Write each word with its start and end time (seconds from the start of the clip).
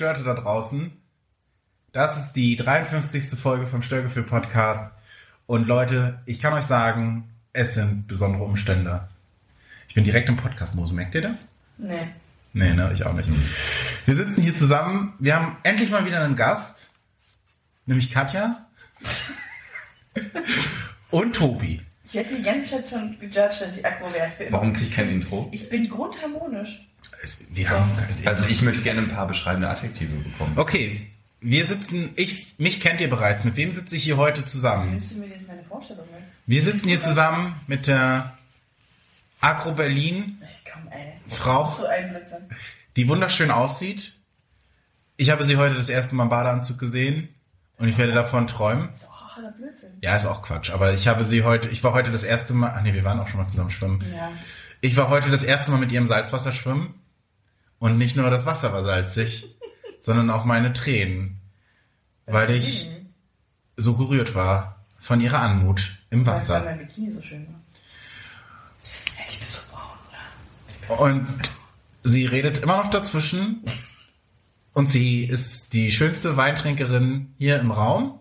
Gestörte 0.00 0.24
da 0.24 0.32
draußen. 0.32 0.92
Das 1.92 2.16
ist 2.16 2.32
die 2.32 2.56
53. 2.56 3.38
Folge 3.38 3.66
vom 3.66 3.82
Störgefühl 3.82 4.22
Podcast. 4.22 4.90
Und 5.46 5.68
Leute, 5.68 6.22
ich 6.24 6.40
kann 6.40 6.54
euch 6.54 6.64
sagen, 6.64 7.28
es 7.52 7.74
sind 7.74 8.06
besondere 8.06 8.44
Umstände. 8.44 9.08
Ich 9.88 9.94
bin 9.94 10.04
direkt 10.04 10.30
im 10.30 10.38
Podcast-Modus. 10.38 10.92
Merkt 10.92 11.14
ihr 11.16 11.20
das? 11.20 11.44
Nee. 11.76 12.08
Nee, 12.54 12.72
ne, 12.72 12.90
ich 12.94 13.04
auch 13.04 13.12
nicht. 13.12 13.28
Wir 14.06 14.16
sitzen 14.16 14.40
hier 14.40 14.54
zusammen. 14.54 15.12
Wir 15.18 15.36
haben 15.36 15.58
endlich 15.64 15.90
mal 15.90 16.06
wieder 16.06 16.24
einen 16.24 16.34
Gast. 16.34 16.88
Nämlich 17.84 18.10
Katja. 18.10 18.66
Und 21.10 21.36
Tobi. 21.36 21.82
Ich 22.04 22.14
hätte 22.14 22.36
die 22.36 22.42
ganze 22.42 22.70
Zeit 22.70 22.88
schon 22.88 23.18
gejudged, 23.18 23.60
dass 23.60 23.76
ich. 23.76 23.84
Ich 23.84 24.38
bin, 24.38 24.50
Warum 24.50 24.72
kriege 24.72 24.86
ich 24.86 24.94
kein 24.94 25.10
Intro? 25.10 25.50
ich 25.52 25.68
bin 25.68 25.90
grundharmonisch. 25.90 26.89
Wir 27.50 27.68
haben, 27.70 27.90
Also 28.24 28.44
ich 28.44 28.62
möchte 28.62 28.82
gerne 28.82 29.00
ein 29.02 29.08
paar 29.08 29.26
beschreibende 29.26 29.68
Adjektive 29.68 30.14
bekommen. 30.16 30.52
okay, 30.56 31.06
wir 31.40 31.64
sitzen, 31.66 32.10
ich, 32.16 32.54
mich 32.58 32.80
kennt 32.80 33.00
ihr 33.00 33.08
bereits. 33.10 33.44
Mit 33.44 33.56
wem 33.56 33.72
sitze 33.72 33.96
ich 33.96 34.04
hier 34.04 34.16
heute 34.16 34.44
zusammen? 34.44 34.90
Nimmst 34.90 35.12
du 35.12 35.18
mir 35.18 35.28
jetzt 35.28 35.46
meine 35.46 35.62
Vorstellung 35.64 36.06
mit? 36.12 36.20
Wir 36.46 36.62
sitzen 36.62 36.88
hier 36.88 37.00
zusammen 37.00 37.54
mit 37.66 37.86
der 37.86 38.36
Agro 39.40 39.72
Berlin, 39.72 40.38
Ey, 40.42 40.48
komm, 40.72 40.88
ey. 40.92 41.12
Frau, 41.28 41.74
So 41.78 41.86
die 42.96 43.08
wunderschön 43.08 43.50
aussieht. 43.50 44.12
Ich 45.16 45.30
habe 45.30 45.44
sie 45.46 45.56
heute 45.56 45.74
das 45.74 45.88
erste 45.88 46.14
Mal 46.14 46.24
im 46.24 46.28
Badeanzug 46.30 46.78
gesehen 46.78 47.28
und 47.78 47.88
ich 47.88 47.96
werde 47.98 48.12
davon 48.12 48.46
träumen. 48.46 48.88
Ja, 50.02 50.16
ist 50.16 50.26
auch 50.26 50.42
Quatsch, 50.42 50.70
aber 50.70 50.92
ich 50.92 51.08
habe 51.08 51.24
sie 51.24 51.44
heute, 51.44 51.68
ich 51.68 51.82
war 51.84 51.92
heute 51.94 52.10
das 52.10 52.22
erste 52.22 52.52
Mal, 52.52 52.72
ach 52.74 52.82
nee, 52.82 52.92
wir 52.92 53.04
waren 53.04 53.18
auch 53.20 53.28
schon 53.28 53.40
mal 53.40 53.48
zusammen 53.48 53.70
schwimmen. 53.70 54.04
Ja. 54.14 54.30
Ich 54.82 54.96
war 54.96 55.08
heute 55.08 55.30
das 55.30 55.42
erste 55.42 55.70
Mal 55.70 55.78
mit 55.78 55.92
ihrem 55.92 56.06
Salzwasser 56.06 56.52
schwimmen 56.52 56.94
und 57.80 57.98
nicht 57.98 58.14
nur 58.14 58.30
das 58.30 58.46
Wasser 58.46 58.72
war 58.72 58.84
salzig, 58.84 59.56
sondern 59.98 60.30
auch 60.30 60.44
meine 60.44 60.72
Tränen, 60.72 61.40
weil 62.26 62.50
ich 62.52 62.84
Deswegen, 62.84 63.14
so 63.76 63.96
gerührt 63.96 64.34
war 64.36 64.84
von 65.00 65.20
ihrer 65.20 65.40
Anmut 65.40 65.96
im 66.10 66.20
Weil 66.20 66.34
weil 66.34 66.34
Wasser. 66.40 66.64
mein 66.64 66.78
Bikini 66.78 67.10
so 67.10 67.22
schön 67.22 67.46
war. 67.48 67.60
Ja, 69.18 69.24
ich 69.28 69.38
bin 69.40 69.48
so 69.48 69.60
braun, 69.72 69.98
oder? 70.88 71.00
Und 71.00 71.26
sie 72.04 72.26
redet 72.26 72.58
immer 72.58 72.76
noch 72.76 72.90
dazwischen 72.90 73.64
und 74.74 74.88
sie 74.90 75.24
ist 75.24 75.72
die 75.72 75.90
schönste 75.90 76.36
Weintrinkerin 76.36 77.34
hier 77.38 77.58
im 77.58 77.72
Raum. 77.72 78.20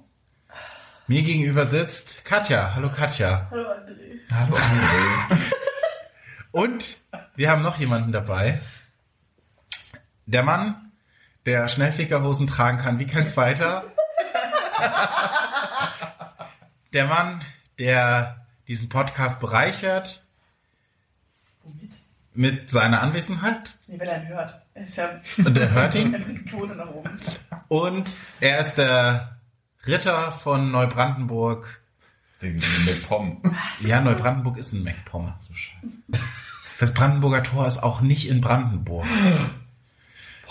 Mir 1.08 1.24
gegenüber 1.24 1.66
sitzt 1.66 2.24
Katja. 2.24 2.76
Hallo 2.76 2.90
Katja. 2.90 3.48
Hallo, 3.52 3.64
André. 3.64 4.20
Hallo 4.32 4.56
André. 4.56 5.38
Und 6.52 6.98
wir 7.36 7.50
haben 7.50 7.62
noch 7.62 7.78
jemanden 7.78 8.12
dabei. 8.12 8.62
Der 10.30 10.44
Mann, 10.44 10.92
der 11.48 11.68
Schnellfickerhosen 11.68 12.46
tragen 12.46 12.78
kann 12.78 13.00
wie 13.00 13.08
kein 13.08 13.28
zweiter. 13.28 13.84
Der 16.94 17.06
Mann, 17.08 17.44
der 17.80 18.46
diesen 18.68 18.90
Podcast 18.90 19.40
bereichert 19.40 20.24
Womit? 21.64 21.94
mit 22.36 22.70
seiner 22.70 23.02
Anwesenheit. 23.02 23.76
Nee, 23.88 24.00
weil 24.00 24.08
er 24.08 24.22
ihn 24.22 24.28
hört. 24.28 24.62
Er 24.76 24.84
ist 24.84 24.98
ja 24.98 25.20
Und 25.38 25.58
er 25.58 25.72
hört 25.72 25.96
ihn. 25.96 26.14
Und 27.68 28.12
er 28.40 28.60
ist 28.60 28.76
der 28.76 29.40
Ritter 29.88 30.32
von 30.32 30.70
Neubrandenburg. 30.70 31.82
Den 32.44 32.54
mit 32.86 33.08
Pom. 33.08 33.42
Ja, 33.80 34.00
Neubrandenburg 34.00 34.58
ist 34.58 34.74
ein 34.74 34.84
MacPom. 34.84 35.34
So 35.40 35.54
scheiße. 35.56 36.04
Das 36.78 36.94
Brandenburger 36.94 37.42
Tor 37.42 37.66
ist 37.66 37.82
auch 37.82 38.02
nicht 38.02 38.30
in 38.30 38.42
Brandenburg. 38.42 39.08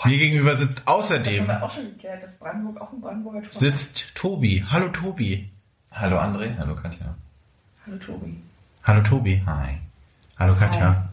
Mir 0.05 0.17
gegenüber 0.17 0.55
sitzt 0.55 0.77
Das 0.77 0.85
haben 0.87 0.99
außerdem 0.99 1.47
wir 1.47 1.63
auch 1.63 1.71
schon 1.71 1.85
geklärt, 1.85 2.23
dass 2.23 2.35
Brandenburg 2.37 2.81
auch 2.81 2.93
ein 2.93 3.01
Brandenburger 3.01 3.41
Tor 3.41 3.51
sitzt 3.51 4.15
Tobi. 4.15 4.65
Hallo 4.69 4.89
Tobi. 4.89 5.49
Hallo 5.91 6.17
André, 6.19 6.57
hallo 6.57 6.75
Katja. 6.75 7.15
Hallo, 7.85 7.97
Tobi. 7.97 8.37
Hallo 8.83 9.01
Tobi. 9.01 9.43
Hi. 9.45 9.77
Hallo 10.37 10.55
Katja. 10.55 11.09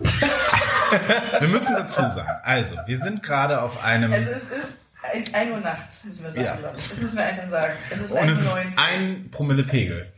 wir 1.40 1.48
müssen 1.48 1.72
dazu 1.74 2.00
sagen, 2.02 2.40
also, 2.42 2.76
wir 2.86 2.98
sind 2.98 3.22
gerade 3.22 3.60
auf 3.62 3.82
einem 3.82 4.12
Also 4.12 4.30
es 4.30 4.42
ist 4.42 4.74
ein, 5.02 5.34
1 5.34 5.50
Uhr 5.52 5.60
nachts, 5.60 6.04
müssen 6.04 6.22
wir 6.22 6.30
sagen. 6.30 6.44
Ja. 6.44 6.54
Leute. 6.56 6.76
Das 6.76 7.00
müssen 7.00 7.16
wir 7.16 7.24
einfach 7.24 7.46
sagen. 7.48 7.72
Es 7.90 8.00
ist 8.00 8.10
und 8.12 8.28
es 8.28 8.40
ist 8.40 8.54
1.19 8.54 8.76
ein 8.76 9.30
Promille 9.30 9.64
Pegel. 9.64 10.12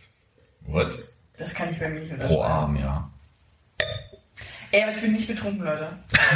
What? 0.62 0.98
Das 1.38 1.54
kann 1.54 1.70
ich 1.72 1.78
bei 1.78 1.88
mir 1.88 2.00
nicht 2.00 2.10
Pro 2.10 2.24
unterschreiben. 2.24 2.52
Arm, 2.52 2.76
ja. 2.76 3.10
Ey, 4.76 4.82
aber 4.82 4.92
ich 4.92 5.00
bin 5.00 5.12
nicht 5.12 5.26
betrunken, 5.26 5.64
Leute. 5.64 5.88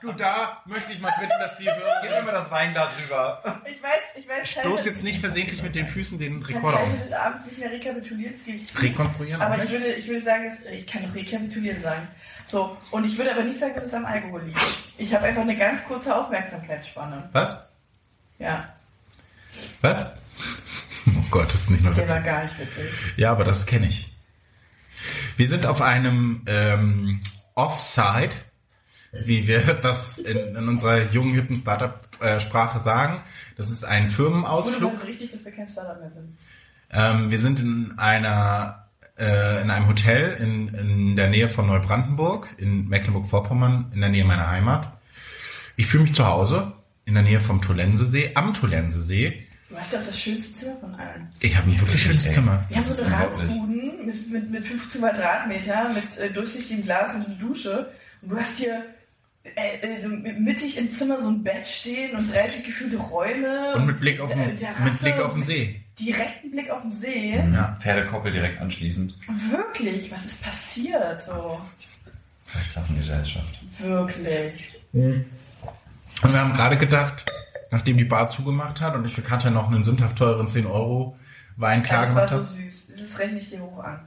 Du, 0.00 0.12
da 0.12 0.62
möchte 0.64 0.92
ich 0.92 1.00
mal 1.00 1.12
bitten, 1.18 1.38
dass 1.40 1.56
die 1.56 1.64
Hörer... 1.64 2.32
das 2.32 2.50
Weinglas 2.52 2.88
rüber. 3.02 3.42
Ich 3.64 3.82
weiß, 3.82 3.90
ich 4.14 4.28
weiß. 4.28 4.48
Stoß 4.48 4.84
jetzt 4.84 5.02
nicht 5.02 5.20
versehentlich 5.20 5.60
mit 5.62 5.74
den 5.74 5.88
Füßen 5.88 6.18
den 6.20 6.40
Ich 6.40 6.48
Rekorder 6.50 6.78
Teile 6.78 6.90
um. 6.92 7.00
des 7.00 7.12
Abends 7.12 7.46
nicht 7.46 7.58
mehr 7.58 7.70
rekapitulieren, 7.72 8.32
das 8.32 8.44
gebe 8.44 8.58
ich 8.58 8.68
zu. 8.68 8.78
Rekonstruieren 8.78 9.42
Aber 9.42 9.62
ich 9.62 9.70
würde, 9.70 9.92
ich 9.92 10.06
würde 10.06 10.22
sagen, 10.22 10.44
dass, 10.48 10.72
ich 10.72 10.86
kann 10.86 11.02
doch 11.02 11.14
rekapitulieren 11.14 11.82
sagen. 11.82 12.06
So, 12.46 12.76
und 12.92 13.04
ich 13.04 13.18
würde 13.18 13.32
aber 13.32 13.42
nicht 13.42 13.58
sagen, 13.58 13.74
dass 13.74 13.84
es 13.84 13.92
am 13.92 14.06
Alkohol 14.06 14.42
liegt. 14.44 14.60
Ich 14.98 15.12
habe 15.12 15.26
einfach 15.26 15.42
eine 15.42 15.56
ganz 15.56 15.84
kurze 15.84 16.14
Aufmerksamkeitsspanne. 16.14 17.28
Was? 17.32 17.58
Ja, 18.38 18.68
Was? 19.80 20.06
Oh 21.08 21.24
Gott, 21.30 21.52
das 21.52 21.62
ist 21.62 21.70
nicht 21.70 21.82
mehr 21.82 21.92
der 21.92 22.08
war 22.08 22.16
witzig. 22.16 22.24
gar 22.26 22.44
nicht 22.44 22.58
witzig. 22.58 22.84
Ja, 23.16 23.32
aber 23.32 23.44
das 23.44 23.66
kenne 23.66 23.88
ich. 23.88 24.10
Wir 25.36 25.48
sind 25.48 25.66
auf 25.66 25.82
einem 25.82 26.42
ähm, 26.46 27.20
Offside, 27.54 28.34
wie 29.12 29.46
wir 29.46 29.60
das 29.82 30.18
in, 30.18 30.56
in 30.56 30.68
unserer 30.68 31.10
jungen, 31.12 31.34
hippen 31.34 31.56
Startup-Sprache 31.56 32.78
sagen. 32.78 33.20
Das 33.56 33.70
ist 33.70 33.84
ein 33.84 34.08
Firmenausflug. 34.08 34.98
mal 34.98 35.04
richtig, 35.06 35.32
dass 35.32 35.44
wir 35.44 35.52
kein 35.52 35.68
Startup 35.68 35.98
mehr 35.98 36.10
sind. 36.10 36.36
Ähm, 36.90 37.30
wir 37.30 37.38
sind 37.38 37.60
in 37.60 37.94
einer 37.98 38.88
äh, 39.18 39.62
in 39.62 39.70
einem 39.70 39.88
Hotel 39.88 40.36
in, 40.40 40.68
in 40.68 41.16
der 41.16 41.28
Nähe 41.28 41.48
von 41.48 41.66
Neubrandenburg 41.66 42.54
in 42.58 42.88
Mecklenburg-Vorpommern 42.88 43.90
in 43.92 44.00
der 44.00 44.10
Nähe 44.10 44.24
meiner 44.24 44.48
Heimat. 44.48 44.92
Ich 45.76 45.86
fühle 45.86 46.04
mich 46.04 46.14
zu 46.14 46.26
Hause 46.26 46.72
in 47.04 47.14
der 47.14 47.22
Nähe 47.22 47.40
vom 47.40 47.60
Tolensesee, 47.60 48.32
am 48.34 48.54
Tolensesee. 48.54 49.46
Du 49.68 49.76
hast 49.76 49.92
ja 49.92 50.00
auch 50.00 50.04
das 50.06 50.18
schönste 50.18 50.52
Zimmer 50.54 50.76
von 50.80 50.94
allen. 50.94 51.28
Ich 51.40 51.56
habe 51.56 51.70
ein 51.70 51.78
wirklich 51.80 52.02
schönes. 52.02 52.30
Zimmer. 52.30 52.64
Wir 52.68 52.78
haben 52.78 52.84
so 52.84 52.92
ist 52.94 53.02
eine 53.02 53.14
unglaublich. 53.26 53.48
Ratsbuden 53.50 54.06
mit, 54.06 54.30
mit, 54.30 54.50
mit 54.50 54.66
15 54.66 55.00
Quadratmeter, 55.02 55.92
mit 55.92 56.18
äh, 56.18 56.30
durchsichtigem 56.32 56.84
Glas 56.84 57.14
und 57.14 57.26
eine 57.26 57.34
Dusche. 57.36 57.92
Und 58.22 58.32
du 58.32 58.38
hast 58.40 58.56
hier 58.56 58.82
äh, 59.44 60.00
äh, 60.00 60.08
mittig 60.08 60.78
im 60.78 60.90
Zimmer 60.90 61.20
so 61.20 61.28
ein 61.28 61.42
Bett 61.42 61.66
stehen 61.66 62.16
und 62.16 62.32
30 62.34 62.64
gefühlte 62.64 62.96
Räume. 62.96 63.74
Und 63.74 63.86
mit 63.86 64.00
Blick 64.00 64.20
auf 64.20 64.30
den, 64.32 64.56
der- 64.56 64.70
mit 64.82 64.98
Blick 65.00 65.16
auf 65.20 65.34
den 65.34 65.42
See. 65.42 65.80
Direkten 66.00 66.50
Blick 66.50 66.70
auf 66.70 66.80
den 66.82 66.92
See. 66.92 67.34
Ja. 67.52 67.76
Pferdekoppel 67.80 68.32
direkt 68.32 68.60
anschließend. 68.62 69.14
Wirklich, 69.50 70.10
was 70.10 70.24
ist 70.24 70.42
passiert? 70.42 71.22
So, 71.22 71.60
Klassengesellschaft. 72.72 73.60
wirklich. 73.80 74.80
Und 74.92 76.32
wir 76.32 76.40
haben 76.40 76.54
gerade 76.54 76.76
gedacht, 76.78 77.26
nachdem 77.70 77.96
die 77.98 78.04
Bar 78.04 78.28
zugemacht 78.28 78.80
hat 78.80 78.94
und 78.94 79.04
ich 79.04 79.14
für 79.14 79.22
Katja 79.22 79.50
noch 79.50 79.68
einen 79.70 79.84
sündhaft 79.84 80.16
teuren 80.18 80.48
10 80.48 80.66
Euro 80.66 81.16
Wein 81.56 81.82
klar 81.82 82.06
Ja, 82.06 82.06
das 82.06 82.14
war 82.16 82.26
gemacht 82.28 82.46
so 82.48 82.54
habe, 82.56 82.62
süß. 82.70 82.92
Das 82.98 83.18
rechne 83.18 83.38
ich 83.38 83.50
dir 83.50 83.60
hoch 83.60 83.82
an. 83.82 84.00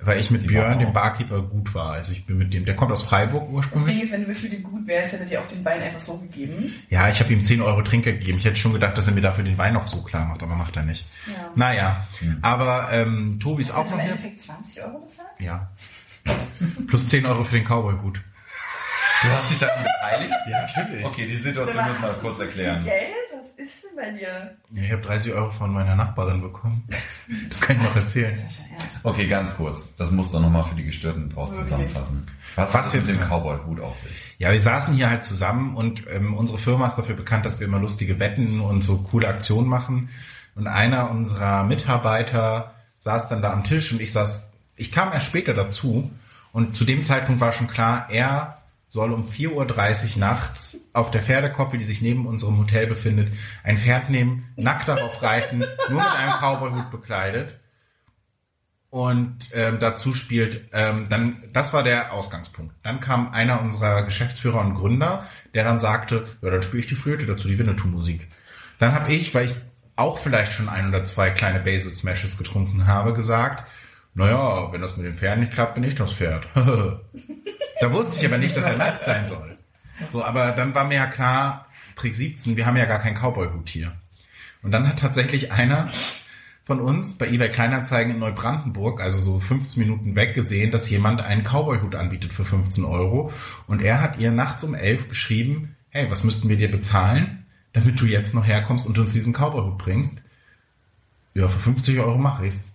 weil 0.00 0.18
ich 0.20 0.30
mit 0.30 0.42
Die 0.42 0.46
Björn, 0.48 0.78
dem. 0.78 0.92
Barkeeper, 0.92 1.42
gut 1.42 1.74
war. 1.74 1.92
Also 1.92 2.12
ich 2.12 2.24
bin 2.26 2.38
mit 2.38 2.52
dem, 2.54 2.64
der 2.64 2.74
kommt 2.76 2.92
aus 2.92 3.02
Freiburg 3.02 3.40
Das 3.42 3.46
Ding 3.48 3.56
ursprünglich. 3.56 4.02
ist, 4.02 4.12
wenn 4.12 4.22
du 4.22 4.28
wirklich 4.28 4.52
mit 4.52 4.62
gut 4.64 4.86
wärst, 4.86 5.12
hätte 5.12 5.26
dir 5.26 5.40
auch 5.40 5.48
den 5.48 5.64
Wein 5.64 5.80
einfach 5.82 6.00
so 6.00 6.18
gegeben. 6.18 6.72
Ja, 6.88 7.08
ich 7.08 7.18
habe 7.20 7.32
ihm 7.32 7.42
10 7.42 7.62
Euro 7.62 7.82
Trinkgeld 7.82 8.20
gegeben. 8.20 8.38
Ich 8.38 8.44
hätte 8.44 8.56
schon 8.56 8.72
gedacht, 8.72 8.96
dass 8.98 9.06
er 9.06 9.12
mir 9.12 9.20
dafür 9.20 9.44
den 9.44 9.58
Wein 9.58 9.74
noch 9.74 9.86
so 9.88 10.02
klar 10.02 10.26
macht, 10.26 10.42
aber 10.42 10.54
macht 10.54 10.76
er 10.76 10.82
nicht. 10.84 11.06
Ja. 11.26 11.50
Naja, 11.54 12.06
aber 12.42 12.88
ähm, 12.92 13.38
Tobi 13.40 13.62
ist 13.62 13.70
auch 13.72 13.84
noch 13.86 13.92
im 13.94 14.00
hier. 14.00 14.10
Endeffekt 14.12 14.40
20 14.40 14.82
Euro 14.84 14.98
bezahlt? 15.06 15.28
Ja. 15.40 15.70
Plus 16.86 17.06
10 17.06 17.26
Euro 17.26 17.42
für 17.44 17.56
den 17.56 17.64
Cowboy-Gut. 17.64 18.20
Du 19.22 19.28
hast 19.30 19.50
dich 19.50 19.58
daran 19.58 19.84
beteiligt? 19.84 20.34
Ja, 20.48 20.62
natürlich. 20.62 21.04
Okay, 21.04 21.26
die 21.26 21.36
Situation 21.36 21.84
müssen 21.86 22.02
wir 22.02 22.08
kurz 22.20 22.38
erklären. 22.38 22.84
Geld? 22.84 22.96
Was 23.32 23.66
ist 23.66 23.82
denn 23.84 23.96
bei 23.96 24.10
dir? 24.18 24.56
Ja, 24.72 24.82
ich 24.82 24.92
habe 24.92 25.02
30 25.02 25.32
Euro 25.32 25.50
von 25.50 25.72
meiner 25.72 25.96
Nachbarin 25.96 26.40
bekommen. 26.40 26.88
Das 27.48 27.60
kann 27.60 27.76
ich 27.76 27.82
noch 27.82 27.96
erzählen. 27.96 28.38
Okay, 29.02 29.26
ganz 29.26 29.54
kurz. 29.56 29.84
Das 29.96 30.10
musst 30.12 30.32
du 30.34 30.38
nochmal 30.38 30.64
für 30.64 30.74
die 30.76 30.84
Gestörten 30.84 31.30
draus 31.30 31.50
Okay. 31.50 31.62
zusammenfassen. 31.64 32.26
Was, 32.56 32.68
Was 32.68 32.74
hat 32.74 32.86
es 32.86 32.94
mit 32.94 33.06
jetzt 33.08 33.20
dem? 33.20 33.28
Cowboy-Hut 33.28 33.80
auf 33.80 33.98
sich? 33.98 34.34
Ja, 34.38 34.52
wir 34.52 34.60
saßen 34.60 34.94
hier 34.94 35.10
halt 35.10 35.24
zusammen 35.24 35.74
und 35.74 36.04
ähm, 36.10 36.34
unsere 36.34 36.58
Firma 36.58 36.86
ist 36.86 36.96
dafür 36.96 37.16
bekannt, 37.16 37.44
dass 37.46 37.58
wir 37.58 37.66
immer 37.66 37.80
lustige 37.80 38.20
Wetten 38.20 38.60
und 38.60 38.82
so 38.82 38.98
coole 38.98 39.26
Aktionen 39.28 39.68
machen. 39.68 40.10
Und 40.54 40.66
einer 40.68 41.10
unserer 41.10 41.64
Mitarbeiter 41.64 42.74
saß 43.00 43.28
dann 43.28 43.42
da 43.42 43.52
am 43.52 43.64
Tisch 43.64 43.92
und 43.92 44.00
ich 44.00 44.12
saß, 44.12 44.44
ich 44.76 44.92
kam 44.92 45.12
erst 45.12 45.26
später 45.26 45.54
dazu 45.54 46.10
und 46.52 46.76
zu 46.76 46.84
dem 46.84 47.02
Zeitpunkt 47.04 47.40
war 47.40 47.52
schon 47.52 47.66
klar, 47.68 48.06
er 48.10 48.57
soll 48.88 49.12
um 49.12 49.22
4.30 49.22 50.14
Uhr 50.14 50.18
nachts 50.18 50.78
auf 50.94 51.10
der 51.10 51.22
Pferdekoppel, 51.22 51.78
die 51.78 51.84
sich 51.84 52.00
neben 52.00 52.26
unserem 52.26 52.58
Hotel 52.58 52.86
befindet, 52.86 53.32
ein 53.62 53.76
Pferd 53.76 54.08
nehmen, 54.08 54.50
nackt 54.56 54.88
darauf 54.88 55.22
reiten, 55.22 55.58
nur 55.90 56.02
mit 56.02 56.10
einem 56.10 56.32
Cowboyhut 56.40 56.90
bekleidet. 56.90 57.60
Und 58.90 59.50
ähm, 59.52 59.78
dazu 59.78 60.14
spielt, 60.14 60.70
ähm, 60.72 61.08
dann, 61.10 61.44
das 61.52 61.74
war 61.74 61.82
der 61.82 62.14
Ausgangspunkt. 62.14 62.74
Dann 62.82 63.00
kam 63.00 63.32
einer 63.32 63.60
unserer 63.60 64.02
Geschäftsführer 64.04 64.62
und 64.62 64.74
Gründer, 64.74 65.26
der 65.52 65.64
dann 65.64 65.78
sagte, 65.78 66.24
ja, 66.40 66.50
dann 66.50 66.62
spiele 66.62 66.80
ich 66.80 66.88
die 66.88 66.96
Flöte 66.96 67.26
dazu, 67.26 67.48
die 67.48 67.58
Winnetou-Musik. 67.58 68.26
Dann 68.78 68.94
habe 68.94 69.12
ich, 69.12 69.34
weil 69.34 69.44
ich 69.44 69.56
auch 69.96 70.16
vielleicht 70.16 70.54
schon 70.54 70.70
ein 70.70 70.88
oder 70.88 71.04
zwei 71.04 71.28
kleine 71.28 71.60
Basil 71.60 71.92
Smashes 71.92 72.38
getrunken 72.38 72.86
habe, 72.86 73.12
gesagt, 73.12 73.68
naja, 74.14 74.72
wenn 74.72 74.80
das 74.80 74.96
mit 74.96 75.04
den 75.04 75.16
Pferden 75.16 75.40
nicht 75.40 75.52
klappt, 75.52 75.74
bin 75.74 75.84
ich 75.84 75.94
das 75.94 76.14
Pferd. 76.14 76.48
da 77.80 77.92
wusste 77.92 78.18
ich 78.18 78.26
aber 78.26 78.38
nicht, 78.38 78.56
dass 78.56 78.64
er 78.64 78.76
nackt 78.76 79.04
sein 79.04 79.26
soll. 79.26 79.58
So, 80.10 80.24
aber 80.24 80.52
dann 80.52 80.74
war 80.74 80.84
mir 80.84 80.96
ja 80.96 81.06
klar, 81.06 81.66
Trick 81.96 82.14
17, 82.14 82.56
wir 82.56 82.66
haben 82.66 82.76
ja 82.76 82.84
gar 82.84 83.00
keinen 83.00 83.16
Cowboy-Hut 83.16 83.68
hier. 83.68 83.92
Und 84.62 84.70
dann 84.70 84.88
hat 84.88 84.98
tatsächlich 84.98 85.52
einer 85.52 85.88
von 86.64 86.80
uns 86.80 87.16
bei 87.16 87.26
eBay 87.28 87.48
Kleinanzeigen 87.48 88.12
in 88.12 88.18
Neubrandenburg, 88.18 89.00
also 89.00 89.18
so 89.18 89.38
15 89.38 89.82
Minuten 89.82 90.14
weg, 90.16 90.34
gesehen, 90.34 90.70
dass 90.70 90.90
jemand 90.90 91.22
einen 91.22 91.42
Cowboy-Hut 91.42 91.94
anbietet 91.94 92.32
für 92.32 92.44
15 92.44 92.84
Euro. 92.84 93.32
Und 93.66 93.82
er 93.82 94.02
hat 94.02 94.18
ihr 94.18 94.30
nachts 94.30 94.64
um 94.64 94.74
11 94.74 95.08
geschrieben, 95.08 95.76
hey, 95.90 96.10
was 96.10 96.24
müssten 96.24 96.48
wir 96.48 96.56
dir 96.56 96.70
bezahlen, 96.70 97.46
damit 97.72 98.00
du 98.00 98.04
jetzt 98.04 98.34
noch 98.34 98.46
herkommst 98.46 98.86
und 98.86 98.98
uns 98.98 99.12
diesen 99.12 99.32
Cowboy-Hut 99.32 99.78
bringst? 99.78 100.22
Ja, 101.34 101.48
für 101.48 101.58
50 101.58 102.00
Euro 102.00 102.18
mache 102.18 102.46
ich's. 102.46 102.70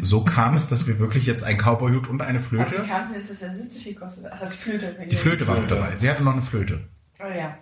So 0.00 0.24
kam 0.24 0.54
es, 0.54 0.66
dass 0.66 0.86
wir 0.86 0.98
wirklich 0.98 1.26
jetzt 1.26 1.44
einen 1.44 1.58
Cowboy-Hut 1.58 2.08
und 2.08 2.22
eine 2.22 2.40
Flöte. 2.40 2.76
Denn 2.76 3.14
jetzt, 3.14 3.30
dass 3.30 3.38
der 3.38 3.54
70 3.54 3.84
gekostet 3.84 4.24
hat? 4.24 4.32
Ach, 4.34 4.40
das 4.40 4.50
ist 4.52 4.60
Flöte. 4.60 4.96
Die 5.10 5.16
Flöte 5.16 5.46
war 5.46 5.58
mit 5.58 5.70
dabei. 5.70 5.96
Sie 5.96 6.08
hatte 6.10 6.22
noch 6.22 6.32
eine 6.32 6.42
Flöte. 6.42 6.80
Oh 7.18 7.28
ja. 7.28 7.56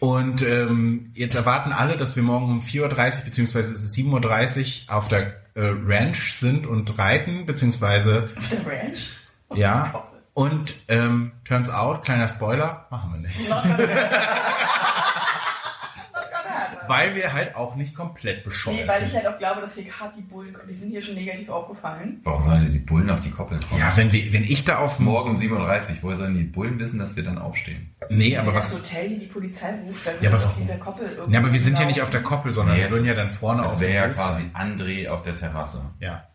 Und 0.00 0.42
ähm, 0.42 1.10
jetzt 1.14 1.34
erwarten 1.34 1.72
alle, 1.72 1.96
dass 1.96 2.14
wir 2.14 2.22
morgen 2.22 2.46
um 2.46 2.60
4.30 2.60 3.18
Uhr 3.18 3.24
beziehungsweise 3.24 3.72
es 3.72 3.82
ist 3.84 3.96
7.30 3.96 4.88
Uhr 4.88 4.94
auf 4.96 5.08
der 5.08 5.34
äh, 5.54 5.72
Ranch 5.86 6.34
sind 6.34 6.66
und 6.66 6.98
reiten, 6.98 7.46
beziehungsweise 7.46 8.28
Auf 8.36 8.48
der 8.48 8.66
Ranch? 8.66 9.06
ja. 9.54 10.04
Und 10.34 10.76
ähm, 10.86 11.32
turns 11.44 11.68
out, 11.68 12.04
kleiner 12.04 12.28
Spoiler, 12.28 12.86
machen 12.90 13.12
wir 13.12 13.20
nicht. 13.22 13.36
Weil 16.88 17.14
wir 17.14 17.32
halt 17.32 17.54
auch 17.54 17.74
nicht 17.76 17.94
komplett 17.94 18.44
bescheuert 18.44 18.78
Nee, 18.80 18.88
weil 18.88 19.02
ich 19.02 19.10
sind. 19.10 19.24
halt 19.24 19.34
auch 19.34 19.38
glaube, 19.38 19.60
dass 19.60 19.74
hier 19.74 19.92
hart 19.92 20.16
die 20.16 20.22
Bullen, 20.22 20.56
die 20.68 20.72
sind 20.74 20.90
hier 20.90 21.02
schon 21.02 21.14
negativ 21.14 21.48
aufgefallen. 21.48 22.20
Warum 22.24 22.42
sollen 22.42 22.72
die 22.72 22.78
Bullen 22.78 23.10
auf 23.10 23.20
die 23.20 23.30
Koppel 23.30 23.60
kommen? 23.60 23.80
Ja, 23.80 23.92
wenn, 23.96 24.12
wir, 24.12 24.32
wenn 24.32 24.44
ich 24.44 24.64
da 24.64 24.78
auf. 24.78 24.98
Morgen 24.98 25.36
37, 25.36 26.02
woher 26.02 26.16
sollen 26.16 26.34
die 26.36 26.44
Bullen 26.44 26.78
wissen, 26.78 26.98
dass 26.98 27.14
wir 27.16 27.22
dann 27.22 27.38
aufstehen? 27.38 27.94
Nee, 28.10 28.36
aber 28.36 28.52
das 28.52 28.72
was... 28.74 28.80
Hotel, 28.80 29.10
die 29.10 29.18
die 29.20 29.26
Polizei 29.26 29.74
ruft, 29.86 30.06
dann 30.06 30.14
Ja, 30.20 30.30
aber 30.30 30.44
auf 30.44 30.56
dieser 30.60 30.76
Koppel 30.76 31.06
irgendwie 31.08 31.32
Ja, 31.34 31.40
aber 31.40 31.52
wir 31.52 31.60
sind 31.60 31.78
ja 31.78 31.84
nicht 31.84 32.02
auf 32.02 32.10
der 32.10 32.22
Koppel, 32.22 32.52
sondern 32.54 32.76
Nee, 32.76 32.82
wir 32.84 32.90
würden 32.90 33.06
ja 33.06 33.14
dann 33.14 33.30
vorne 33.30 33.62
auf 33.62 33.72
Das 33.72 33.78
dem 33.78 33.88
wäre 33.88 34.08
ja 34.08 34.08
quasi 34.14 34.42
sein. 34.52 34.78
André 34.78 35.08
auf 35.08 35.22
der 35.22 35.36
Terrasse. 35.36 35.82
Ja. 36.00 36.28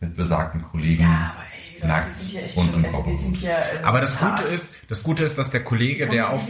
Mit 0.00 0.16
besagten 0.16 0.62
Kollegen. 0.62 1.02
Ja, 1.02 1.34
aber 1.34 1.44
ey, 1.82 1.86
Nackt 1.86 2.14
wir 2.16 2.20
sind 2.22 2.30
hier 2.30 2.44
echt 2.44 2.56
und 2.56 2.70
schon, 2.70 2.84
im 2.84 2.92
wir 3.06 3.16
sind 3.16 3.36
hier, 3.36 3.50
äh, 3.50 3.84
Aber 3.84 4.00
das. 4.00 4.18
Gute 4.18 4.42
ist, 4.44 4.72
das 4.88 5.02
Gute 5.02 5.24
ist, 5.24 5.38
dass 5.38 5.50
der 5.50 5.62
Kollege, 5.64 6.04
Wir 6.04 6.10
der 6.10 6.30
auf... 6.32 6.42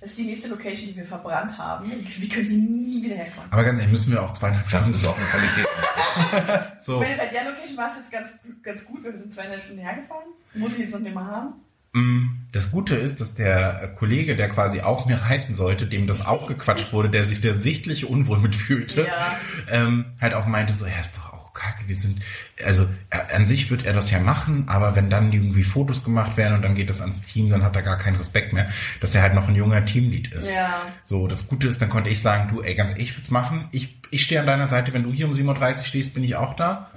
das 0.00 0.10
ist 0.10 0.18
die 0.18 0.24
nächste 0.24 0.48
Location, 0.48 0.88
die 0.88 0.96
wir 0.96 1.04
verbrannt 1.04 1.56
haben. 1.58 1.90
Wir 2.18 2.28
können 2.28 2.48
hier 2.48 2.58
nie 2.58 3.04
wieder 3.04 3.16
herkommen. 3.16 3.50
Aber 3.52 3.64
ganz 3.64 3.78
ehrlich, 3.78 3.90
müssen 3.92 4.12
wir 4.12 4.22
auch 4.22 4.32
zweieinhalb 4.32 4.68
Das 4.68 4.80
Stunden... 4.80 4.98
ist 4.98 5.06
auch 5.06 5.16
eine 5.16 5.26
Qualität. 5.26 5.66
So. 6.80 6.94
Ich 6.94 7.00
meine, 7.08 7.16
bei 7.18 7.26
der 7.26 7.44
Location 7.44 7.76
war 7.76 7.90
es 7.90 7.96
jetzt 7.98 8.10
ganz, 8.10 8.30
ganz 8.62 8.84
gut, 8.84 9.04
weil 9.04 9.12
wir 9.12 9.18
sind 9.18 9.32
zweieinhalb 9.32 9.62
Stunden 9.62 9.82
hergefahren. 9.82 10.24
Muss 10.54 10.72
ich 10.72 10.78
jetzt 10.80 10.92
noch 10.92 11.00
nicht 11.00 11.14
mal 11.14 11.24
haben. 11.26 11.52
Mm, 11.92 12.46
Das 12.52 12.70
Gute 12.70 12.96
ist, 12.96 13.20
dass 13.20 13.34
der 13.34 13.94
Kollege, 13.98 14.34
der 14.36 14.48
quasi 14.48 14.80
auf 14.80 15.06
mir 15.06 15.16
reiten 15.16 15.54
sollte, 15.54 15.86
dem 15.86 16.06
das 16.06 16.26
auch 16.26 16.46
gequatscht 16.46 16.92
wurde, 16.92 17.10
der 17.10 17.24
sich 17.24 17.40
der 17.40 17.54
sichtlich 17.54 18.06
unwohl 18.06 18.38
mitfühlte, 18.38 19.06
Ja. 19.06 19.36
ähm, 19.70 20.06
halt 20.20 20.34
auch 20.34 20.46
meinte 20.46 20.72
so, 20.72 20.86
ja, 20.86 20.98
ist 21.00 21.16
doch 21.16 21.32
auch 21.34 21.39
kacke, 21.52 21.88
wir 21.88 21.96
sind, 21.96 22.20
also 22.64 22.84
äh, 23.10 23.34
an 23.36 23.46
sich 23.46 23.70
wird 23.70 23.86
er 23.86 23.92
das 23.92 24.10
ja 24.10 24.18
machen, 24.20 24.68
aber 24.68 24.96
wenn 24.96 25.10
dann 25.10 25.32
irgendwie 25.32 25.64
Fotos 25.64 26.04
gemacht 26.04 26.36
werden 26.36 26.54
und 26.54 26.62
dann 26.62 26.74
geht 26.74 26.90
das 26.90 27.00
ans 27.00 27.20
Team, 27.20 27.50
dann 27.50 27.62
hat 27.62 27.76
er 27.76 27.82
gar 27.82 27.96
keinen 27.96 28.16
Respekt 28.16 28.52
mehr, 28.52 28.68
dass 29.00 29.14
er 29.14 29.22
halt 29.22 29.34
noch 29.34 29.48
ein 29.48 29.54
junger 29.54 29.84
Teamlead 29.84 30.28
ist. 30.32 30.50
Ja. 30.50 30.82
So, 31.04 31.26
das 31.28 31.46
Gute 31.48 31.68
ist, 31.68 31.80
dann 31.82 31.88
konnte 31.90 32.10
ich 32.10 32.20
sagen, 32.20 32.48
du, 32.48 32.60
ey, 32.62 32.74
ganz 32.74 32.90
ehrlich, 32.90 33.10
ich 33.10 33.14
würde 33.14 33.24
es 33.24 33.30
machen. 33.30 33.68
Ich, 33.72 33.98
ich 34.10 34.22
stehe 34.22 34.40
an 34.40 34.46
deiner 34.46 34.66
Seite, 34.66 34.92
wenn 34.92 35.02
du 35.02 35.12
hier 35.12 35.26
um 35.26 35.32
7.30 35.32 35.76
Uhr 35.78 35.84
stehst, 35.84 36.14
bin 36.14 36.24
ich 36.24 36.36
auch 36.36 36.54
da. 36.56 36.90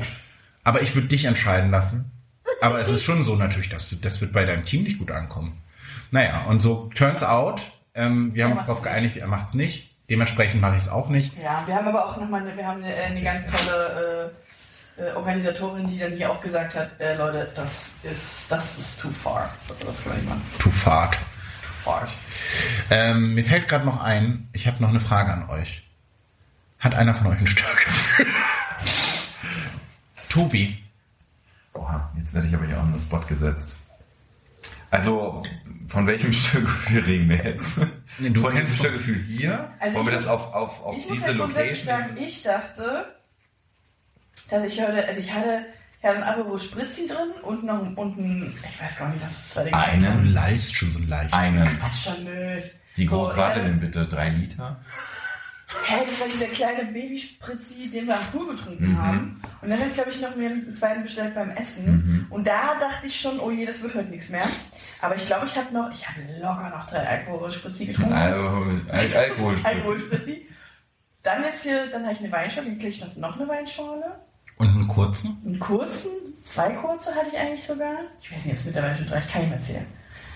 Aber 0.63 0.81
ich 0.81 0.95
würde 0.95 1.07
dich 1.07 1.25
entscheiden 1.25 1.71
lassen. 1.71 2.11
Aber 2.61 2.79
es 2.79 2.87
ist 2.89 3.03
schon 3.03 3.23
so 3.23 3.35
natürlich, 3.35 3.69
das, 3.69 3.89
wird- 3.91 4.05
das 4.05 4.21
wird 4.21 4.31
bei 4.33 4.45
deinem 4.45 4.65
Team 4.65 4.83
nicht 4.83 4.99
gut 4.99 5.11
ankommen. 5.11 5.61
Naja, 6.11 6.43
und 6.47 6.61
so 6.61 6.89
turns 6.95 7.23
out, 7.23 7.61
ähm, 7.95 8.33
wir 8.33 8.43
haben 8.45 8.51
Er 8.53 8.57
uns 8.57 8.67
darauf 8.67 8.81
geeinigt, 8.81 9.17
er 9.17 9.27
macht's 9.27 9.53
nicht. 9.53 9.89
Dementsprechend 10.09 10.61
mache 10.61 10.73
ich 10.75 10.83
es 10.83 10.89
auch 10.89 11.09
nicht. 11.09 11.31
Ja, 11.41 11.63
wir 11.65 11.75
haben 11.75 11.87
aber 11.87 12.05
auch 12.05 12.17
nochmal 12.17 12.41
eine, 12.41 12.55
wir 12.55 12.67
haben 12.67 12.83
eine, 12.83 12.93
eine 12.93 13.23
ganz 13.23 13.45
tolle 13.47 14.31
äh, 14.97 15.11
Organisatorin, 15.13 15.87
die 15.87 15.97
dann 15.99 16.13
hier 16.13 16.29
auch 16.31 16.41
gesagt 16.41 16.75
hat, 16.75 16.99
äh, 16.99 17.15
Leute, 17.15 17.51
das 17.55 17.91
ist, 18.03 18.51
das 18.51 18.77
ist 18.79 18.99
too 18.99 19.09
far. 19.09 19.49
So, 19.67 19.73
das 19.85 20.05
wir 20.05 20.13
nicht 20.13 20.27
machen. 20.29 20.41
Tu 20.59 20.69
Fahrt. 20.69 21.15
Too 21.15 21.73
far. 21.73 22.07
Ähm, 22.89 23.33
mir 23.35 23.43
fällt 23.43 23.67
gerade 23.67 23.85
noch 23.85 24.01
ein, 24.03 24.47
ich 24.53 24.67
habe 24.67 24.81
noch 24.81 24.89
eine 24.89 24.99
Frage 24.99 25.31
an 25.33 25.49
euch. 25.49 25.83
Hat 26.79 26.93
einer 26.93 27.15
von 27.15 27.27
euch 27.27 27.39
ein 27.39 27.47
Störgefühl? 27.47 28.25
Tobi. 30.29 30.79
Oha, 31.73 32.11
jetzt 32.17 32.33
werde 32.33 32.47
ich 32.47 32.53
aber 32.55 32.65
hier 32.65 32.77
auch 32.79 32.83
in 32.83 32.91
den 32.91 32.99
Spot 32.99 33.19
gesetzt. 33.19 33.77
Also, 34.91 35.43
von 35.87 36.05
welchem 36.05 36.31
Störgefühl 36.33 36.99
reden 37.05 37.29
wir 37.29 37.43
jetzt? 37.43 37.77
Nee, 38.19 38.29
du 38.29 38.41
von 38.41 38.53
doch- 38.55 38.67
Störgefühl 38.67 39.19
hier? 39.27 39.71
Also 39.79 39.95
Wollen 39.97 40.05
wir 40.07 40.13
ich 40.13 40.19
das 40.19 40.27
auf, 40.27 40.53
auf, 40.53 40.83
auf 40.83 40.97
Ich 40.97 41.09
muss 41.09 41.17
diese 41.19 41.31
Location? 41.33 41.85
sagen, 41.87 42.17
ich 42.19 42.43
dachte, 42.43 43.12
dass 44.49 44.65
ich 44.65 44.81
heute, 44.81 45.07
also 45.07 45.19
ich 45.19 45.31
hatte, 45.33 45.65
ich 46.01 46.05
hatte 46.07 46.17
ein 46.17 46.23
Aperol 46.23 46.59
Spritzi 46.59 47.07
drin 47.07 47.31
und 47.43 47.63
noch 47.63 47.81
ein, 47.83 47.93
und 47.95 48.17
ein, 48.17 48.53
ich 48.57 48.81
weiß 48.81 48.97
gar 48.99 49.09
nicht, 49.09 49.21
was 49.21 49.29
das 49.29 49.49
zweite 49.49 49.73
Einen? 49.73 50.23
Du 50.25 50.29
lallst 50.31 50.75
schon 50.75 50.91
so 50.91 50.99
leicht. 50.99 51.31
war. 51.31 51.39
einen. 51.39 51.65
Quatsch 51.79 52.07
nicht. 52.19 52.73
Wie 52.95 53.07
So, 53.07 53.15
groß 53.17 53.37
war 53.37 53.51
äh, 53.51 53.55
der 53.55 53.63
denn 53.65 53.79
bitte? 53.79 54.05
Drei 54.05 54.29
Liter? 54.29 54.79
Hä, 55.87 55.95
das 56.07 56.19
war 56.19 56.27
dieser 56.27 56.45
kleine 56.45 56.85
Babyspritzi, 56.91 57.89
den 57.89 58.05
wir 58.05 58.15
am 58.15 58.25
Pool 58.31 58.55
getrunken 58.55 58.91
Mhm. 58.91 59.01
haben. 59.01 59.41
Und 59.61 59.69
dann 59.71 59.79
habe 59.79 59.89
ich, 59.89 59.95
glaube 59.95 60.11
ich, 60.11 60.21
noch 60.21 60.35
mir 60.35 60.51
einen 60.51 60.75
zweiten 60.75 61.01
bestellt 61.01 61.33
beim 61.33 61.49
Essen. 61.51 61.85
Mhm. 62.05 62.27
Und 62.29 62.45
da 62.47 62.75
dachte 62.79 63.07
ich 63.07 63.19
schon, 63.19 63.39
oh 63.39 63.49
je, 63.49 63.65
das 63.65 63.81
wird 63.81 63.95
heute 63.95 64.09
nichts 64.09 64.29
mehr. 64.29 64.45
Aber 65.01 65.15
ich 65.15 65.25
glaube, 65.25 65.47
ich 65.47 65.55
habe 65.57 65.73
noch, 65.73 65.91
ich 65.91 66.07
habe 66.07 66.19
locker 66.39 66.69
noch 66.69 66.87
drei 66.87 66.99
Alkoholspritzi 67.07 67.85
getrunken. 67.87 68.13
Alkohol, 68.13 68.81
Al 68.89 68.99
Alkohol. 69.17 69.55
Alkoholspritzi. 69.63 70.45
Dann 71.23 71.43
jetzt 71.43 71.63
hier, 71.63 71.87
dann 71.87 72.03
habe 72.03 72.13
ich 72.13 72.19
eine 72.19 72.31
Weinschorle, 72.31 72.67
dann 72.69 72.77
kriege 72.79 72.91
ich 72.91 72.99
noch, 73.01 73.15
noch 73.15 73.39
eine 73.39 73.47
Weinschorle. 73.47 74.19
Und 74.57 74.67
einen 74.69 74.87
kurzen? 74.87 75.37
Einen 75.45 75.59
kurzen, 75.59 76.09
zwei 76.43 76.69
kurze 76.71 77.13
hatte 77.15 77.27
ich 77.31 77.37
eigentlich 77.37 77.65
sogar. 77.65 77.95
Ich 78.21 78.31
weiß 78.31 78.45
nicht, 78.45 78.53
ob 78.53 78.59
es 78.59 78.65
mittlerweile 78.65 78.95
schon 78.97 79.07
drei, 79.07 79.19
ich 79.19 79.31
kann 79.31 79.41
nicht 79.41 79.49
mehr 79.51 79.61
zählen. 79.61 79.85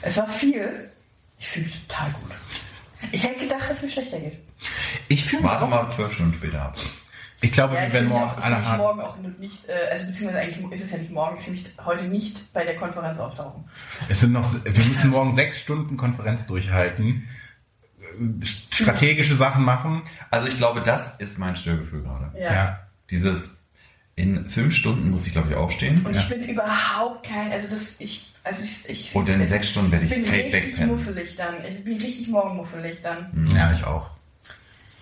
Es 0.01 0.17
war 0.17 0.27
viel. 0.27 0.91
Ich 1.39 1.48
fühle 1.48 1.65
mich 1.67 1.88
total 1.88 2.12
gut. 2.12 2.32
Ich 3.12 3.24
hätte 3.24 3.39
gedacht, 3.41 3.70
dass 3.70 3.77
es 3.77 3.84
mir 3.84 3.89
schlechter 3.91 4.20
geht. 4.20 4.39
Ich 5.08 5.24
fühle 5.25 5.44
mich 5.44 5.51
Warte 5.51 5.65
auch. 5.65 5.70
mal 5.70 5.89
zwölf 5.89 6.13
Stunden 6.13 6.34
später 6.34 6.62
ab. 6.63 6.77
Ich 7.41 7.51
glaube, 7.51 7.75
Ja, 7.75 7.82
wir 7.82 7.88
ich 7.89 7.94
werden 7.94 8.08
sehe 8.10 8.13
mich, 8.15 8.20
morgen 8.20 8.32
auch, 8.32 8.38
ich 8.39 8.44
alle 8.46 8.65
hart. 8.65 8.77
morgen 8.79 9.01
auch 9.01 9.17
nicht, 9.39 9.70
äh, 9.70 9.74
also 9.91 10.08
beziehungsweise 10.08 10.41
eigentlich 10.44 10.72
ist 10.72 10.86
es 10.86 10.91
ja 10.91 10.98
nicht 10.98 11.12
morgen, 11.12 11.38
ich 11.39 11.48
mich 11.48 11.65
heute 11.86 12.06
nicht 12.06 12.51
bei 12.53 12.63
der 12.65 12.75
Konferenz 12.77 13.20
auftauchen. 13.20 13.65
Es 14.10 14.22
sind 14.22 14.32
noch, 14.32 14.51
wir 14.63 14.86
müssen 14.86 15.12
morgen 15.12 15.36
sechs 15.36 15.60
Stunden 15.62 15.98
Konferenz 15.98 16.48
durchhalten, 16.48 17.27
strategische 18.44 19.36
Sachen 19.36 19.64
machen. 19.64 20.02
Also 20.32 20.48
ich 20.48 20.58
glaube, 20.58 20.82
das 20.82 21.18
ist 21.20 21.38
mein 21.38 21.56
Störgefühl 21.56 22.04
gerade. 22.04 22.32
Ja. 22.38 22.54
Ja. 22.54 22.80
Dieses, 23.10 23.58
in 24.16 24.50
fünf 24.50 24.76
Stunden 24.76 25.10
muss 25.12 25.28
ich, 25.28 25.34
glaube 25.34 25.50
ich, 25.50 25.56
aufstehen. 25.56 26.04
Und 26.06 26.14
Ja. 26.16 26.22
ich 26.22 26.30
bin 26.30 26.44
überhaupt 26.44 27.28
kein, 27.28 27.52
also 27.52 27.68
das, 27.68 27.96
ich, 28.00 28.34
also 28.44 28.64
ich, 28.64 28.90
ich 28.90 29.16
Und 29.16 29.30
in 29.30 29.42
ich 29.42 29.50
sechs 29.50 29.70
Stunden 29.70 29.92
werde 29.92 30.06
ich 30.06 30.12
bin 30.12 30.24
safe 30.26 30.38
richtig 30.38 30.54
wegpennen. 30.54 30.96
muffelig 30.98 31.36
dann. 31.36 31.56
Ich 31.66 31.84
bin 31.84 31.98
richtig 32.02 32.28
morgenmuffelig 32.28 32.98
dann. 33.04 33.30
Mhm. 33.34 33.56
Ja, 33.56 33.72
ich 33.74 33.84
auch. 33.84 34.10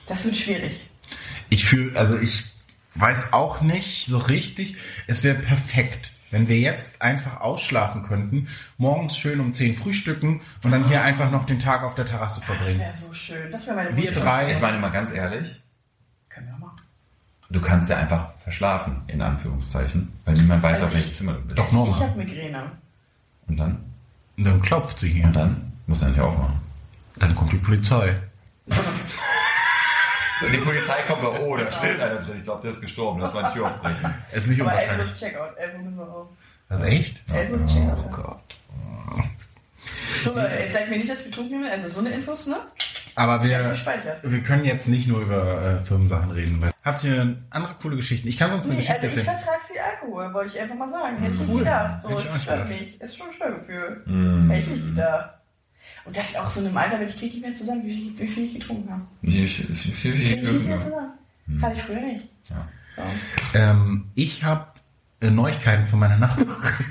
Das 0.07 0.23
wird 0.23 0.35
schwierig. 0.37 0.81
Ich 1.49 1.65
fühle, 1.65 1.97
also 1.97 2.17
ich 2.19 2.43
weiß 2.95 3.33
auch 3.33 3.61
nicht 3.61 4.05
so 4.07 4.17
richtig. 4.17 4.75
Es 5.07 5.23
wäre 5.23 5.35
perfekt, 5.35 6.11
wenn 6.35 6.49
wir 6.49 6.59
jetzt 6.59 7.01
einfach 7.01 7.39
ausschlafen 7.39 8.03
könnten, 8.03 8.49
morgens 8.77 9.17
schön 9.17 9.39
um 9.39 9.53
10 9.53 9.73
frühstücken 9.73 10.41
und 10.65 10.71
dann 10.71 10.85
hier 10.89 11.01
einfach 11.01 11.31
noch 11.31 11.45
den 11.45 11.59
Tag 11.59 11.81
auf 11.83 11.95
der 11.95 12.05
Terrasse 12.05 12.41
Das 12.41 12.45
verbringen. 12.47 12.79
wäre 12.81 12.93
so 12.97 13.13
schön. 13.13 13.49
Das 13.53 13.65
wäre 13.65 13.77
meine 13.77 13.95
Wir 13.95 14.11
drei. 14.11 14.51
Ich 14.51 14.59
meine 14.59 14.77
mal 14.79 14.89
ganz 14.89 15.13
ehrlich, 15.13 15.61
Können 16.27 16.47
wir 16.47 16.57
machen. 16.57 16.81
du 17.49 17.61
kannst 17.61 17.89
ja 17.89 17.95
einfach 17.97 18.33
verschlafen, 18.43 19.03
in 19.07 19.21
Anführungszeichen, 19.21 20.11
weil 20.25 20.33
niemand 20.33 20.61
weiß, 20.61 20.73
Also 20.81 20.87
auf 20.87 20.93
welchem 20.93 21.09
ich- 21.09 21.15
Zimmer 21.15 21.33
du 21.33 21.41
bist. 21.41 21.57
Doch 21.57 21.67
Ich 21.67 21.71
normal. 21.71 21.99
habe 22.01 22.17
Migräne. 22.17 22.71
Und 23.47 23.57
dann? 23.57 23.77
Und 24.37 24.43
dann 24.45 24.61
klopft 24.61 24.99
sie 24.99 25.07
hier. 25.09 25.25
Und 25.27 25.35
dann? 25.37 25.71
Muss 25.87 26.01
er 26.01 26.09
nicht 26.09 26.19
aufmachen. 26.19 26.55
Dann 27.15 27.33
kommt 27.33 27.53
die 27.53 27.57
Polizei. 27.57 28.17
Die 30.41 30.57
Polizei 30.57 31.01
kommt 31.07 31.23
da, 31.23 31.39
oh, 31.39 31.55
da 31.55 31.71
steht 31.71 31.99
einer 31.99 32.15
drin. 32.17 32.33
Ich 32.37 32.43
glaube, 32.43 32.61
der 32.61 32.71
ist 32.71 32.81
gestorben. 32.81 33.21
Lass 33.21 33.33
mal 33.33 33.43
die 33.49 33.53
Tür 33.57 33.67
aufbrechen. 33.67 34.13
Ist 34.33 34.47
nicht 34.47 34.61
Aber 34.61 34.71
11 34.73 34.79
Uhr 34.79 34.93
unwahrscheinlich. 34.93 35.11
ist 35.13 35.19
Checkout. 35.19 35.57
11 35.57 35.73
Uhr 35.73 35.79
müssen 35.81 35.97
wir 35.97 36.03
auf. 36.09 36.27
Ist 36.69 36.83
echt? 36.83 37.17
11 37.33 37.49
Uhr 37.51 37.55
ist 37.57 37.73
Checkout. 37.73 37.97
Oh. 38.05 38.09
Gott. 38.09 38.41
So 40.23 40.33
Leute, 40.33 40.55
jetzt 40.55 40.73
sagt 40.73 40.89
mir 40.89 40.97
nicht, 40.97 41.09
dass 41.11 41.19
ich 41.19 41.25
betrunken 41.25 41.61
bin. 41.61 41.69
Also 41.69 41.89
so 41.89 41.99
eine 41.99 42.09
Infos, 42.09 42.47
ne? 42.47 42.57
Aber 43.17 43.41
wir, 43.43 43.69
gespeichert. 43.69 44.19
wir 44.23 44.43
können 44.43 44.65
jetzt 44.65 44.87
nicht 44.89 45.07
nur 45.07 45.21
über 45.21 45.61
äh, 45.81 45.85
Firmensachen 45.85 46.31
reden. 46.31 46.61
Weil 46.61 46.71
habt 46.83 47.03
ihr 47.05 47.37
andere 47.51 47.75
coole 47.81 47.95
Geschichten? 47.95 48.27
Ich 48.27 48.37
kann 48.37 48.51
sonst 48.51 48.65
eine 48.65 48.73
Nee, 48.73 48.79
Geschichte 48.81 49.01
also 49.07 49.19
ich 49.19 49.25
erzählen. 49.25 49.37
vertrag 49.39 49.61
viel 49.67 49.79
Alkohol, 49.79 50.33
wollte 50.33 50.55
ich 50.55 50.61
einfach 50.61 50.75
mal 50.75 50.89
sagen. 50.89 51.17
Hätte 51.19 51.33
ich 51.35 51.39
nicht 51.39 51.49
Cool. 51.49 51.59
gedacht. 51.59 52.01
So, 52.01 52.19
ich 52.19 52.41
stört 52.41 52.67
mich. 52.67 52.99
Ist 53.01 53.17
schon 53.17 53.27
ein 53.27 53.33
Störgefühl. 53.33 54.03
Mm. 54.05 54.49
Hätte 54.49 54.61
ich 54.63 54.67
nicht 54.83 54.95
gedacht. 54.95 55.29
Und 56.05 56.15
das 56.15 56.35
auch 56.35 56.47
so 56.47 56.59
in 56.59 56.67
einem 56.67 56.77
Alter, 56.77 56.99
wenn 56.99 57.09
ich 57.09 57.17
kriege 57.17 57.33
nicht 57.33 57.41
mehr 57.41 57.55
zusammen, 57.55 57.83
wie 57.85 57.93
viel, 57.93 58.19
wie 58.19 58.27
viel 58.27 58.45
ich 58.45 58.53
getrunken 58.53 58.91
habe. 58.91 59.01
Viel, 59.23 59.47
viel, 59.47 59.75
viel, 59.75 59.93
viel, 59.93 60.13
ich 60.13 60.35
nicht 60.35 60.47
viel 60.47 60.59
mehr 60.59 60.79
zusammen. 60.79 61.61
Hatte 61.61 61.75
ich 61.75 61.81
früher 61.81 62.01
nicht. 62.01 62.29
Ja. 62.49 62.67
So. 62.95 63.59
Ähm, 63.59 64.11
ich 64.15 64.43
habe 64.43 64.67
äh, 65.21 65.29
Neuigkeiten 65.29 65.87
von 65.87 65.99
meiner 65.99 66.17
Nachbarin. 66.17 66.85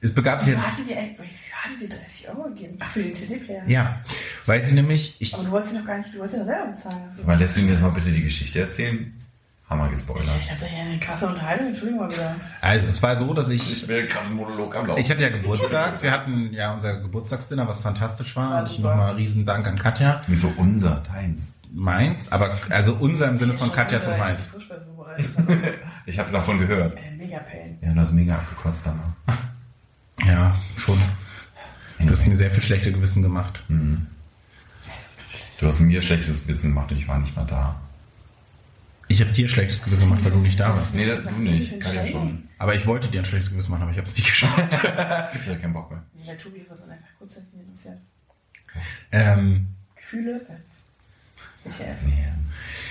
es 0.00 0.14
begab 0.14 0.40
sich 0.40 0.54
jetzt. 0.54 0.66
hatte 0.66 0.82
die, 0.82 0.92
ey, 0.94 1.16
wieso 1.18 1.54
hatte 1.54 1.78
die 1.80 1.88
30 1.88 2.28
Euro 2.30 2.42
gegeben? 2.44 2.76
Ach, 2.80 2.90
für 2.90 3.02
den 3.02 3.14
CD-Player. 3.14 3.62
Ja, 3.66 4.04
weil 4.46 4.64
sie 4.64 4.74
nämlich. 4.74 5.16
Ich, 5.18 5.34
Aber 5.34 5.44
du 5.44 5.50
wolltest 5.50 5.74
noch 5.74 5.84
gar 5.84 5.98
nicht, 5.98 6.14
du 6.14 6.18
wolltest 6.18 6.38
ja 6.38 6.44
selber 6.44 6.72
bezahlen. 6.72 7.10
Sag 7.14 7.26
mal, 7.26 7.38
lässt 7.38 7.56
du 7.56 7.60
mir 7.60 7.72
jetzt 7.72 7.82
mal 7.82 7.90
bitte 7.90 8.10
die 8.10 8.22
Geschichte 8.22 8.60
erzählen? 8.60 9.12
Hammer 9.70 9.88
gespoilert. 9.88 10.36
Ich 10.42 10.48
da 10.58 10.66
ja 10.66 10.82
eine 10.82 10.98
krasse 10.98 11.28
Unterhaltung, 11.28 11.68
Entschuldigung 11.68 12.00
mal 12.00 12.12
wieder. 12.12 12.34
also, 12.60 12.88
es 12.88 13.00
war 13.00 13.16
so, 13.16 13.32
dass 13.32 13.48
ich. 13.48 13.86
will 13.86 14.00
einen 14.00 14.08
krassen 14.08 14.34
Monolog 14.34 14.74
am 14.74 14.86
Laufen. 14.86 15.00
Ich 15.00 15.08
hatte 15.10 15.22
ja 15.22 15.28
Geburtstag. 15.28 16.02
Wir 16.02 16.10
hatten 16.10 16.52
ja 16.52 16.74
unser 16.74 16.96
Geburtstagsdinner, 17.00 17.68
was 17.68 17.80
fantastisch 17.80 18.34
war. 18.34 18.62
Und 18.62 18.70
ich 18.70 18.80
nochmal 18.80 19.14
riesen 19.14 19.46
Dank 19.46 19.68
an 19.68 19.78
Katja. 19.78 20.22
Wieso 20.26 20.52
unser, 20.56 21.02
deins? 21.14 21.56
Meins, 21.72 22.32
aber 22.32 22.50
also 22.70 22.94
unser 22.94 23.28
im 23.28 23.36
Sinne 23.36 23.54
von 23.54 23.70
Katjas 23.72 24.08
und 24.08 24.18
meins. 24.18 24.42
Ich 26.06 26.18
habe 26.18 26.32
davon 26.32 26.58
gehört. 26.58 26.96
Äh, 26.96 27.14
Mega 27.16 27.38
Pain. 27.38 27.78
Ja, 27.82 27.92
du 27.92 28.00
hast 28.00 28.12
mega 28.12 28.34
abgekotzt 28.34 28.84
danach. 28.86 29.36
Ja, 30.26 30.54
schon. 30.76 30.98
Du 31.98 32.10
hast 32.10 32.26
mir 32.26 32.36
sehr 32.36 32.50
viel 32.50 32.62
schlechte 32.62 32.92
Gewissen 32.92 33.22
gemacht. 33.22 33.62
Du 35.60 35.66
hast 35.66 35.80
mir 35.80 36.02
schlechtes 36.02 36.46
Wissen 36.46 36.70
gemacht 36.70 36.90
und 36.92 36.98
ich 36.98 37.08
war 37.08 37.18
nicht 37.18 37.34
mal 37.36 37.46
da. 37.46 37.76
Ich 39.10 39.20
habe 39.20 39.32
dir 39.32 39.48
schlechtes 39.48 39.82
Gewissen 39.82 40.02
gemacht, 40.02 40.24
weil 40.24 40.30
du 40.30 40.38
nicht 40.38 40.60
da 40.60 40.68
warst. 40.68 40.94
Nee, 40.94 41.04
das 41.04 41.24
du 41.24 41.40
nicht. 41.40 41.80
Kann 41.80 41.94
ja 41.96 42.06
schon. 42.06 42.48
Aber 42.58 42.76
ich 42.76 42.86
wollte 42.86 43.08
dir 43.08 43.22
ein 43.22 43.24
schlechtes 43.24 43.50
Gewissen 43.50 43.72
machen, 43.72 43.82
aber 43.82 43.90
ich 43.90 43.98
habe 43.98 44.06
es 44.06 44.16
nicht 44.16 44.28
geschafft. 44.28 44.56
Ich 45.34 45.46
hatte 45.46 45.58
keinen 45.58 45.72
Bock 45.72 45.90
mehr. 45.90 46.04
Nee, 46.14 46.26
der 46.26 46.38
Tobi 46.38 46.64
an 46.70 46.90
einfach 46.90 47.08
kurz 47.18 47.36
interessiert. 47.36 47.98
ähm, 49.10 49.66
Gefühle? 49.96 50.40
Michael. 51.64 51.96
Nee. 52.06 52.24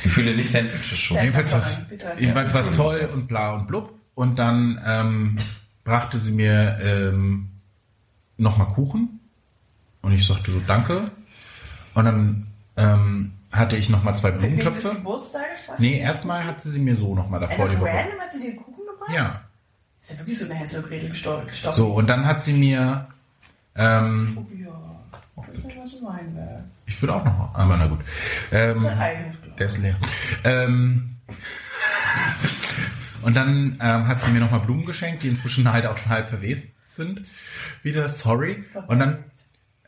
Gefühle 0.04 0.36
nicht 0.36 0.52
Sandwiches 0.52 1.00
schon. 1.00 1.16
Ja. 1.16 1.24
jedenfalls 1.24 1.88
bitte. 1.88 2.14
jedenfalls 2.18 2.54
was 2.54 2.76
toll 2.76 3.10
und 3.14 3.28
bla 3.30 3.54
und 3.54 3.68
blub. 3.68 3.98
Und 4.14 4.38
dann 4.38 4.82
ähm, 4.86 5.38
brachte 5.86 6.20
sie 6.20 6.32
mir 6.32 6.80
ähm, 6.84 7.50
nochmal 8.36 8.68
Kuchen. 8.74 9.22
Und 10.02 10.12
ich 10.12 10.28
sagte 10.28 10.52
so, 10.52 10.60
danke. 10.68 11.12
Und 11.94 12.04
dann 12.04 12.48
ähm, 12.76 13.32
hatte 13.51 13.75
ich 13.77 13.89
nochmal 13.89 14.15
zwei 14.15 14.32
Blumentöpfe. 14.32 14.96
Nee, 15.77 16.00
das? 16.00 16.01
erstmal 16.01 16.46
hat 16.46 16.62
sie 16.62 16.72
sie 16.72 16.79
mir 16.79 16.96
so 16.96 17.15
nochmal 17.15 17.39
davor 17.39 17.68
die 17.68 17.75
Einfach 17.75 17.88
Woche. 17.88 17.98
random 17.98 18.20
hat 18.20 18.32
sie 18.32 18.39
dir 18.41 18.56
Kuchen 18.56 18.86
gebracht? 18.86 19.12
Ja. 19.13 19.41
Ist 20.01 20.12
ja 20.12 20.18
wirklich 20.20 20.39
so 20.39 20.46
eine 20.46 20.53
Hänsel 20.56 20.84
und 20.84 20.89
Gretel 20.89 21.10
gestorben. 21.10 21.48
So, 21.53 21.88
und 21.88 22.08
dann 22.08 22.25
hat 22.25 22.41
sie 22.41 22.53
mir, 22.53 23.08
ähm, 23.75 24.32
Tobi, 24.36 24.63
ja. 24.63 24.72
Das 25.36 25.56
ist 25.56 26.00
ich 26.86 27.01
würde 27.01 27.13
auch 27.15 27.24
noch, 27.24 27.53
aber 27.53 27.77
na 27.77 27.88
gut. 27.88 28.00
Ähm, 28.51 28.79
Sein 28.79 29.00
eigenes 29.00 29.41
Glas. 29.41 29.56
Der 29.58 29.65
ist 29.68 29.77
leer. 29.77 29.96
Ähm, 30.44 31.15
und 33.22 33.36
dann 33.36 33.77
ähm, 33.82 34.08
hat 34.08 34.22
sie 34.22 34.32
mir 34.32 34.39
nochmal 34.39 34.62
Blumen 34.62 34.86
geschenkt, 34.86 35.24
die 35.24 35.27
inzwischen 35.27 35.72
halt 35.72 35.86
auch 35.86 35.98
schon 35.98 36.10
halb 36.10 36.29
verwest 36.29 36.68
sind. 36.88 37.22
Wieder, 37.84 38.10
sorry. 38.10 38.63
Und 38.88 39.00
dann 39.00 39.24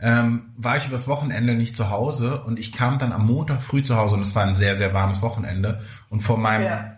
ähm, 0.01 0.53
war 0.57 0.77
ich 0.77 0.87
übers 0.87 1.07
Wochenende 1.07 1.53
nicht 1.53 1.75
zu 1.75 1.89
Hause 1.89 2.41
und 2.43 2.59
ich 2.59 2.71
kam 2.73 2.97
dann 2.97 3.11
am 3.13 3.27
Montag 3.27 3.61
früh 3.61 3.83
zu 3.83 3.95
Hause 3.95 4.15
und 4.15 4.21
es 4.21 4.35
war 4.35 4.43
ein 4.43 4.55
sehr, 4.55 4.75
sehr 4.75 4.93
warmes 4.93 5.21
Wochenende. 5.21 5.81
Und 6.09 6.21
vor 6.21 6.37
meinem, 6.37 6.65
Ja. 6.65 6.95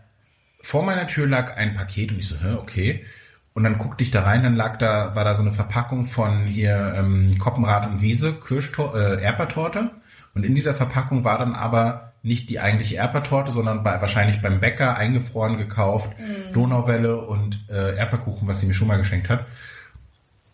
vor 0.61 0.83
meiner 0.83 1.05
Tür 1.07 1.27
lag 1.27 1.57
ein 1.57 1.75
Paket 1.75 2.11
und 2.11 2.19
ich 2.19 2.27
so, 2.27 2.37
hä, 2.37 2.53
okay. 2.53 3.05
Und 3.53 3.63
dann 3.65 3.77
guckte 3.77 4.03
ich 4.03 4.09
da 4.09 4.23
rein, 4.23 4.41
dann 4.43 4.55
lag 4.55 4.77
da, 4.77 5.15
war 5.15 5.25
da 5.25 5.35
so 5.35 5.41
eine 5.43 5.51
Verpackung 5.53 6.05
von 6.05 6.45
hier 6.45 6.95
ähm, 6.97 7.37
Koppenrad 7.37 7.85
und 7.87 8.01
Wiese, 8.01 8.33
Kirschtor 8.33 8.95
äh, 8.95 9.21
Erdbeertorte. 9.21 9.91
Und 10.33 10.45
in 10.45 10.55
dieser 10.55 10.73
Verpackung 10.73 11.23
war 11.23 11.37
dann 11.37 11.53
aber 11.53 12.13
nicht 12.23 12.49
die 12.49 12.59
eigentliche 12.59 12.95
Erdbeertorte, 12.95 13.51
sondern 13.51 13.83
bei, 13.83 13.99
wahrscheinlich 14.01 14.41
beim 14.41 14.59
Bäcker 14.61 14.95
eingefroren 14.97 15.57
gekauft, 15.57 16.13
Donauwelle 16.53 17.17
und 17.17 17.59
äh, 17.69 17.97
Erdbeerkuchen, 17.97 18.47
was 18.47 18.61
sie 18.61 18.65
mir 18.65 18.73
schon 18.73 18.87
mal 18.87 18.97
geschenkt 18.97 19.29
hat. 19.29 19.45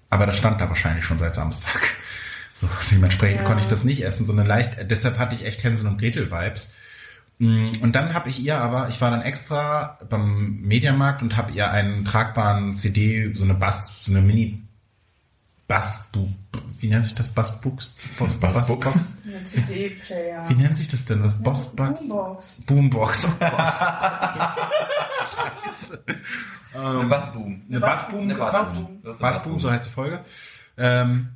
Aber 0.09 0.25
das 0.25 0.35
stand 0.37 0.59
da 0.59 0.67
wahrscheinlich 0.67 1.05
schon 1.05 1.19
seit 1.19 1.35
Samstag. 1.35 1.79
So, 2.59 2.67
dementsprechend 2.91 3.39
Ja. 3.41 3.43
konnte 3.45 3.61
ich 3.63 3.67
das 3.69 3.83
nicht 3.83 4.03
essen, 4.03 4.25
sondern 4.25 4.45
leicht, 4.47 4.89
deshalb 4.91 5.17
hatte 5.17 5.35
ich 5.35 5.45
echt 5.45 5.63
Hänsel 5.63 5.87
und 5.87 5.97
Gretel 5.97 6.29
Vibes. 6.31 6.71
Mm, 7.37 7.69
Und 7.81 7.93
dann 7.93 8.13
habe 8.13 8.29
ich 8.29 8.39
ihr 8.41 8.57
aber, 8.57 8.89
ich 8.89 8.99
war 8.99 9.11
dann 9.11 9.21
extra 9.21 9.97
beim 10.09 10.59
Mediamarkt 10.61 11.21
und 11.21 11.37
habe 11.37 11.51
ihr 11.53 11.71
einen 11.71 12.03
tragbaren 12.03 12.75
CD, 12.75 13.31
so 13.33 13.45
eine 13.45 13.53
Bass, 13.53 13.93
so 14.01 14.11
eine 14.11 14.21
Mini 14.21 14.61
Bass, 15.69 16.05
wie 16.79 16.87
nennt 16.87 17.03
sich 17.03 17.13
das? 17.15 17.29
Bassbox? 17.29 17.93
Bass, 18.17 18.33
Bassbox? 18.33 18.97
CD-Player. 19.45 20.43
Wie 20.49 20.55
nennt 20.55 20.75
sich 20.77 20.87
das 20.87 21.05
denn? 21.05 21.23
Was? 21.23 21.41
Boss, 21.41 21.75
Bass? 21.75 21.99
Boombox. 21.99 22.45
Boombox. 22.65 23.25
Oh 23.25 23.29
Gott. 23.39 23.51
Eine 26.73 27.05
Bassboom. 27.07 27.61
Eine 27.69 27.79
Bassboom 27.79 28.21
Eine. 28.23 28.35
Bassboom. 28.35 29.01
Bassboom, 29.19 29.59
so 29.59 29.71
heißt 29.71 29.85
die 29.85 29.89
Folge. 29.89 30.21
Ähm, 30.77 31.29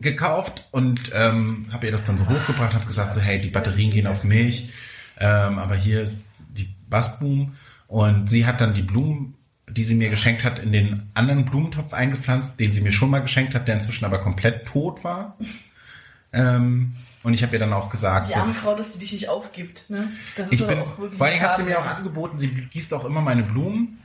gekauft 0.00 0.66
und 0.70 1.10
ähm, 1.14 1.66
habe 1.72 1.86
ihr 1.86 1.92
das 1.92 2.04
dann 2.04 2.18
so 2.18 2.28
hochgebracht, 2.28 2.74
habe 2.74 2.86
gesagt 2.86 3.14
so, 3.14 3.20
hey, 3.20 3.40
die 3.40 3.50
Batterien 3.50 3.90
gehen 3.90 4.06
auf 4.06 4.24
mich, 4.24 4.72
ähm, 5.18 5.58
aber 5.58 5.74
hier 5.74 6.02
ist 6.02 6.22
die 6.38 6.74
Bassboom 6.88 7.54
und 7.86 8.28
sie 8.28 8.46
hat 8.46 8.60
dann 8.60 8.74
die 8.74 8.82
Blumen, 8.82 9.34
die 9.68 9.84
sie 9.84 9.94
mir 9.94 10.10
geschenkt 10.10 10.44
hat, 10.44 10.58
in 10.58 10.72
den 10.72 11.10
anderen 11.14 11.44
Blumentopf 11.44 11.92
eingepflanzt, 11.92 12.60
den 12.60 12.72
sie 12.72 12.80
mir 12.80 12.92
schon 12.92 13.10
mal 13.10 13.20
geschenkt 13.20 13.54
hat, 13.54 13.68
der 13.68 13.76
inzwischen 13.76 14.04
aber 14.04 14.18
komplett 14.18 14.66
tot 14.66 15.04
war. 15.04 15.36
Ähm, 16.32 16.94
und 17.22 17.32
ich 17.32 17.42
habe 17.42 17.54
ihr 17.54 17.58
dann 17.58 17.72
auch 17.72 17.88
gesagt, 17.88 18.28
Die 18.28 18.34
so, 18.34 18.40
arme 18.40 18.52
Frau, 18.52 18.76
dass 18.76 18.92
sie 18.92 18.98
dich 18.98 19.12
nicht 19.12 19.28
aufgibt. 19.28 19.88
Ne? 19.88 20.10
Das 20.36 20.46
ist 20.48 20.60
ich 20.60 20.66
bin, 20.66 20.80
auch 20.80 20.98
wirklich 20.98 21.16
vor 21.16 21.26
allen 21.26 21.34
Dingen 21.34 21.48
hat 21.48 21.56
sie 21.56 21.62
mir 21.62 21.78
auch 21.78 21.86
angeboten, 21.86 22.36
sie 22.38 22.48
gießt 22.48 22.92
auch 22.92 23.04
immer 23.04 23.22
meine 23.22 23.42
Blumen. 23.42 23.98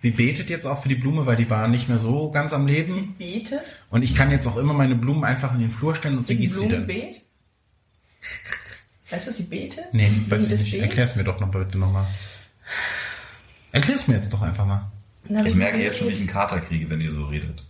Sie 0.00 0.10
betet 0.12 0.48
jetzt 0.48 0.64
auch 0.66 0.82
für 0.82 0.88
die 0.88 0.94
Blume, 0.94 1.26
weil 1.26 1.36
die 1.36 1.50
waren 1.50 1.70
nicht 1.72 1.88
mehr 1.88 1.98
so 1.98 2.30
ganz 2.30 2.52
am 2.52 2.68
Sie 2.68 2.74
Leben. 2.74 3.14
betet. 3.18 3.60
Und 3.90 4.02
ich 4.02 4.14
kann 4.14 4.30
jetzt 4.30 4.46
auch 4.46 4.56
immer 4.56 4.72
meine 4.72 4.94
Blumen 4.94 5.24
einfach 5.24 5.54
in 5.54 5.60
den 5.60 5.70
Flur 5.70 5.94
stellen 5.96 6.18
und 6.18 6.26
sie 6.26 6.36
gießt 6.36 6.58
sie 6.58 6.68
dann. 6.68 6.86
Blumenbeet? 6.86 7.20
Weißt 9.10 9.26
du, 9.26 9.32
sie 9.32 9.42
betet? 9.44 9.92
Nee, 9.92 10.10
weiß 10.28 10.44
ich 10.44 10.50
nicht. 10.50 10.70
Beets? 10.72 10.82
Erklär's 10.82 11.16
mir 11.16 11.24
doch 11.24 11.40
noch 11.40 11.50
bitte 11.50 11.78
nochmal. 11.78 12.06
Erklär's 13.72 14.06
mir 14.06 14.14
jetzt 14.14 14.32
doch 14.32 14.42
einfach 14.42 14.66
mal. 14.66 14.90
Na, 15.28 15.44
Ich 15.44 15.54
merke 15.54 15.78
jetzt 15.82 15.98
schon, 15.98 16.08
wie 16.08 16.12
ich 16.12 16.18
einen 16.18 16.28
Kater 16.28 16.60
kriege, 16.60 16.88
wenn 16.90 17.00
ihr 17.00 17.10
so 17.12 17.24
redet. 17.24 17.64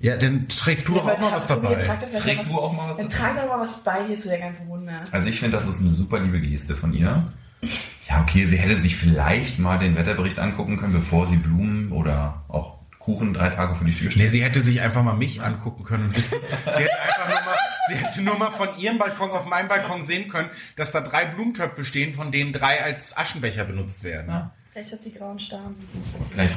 Ja, 0.00 0.16
dann 0.16 0.46
träg 0.48 0.84
du 0.84 0.94
Ja, 0.94 1.00
doch 1.02 1.08
auch 1.10 1.18
mal 1.18 1.32
was 1.32 1.46
dabei. 1.48 1.74
trag 1.74 2.00
doch 2.00 2.08
vielleicht 2.08 2.22
Träg 2.22 2.36
mal 2.38 2.44
du 2.44 2.58
auch 2.60 2.72
mal 2.72 2.88
was 2.88 2.96
Dann 2.98 3.08
dazu? 3.08 3.18
trag 3.20 3.36
doch 3.36 3.48
mal 3.48 3.58
was 3.60 3.82
bei 3.82 4.06
hier 4.06 4.16
zu 4.16 4.28
der 4.28 4.38
ganzen 4.38 4.68
Runde. 4.68 4.92
Also 5.10 5.28
ich 5.28 5.40
finde, 5.40 5.56
das 5.56 5.66
ist 5.68 5.80
eine 5.80 5.90
super 5.90 6.20
liebe 6.20 6.40
Geste 6.40 6.76
von 6.76 6.92
ihr. 6.94 7.32
Ja, 8.08 8.20
okay, 8.22 8.44
sie 8.46 8.56
hätte 8.56 8.74
sich 8.76 8.96
vielleicht 8.96 9.58
mal 9.58 9.78
den 9.78 9.96
Wetterbericht 9.96 10.38
angucken 10.38 10.76
können, 10.76 10.92
bevor 10.92 11.26
sie 11.26 11.36
Blumen 11.36 11.92
oder 11.92 12.44
auch 12.48 12.78
Kuchen 12.98 13.32
drei 13.34 13.48
Tage 13.50 13.74
vor 13.74 13.86
die 13.86 13.92
Tür 13.94 14.06
Nee, 14.06 14.10
stellt. 14.12 14.30
sie 14.32 14.42
hätte 14.42 14.60
sich 14.60 14.80
einfach 14.80 15.02
mal 15.02 15.14
mich 15.16 15.40
angucken 15.42 15.82
können 15.84 16.06
und 16.06 16.16
wissen. 16.16 16.36
Sie 16.64 16.82
hätte 16.82 17.00
einfach 17.00 17.28
nur 17.28 17.40
mal, 17.40 17.56
sie 17.88 17.94
hätte 17.96 18.22
nur 18.22 18.38
mal 18.38 18.50
von 18.50 18.68
ihrem 18.78 18.98
Balkon 18.98 19.30
auf 19.30 19.44
meinen 19.46 19.68
Balkon 19.68 20.04
sehen 20.06 20.28
können, 20.28 20.50
dass 20.76 20.90
da 20.92 21.00
drei 21.00 21.24
Blumentöpfe 21.26 21.84
stehen, 21.84 22.12
von 22.12 22.30
denen 22.32 22.52
drei 22.52 22.82
als 22.82 23.16
Aschenbecher 23.16 23.64
benutzt 23.64 24.04
werden. 24.04 24.28
Ja. 24.30 24.50
Vielleicht 24.72 24.92
hat 24.92 25.02
sie 25.02 25.12
grauen 25.12 25.40
Starren. 25.40 25.74
Vielleicht 26.30 26.54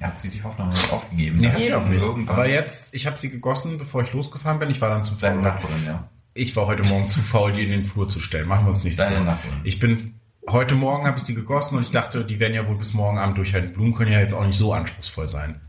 hat 0.00 0.18
sie 0.18 0.28
die 0.30 0.42
Hoffnung 0.42 0.68
nicht 0.70 0.90
aufgegeben. 0.92 1.38
Nee, 1.40 1.48
hat 1.48 1.58
sie 1.58 1.74
auch 1.74 1.86
nicht. 1.86 2.02
Irgendwann 2.02 2.34
Aber 2.36 2.48
jetzt, 2.48 2.94
ich 2.94 3.06
habe 3.06 3.16
sie 3.16 3.30
gegossen, 3.30 3.78
bevor 3.78 4.02
ich 4.02 4.12
losgefahren 4.12 4.58
bin. 4.58 4.70
Ich 4.70 4.80
war 4.80 4.88
dann 4.90 5.02
zu 5.04 5.14
Deine 5.14 5.36
faul. 5.36 5.42
Nachbarin, 5.42 5.84
ja. 5.84 6.08
Ich 6.34 6.54
war 6.56 6.66
heute 6.66 6.82
Morgen 6.84 7.08
zu 7.10 7.20
faul, 7.20 7.52
die 7.52 7.62
in 7.64 7.70
den 7.70 7.84
Flur 7.84 8.08
zu 8.08 8.18
stellen. 8.20 8.48
Machen 8.48 8.66
wir 8.66 8.70
uns 8.70 8.82
nichts 8.84 8.98
Deine 8.98 9.16
vor. 9.16 9.24
Nachbarin. 9.24 9.60
Ich 9.64 9.78
bin 9.78 10.13
heute 10.48 10.74
Morgen 10.74 11.06
habe 11.06 11.18
ich 11.18 11.24
sie 11.24 11.34
gegossen 11.34 11.76
und 11.76 11.82
ich 11.82 11.90
dachte, 11.90 12.24
die 12.24 12.38
werden 12.40 12.54
ja 12.54 12.66
wohl 12.66 12.76
bis 12.76 12.92
morgen 12.92 13.18
Abend 13.18 13.38
durchhalten. 13.38 13.72
Blumen 13.72 13.94
können 13.94 14.12
ja 14.12 14.20
jetzt 14.20 14.34
auch 14.34 14.46
nicht 14.46 14.58
so 14.58 14.72
anspruchsvoll 14.72 15.28
sein. 15.28 15.60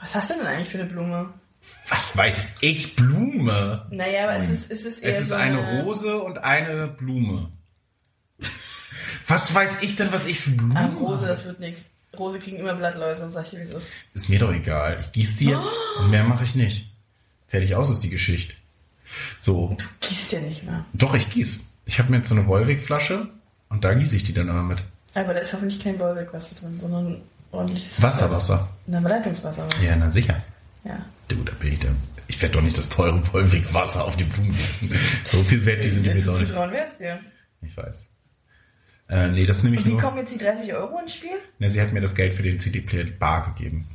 Was 0.00 0.14
hast 0.14 0.30
du 0.30 0.34
denn 0.34 0.46
eigentlich 0.46 0.68
für 0.68 0.78
eine 0.80 0.88
Blume? 0.90 1.32
Was 1.88 2.16
weiß 2.16 2.46
ich? 2.60 2.94
Blume. 2.96 3.86
Naja, 3.90 4.24
aber 4.24 4.36
es 4.36 4.50
ist, 4.50 4.70
es 4.70 4.82
ist 4.84 4.98
eher 4.98 5.10
Es 5.10 5.20
ist 5.20 5.28
so 5.28 5.34
eine 5.34 5.82
Rose 5.82 6.20
und 6.22 6.44
eine 6.44 6.88
Blume. 6.88 7.50
Was 9.26 9.54
weiß 9.54 9.78
ich 9.80 9.96
denn, 9.96 10.12
was 10.12 10.26
ich 10.26 10.40
für 10.40 10.50
Blumen 10.50 10.76
Ah, 10.76 10.90
Rose, 10.98 11.26
das 11.26 11.44
wird 11.44 11.60
nichts. 11.60 11.84
Rose 12.18 12.38
kriegen 12.38 12.58
immer 12.58 12.74
Blattläuse 12.74 13.24
und 13.24 13.30
sag 13.30 13.48
dir, 13.50 13.58
wie 13.58 13.62
es 13.62 13.70
ist. 13.70 13.88
Ist 14.12 14.28
mir 14.28 14.38
doch 14.38 14.52
egal. 14.52 14.98
Ich 15.00 15.12
gieße 15.12 15.36
die 15.38 15.46
jetzt 15.46 15.72
Oh. 15.98 16.02
und 16.02 16.10
mehr 16.10 16.24
mache 16.24 16.44
ich 16.44 16.54
nicht. 16.54 16.92
Fertig 17.48 17.74
aus 17.74 17.88
ist 17.90 18.00
die 18.00 18.10
Geschichte. 18.10 18.54
So, 19.40 19.76
Gießt 20.00 20.32
ja 20.32 20.40
nicht 20.40 20.64
mehr. 20.64 20.84
doch, 20.92 21.14
ich 21.14 21.30
gieße. 21.30 21.60
Ich 21.86 21.98
habe 21.98 22.10
mir 22.10 22.18
jetzt 22.18 22.28
so 22.28 22.34
eine 22.34 22.46
Wolwig-Flasche 22.46 23.28
und 23.74 23.84
da 23.84 23.94
gieße 23.94 24.16
ich 24.16 24.22
die 24.24 24.32
dann 24.32 24.48
immer 24.48 24.62
mit. 24.62 24.82
Aber 25.14 25.34
da 25.34 25.40
ist 25.40 25.52
hoffentlich 25.52 25.80
kein 25.82 25.98
Wollwegwasser 26.00 26.54
drin, 26.56 26.78
sondern 26.80 27.20
ordentliches 27.52 28.02
Wasser, 28.02 28.30
Wasser. 28.30 28.68
Na, 28.86 28.98
Leitungswasser. 29.00 29.66
Ja, 29.84 29.94
na 29.96 30.10
sicher. 30.10 30.36
Ja. 30.84 30.98
Du, 31.28 31.36
da 31.44 31.52
bin 31.60 31.72
ich 31.72 31.78
da 31.78 31.88
Ich 32.28 32.40
werde 32.42 32.54
doch 32.56 32.62
nicht 32.62 32.76
das 32.76 32.88
teure 32.88 33.22
Vollwegwasser 33.22 34.04
auf 34.04 34.16
die 34.16 34.24
Blumen 34.24 34.52
gießen. 34.52 34.90
So 35.30 35.42
viel 35.44 35.64
wert 35.66 35.84
die 35.84 35.90
sind 35.90 36.26
doch 36.26 36.38
nicht. 36.38 36.48
zutrauen 36.48 36.72
wär's 36.72 36.98
dir. 36.98 37.20
Ich 37.62 37.76
weiß. 37.76 38.06
Äh, 39.08 39.28
nee, 39.30 39.44
das 39.46 39.62
nehme 39.62 39.76
ich 39.76 39.82
Und 39.82 39.86
wie 39.86 39.92
nur. 39.92 40.00
kommen 40.00 40.16
jetzt 40.18 40.32
die 40.32 40.38
30 40.38 40.72
Euro 40.74 40.98
ins 40.98 41.14
Spiel? 41.14 41.30
Ne, 41.58 41.70
sie 41.70 41.80
hat 41.80 41.92
mir 41.92 42.00
das 42.00 42.14
Geld 42.14 42.32
für 42.32 42.42
den 42.42 42.58
CD-Player 42.58 43.04
bar 43.18 43.54
gegeben. 43.54 43.86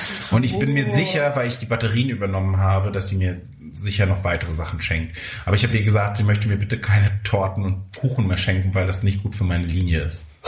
So. 0.00 0.36
Und 0.36 0.44
ich 0.44 0.58
bin 0.58 0.72
mir 0.72 0.92
sicher, 0.92 1.34
weil 1.36 1.48
ich 1.48 1.58
die 1.58 1.66
Batterien 1.66 2.10
übernommen 2.10 2.56
habe, 2.56 2.90
dass 2.90 3.08
sie 3.08 3.16
mir 3.16 3.40
sicher 3.70 4.06
noch 4.06 4.24
weitere 4.24 4.54
Sachen 4.54 4.80
schenkt. 4.80 5.16
Aber 5.44 5.54
ich 5.54 5.64
habe 5.64 5.76
ihr 5.76 5.84
gesagt, 5.84 6.16
sie 6.16 6.24
möchte 6.24 6.48
mir 6.48 6.56
bitte 6.56 6.78
keine 6.78 7.22
Torten 7.22 7.64
und 7.64 7.96
Kuchen 7.96 8.26
mehr 8.26 8.38
schenken, 8.38 8.74
weil 8.74 8.86
das 8.86 9.02
nicht 9.02 9.22
gut 9.22 9.34
für 9.34 9.44
meine 9.44 9.66
Linie 9.66 10.00
ist. 10.00 10.26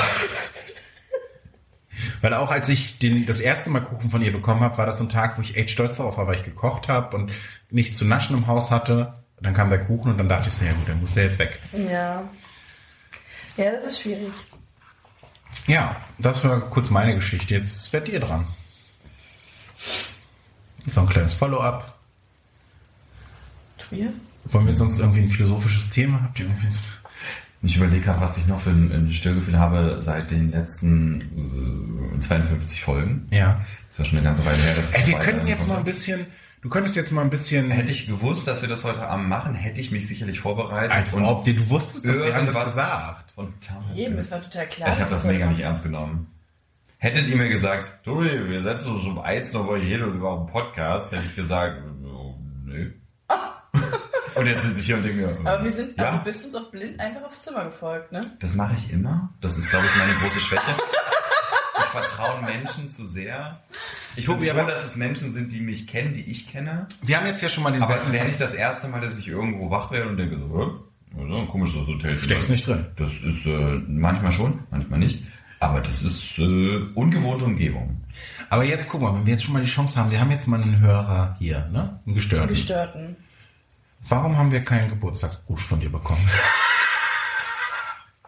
weil 2.21 2.35
auch 2.35 2.50
als 2.50 2.68
ich 2.68 2.99
den, 2.99 3.26
das 3.26 3.40
erste 3.40 3.71
Mal 3.71 3.80
Kuchen 3.80 4.11
von 4.11 4.23
ihr 4.23 4.33
bekommen 4.33 4.61
habe, 4.61 4.78
war 4.78 4.87
das 4.87 4.99
so 4.99 5.04
ein 5.04 5.09
Tag, 5.09 5.38
wo 5.38 5.42
ich 5.42 5.57
echt 5.57 5.71
stolz 5.71 5.99
darauf 5.99 6.18
war, 6.18 6.26
weil 6.26 6.37
ich 6.37 6.45
gekocht 6.45 6.88
habe 6.88 7.16
und 7.16 7.33
nichts 7.71 7.99
zu 7.99 8.04
naschen 8.04 8.37
im 8.37 8.47
Haus 8.47 8.71
hatte. 8.71 9.14
Und 9.37 9.47
dann 9.47 9.54
kam 9.54 9.71
der 9.71 9.85
Kuchen 9.85 10.11
und 10.11 10.18
dann 10.18 10.28
dachte 10.28 10.49
ich 10.49 10.54
so, 10.54 10.64
ja 10.64 10.73
gut, 10.73 10.88
dann 10.88 11.00
muss 11.00 11.14
der 11.14 11.25
jetzt 11.25 11.38
weg. 11.38 11.61
Ja. 11.73 12.28
Ja, 13.57 13.73
das 13.73 13.87
ist 13.87 14.02
schwierig. 14.02 14.33
Ja, 15.66 15.97
das 16.18 16.45
war 16.45 16.61
kurz 16.61 16.90
meine 16.90 17.14
Geschichte. 17.14 17.54
Jetzt 17.54 17.92
werdet 17.92 18.12
ihr 18.12 18.21
dran. 18.21 18.47
So 20.87 21.00
ein 21.00 21.08
kleines 21.08 21.35
Follow-up. 21.35 21.94
Wir? 23.90 24.12
Wollen 24.44 24.66
wir 24.66 24.73
sonst 24.73 24.99
irgendwie 24.99 25.20
ein 25.20 25.28
philosophisches 25.28 25.90
Thema? 25.90 26.23
Habt 26.23 26.38
ihr 26.38 26.47
irgendwie 26.47 26.66
ein 26.66 26.75
Ich 27.62 27.76
überlege 27.76 28.02
gerade, 28.04 28.20
was 28.20 28.37
ich 28.38 28.47
noch 28.47 28.61
für 28.61 28.70
ein, 28.70 28.92
ein 28.92 29.12
Störgefühl 29.12 29.58
habe 29.58 29.99
seit 30.00 30.30
den 30.30 30.50
letzten 30.50 32.16
äh, 32.16 32.20
52 32.20 32.80
Folgen. 32.82 33.26
Ja. 33.30 33.61
Ist 33.90 33.99
ja 33.99 34.04
schon 34.04 34.18
eine 34.18 34.26
ganze 34.26 34.44
Weile 34.44 34.62
her, 34.62 34.75
dass 34.76 34.90
ich 34.90 34.99
Ey, 34.99 35.06
wir 35.08 35.18
könnten 35.18 35.47
jetzt 35.47 35.66
mal 35.66 35.78
ein 35.78 35.85
bisschen, 35.85 36.26
du 36.62 36.68
könntest 36.68 36.97
jetzt 36.97 37.12
mal 37.12 37.23
ein 37.23 37.30
bisschen, 37.30 37.70
Hätte 37.70 37.92
ich 37.92 38.06
gewusst, 38.06 38.47
dass 38.47 38.62
wir 38.62 38.68
das 38.68 38.85
heute 38.85 39.06
Abend 39.06 39.28
machen, 39.28 39.54
hätte 39.54 39.80
ich 39.80 39.90
mich 39.90 40.06
sicherlich 40.06 40.40
vorbereitet. 40.40 40.92
als 40.92 41.14
ob 41.14 41.47
wir, 41.47 41.56
du 41.56 41.68
wusstest, 41.68 42.04
dass 42.06 42.25
wir 42.25 42.35
haben 42.35 42.47
das 42.47 42.64
gesagt. 42.64 43.32
Und 43.37 43.52
Jedem, 43.94 44.18
es 44.18 44.30
war 44.30 44.40
total 44.42 44.66
klar. 44.68 44.92
ich 44.92 45.00
habe 45.00 45.11
das 45.11 45.25
mega 45.25 45.47
nicht 45.47 45.61
ernst 45.61 45.82
genommen. 45.82 46.26
Hättet 47.00 47.28
ihr 47.28 47.37
mir 47.37 47.49
gesagt, 47.49 48.05
Tobi, 48.05 48.49
wir 48.49 48.61
setzen 48.62 48.93
uns 48.95 49.05
um 49.05 49.21
eins 49.21 49.52
noch 49.52 49.64
mal 49.67 49.78
hier 49.78 50.05
und 50.05 50.17
über 50.17 50.37
einen 50.37 50.47
Podcast, 50.47 51.12
hätte 51.12 51.23
ich 51.26 51.37
gesagt, 51.37 51.81
oh, 52.05 52.35
nö. 52.64 52.90
und 54.35 54.47
jetzt 54.47 54.64
sitze 54.64 54.81
ich 54.81 54.87
hier 54.87 54.97
und 54.97 55.05
denke 55.05 55.19
mir, 55.19 55.38
Aber 55.49 55.62
wir 55.62 55.73
sind, 55.73 55.97
ja, 55.97 56.09
aber 56.09 56.19
du 56.19 56.25
bist 56.25 56.45
uns 56.45 56.57
auch 56.57 56.71
blind 56.73 56.99
einfach 56.99 57.23
aufs 57.23 57.45
Zimmer 57.45 57.67
gefolgt, 57.67 58.11
ne? 58.11 58.37
das 58.40 58.57
mache 58.57 58.75
ich 58.76 58.93
immer. 58.93 59.33
Das 59.40 59.57
ist, 59.57 59.71
glaube 59.71 59.87
ich, 59.87 59.97
meine 59.97 60.12
große 60.14 60.40
Schwäche. 60.40 60.62
Ich 61.78 61.85
vertraue 61.85 62.43
Menschen 62.43 62.88
zu 62.88 63.07
sehr. 63.07 63.62
Ich 64.17 64.26
froh, 64.26 64.33
aber- 64.35 64.64
dass 64.64 64.85
es 64.85 64.97
Menschen 64.97 65.33
sind, 65.33 65.52
die 65.52 65.61
mich 65.61 65.87
kennen, 65.87 66.14
die 66.14 66.28
ich 66.28 66.49
kenne. 66.50 66.88
Wir 67.02 67.17
haben 67.17 67.26
jetzt 67.26 67.40
ja 67.43 67.49
schon 67.49 67.62
mal 67.62 67.71
den 67.71 67.83
Aber 67.83 67.97
es 67.97 68.11
wäre 68.12 68.26
nicht 68.26 68.40
das 68.40 68.55
erste 68.55 68.88
Mal, 68.88 69.00
dass 69.00 69.17
ich 69.17 69.28
irgendwo 69.28 69.71
wach 69.71 69.93
werde 69.93 70.09
und 70.09 70.17
denke 70.17 70.37
so, 70.37 70.59
hä? 70.59 70.71
Ja, 71.17 71.37
ein 71.38 71.49
komisches 71.49 71.87
Hotel. 71.87 72.19
Steckst 72.19 72.50
nicht 72.50 72.67
drin. 72.67 72.87
Das 72.97 73.12
ist 73.23 73.47
äh, 73.47 73.81
manchmal 73.87 74.33
schon, 74.33 74.64
manchmal 74.71 74.99
nicht. 74.99 75.25
Aber 75.60 75.80
das 75.80 76.02
ist 76.02 76.38
äh, 76.38 76.76
ungewohnte 76.94 77.44
Umgebung. 77.44 78.00
Aber 78.48 78.64
jetzt 78.64 78.88
guck 78.88 79.02
mal, 79.02 79.12
wenn 79.14 79.26
wir 79.26 79.32
jetzt 79.32 79.44
schon 79.44 79.54
mal 79.54 79.60
die 79.62 79.68
Chance 79.68 79.98
haben, 79.98 80.10
wir 80.10 80.20
haben 80.20 80.30
jetzt 80.30 80.46
mal 80.46 80.62
einen 80.62 80.80
Hörer 80.80 81.36
hier, 81.40 81.66
ne? 81.72 82.00
Einen 82.06 82.14
Gestörten. 82.14 82.48
Gestörten. 82.48 83.16
Warum 84.08 84.38
haben 84.38 84.52
wir 84.52 84.64
keinen 84.64 84.88
Geburtstagsgruß 84.88 85.60
von 85.60 85.80
dir 85.80 85.90
bekommen? 85.90 86.26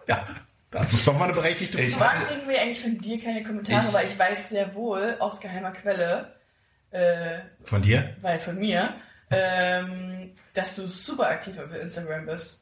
ja, 0.09 0.27
das 0.71 0.93
ist 0.93 1.07
doch 1.07 1.17
mal 1.17 1.27
eine 1.27 1.35
berechtigte 1.35 1.81
Ich- 1.81 1.95
Frage. 1.95 2.21
Warum 2.23 2.27
kriegen 2.39 2.49
wir 2.49 2.61
eigentlich 2.61 2.81
von 2.81 2.99
dir 2.99 3.21
keine 3.23 3.43
Kommentare? 3.43 3.87
Ich- 3.87 3.95
weil 3.95 4.07
ich 4.09 4.19
weiß 4.19 4.49
sehr 4.51 4.75
wohl 4.75 5.17
aus 5.21 5.41
geheimer 5.41 5.71
Quelle, 5.71 6.35
äh, 6.91 7.39
Von 7.63 7.83
dir? 7.83 8.17
weil 8.21 8.41
von 8.41 8.59
mir, 8.59 8.95
ähm, 9.31 10.31
dass 10.55 10.75
du 10.75 10.89
super 10.89 11.29
aktiv 11.29 11.55
auf 11.59 11.73
Instagram 11.73 12.27
bist. 12.27 12.59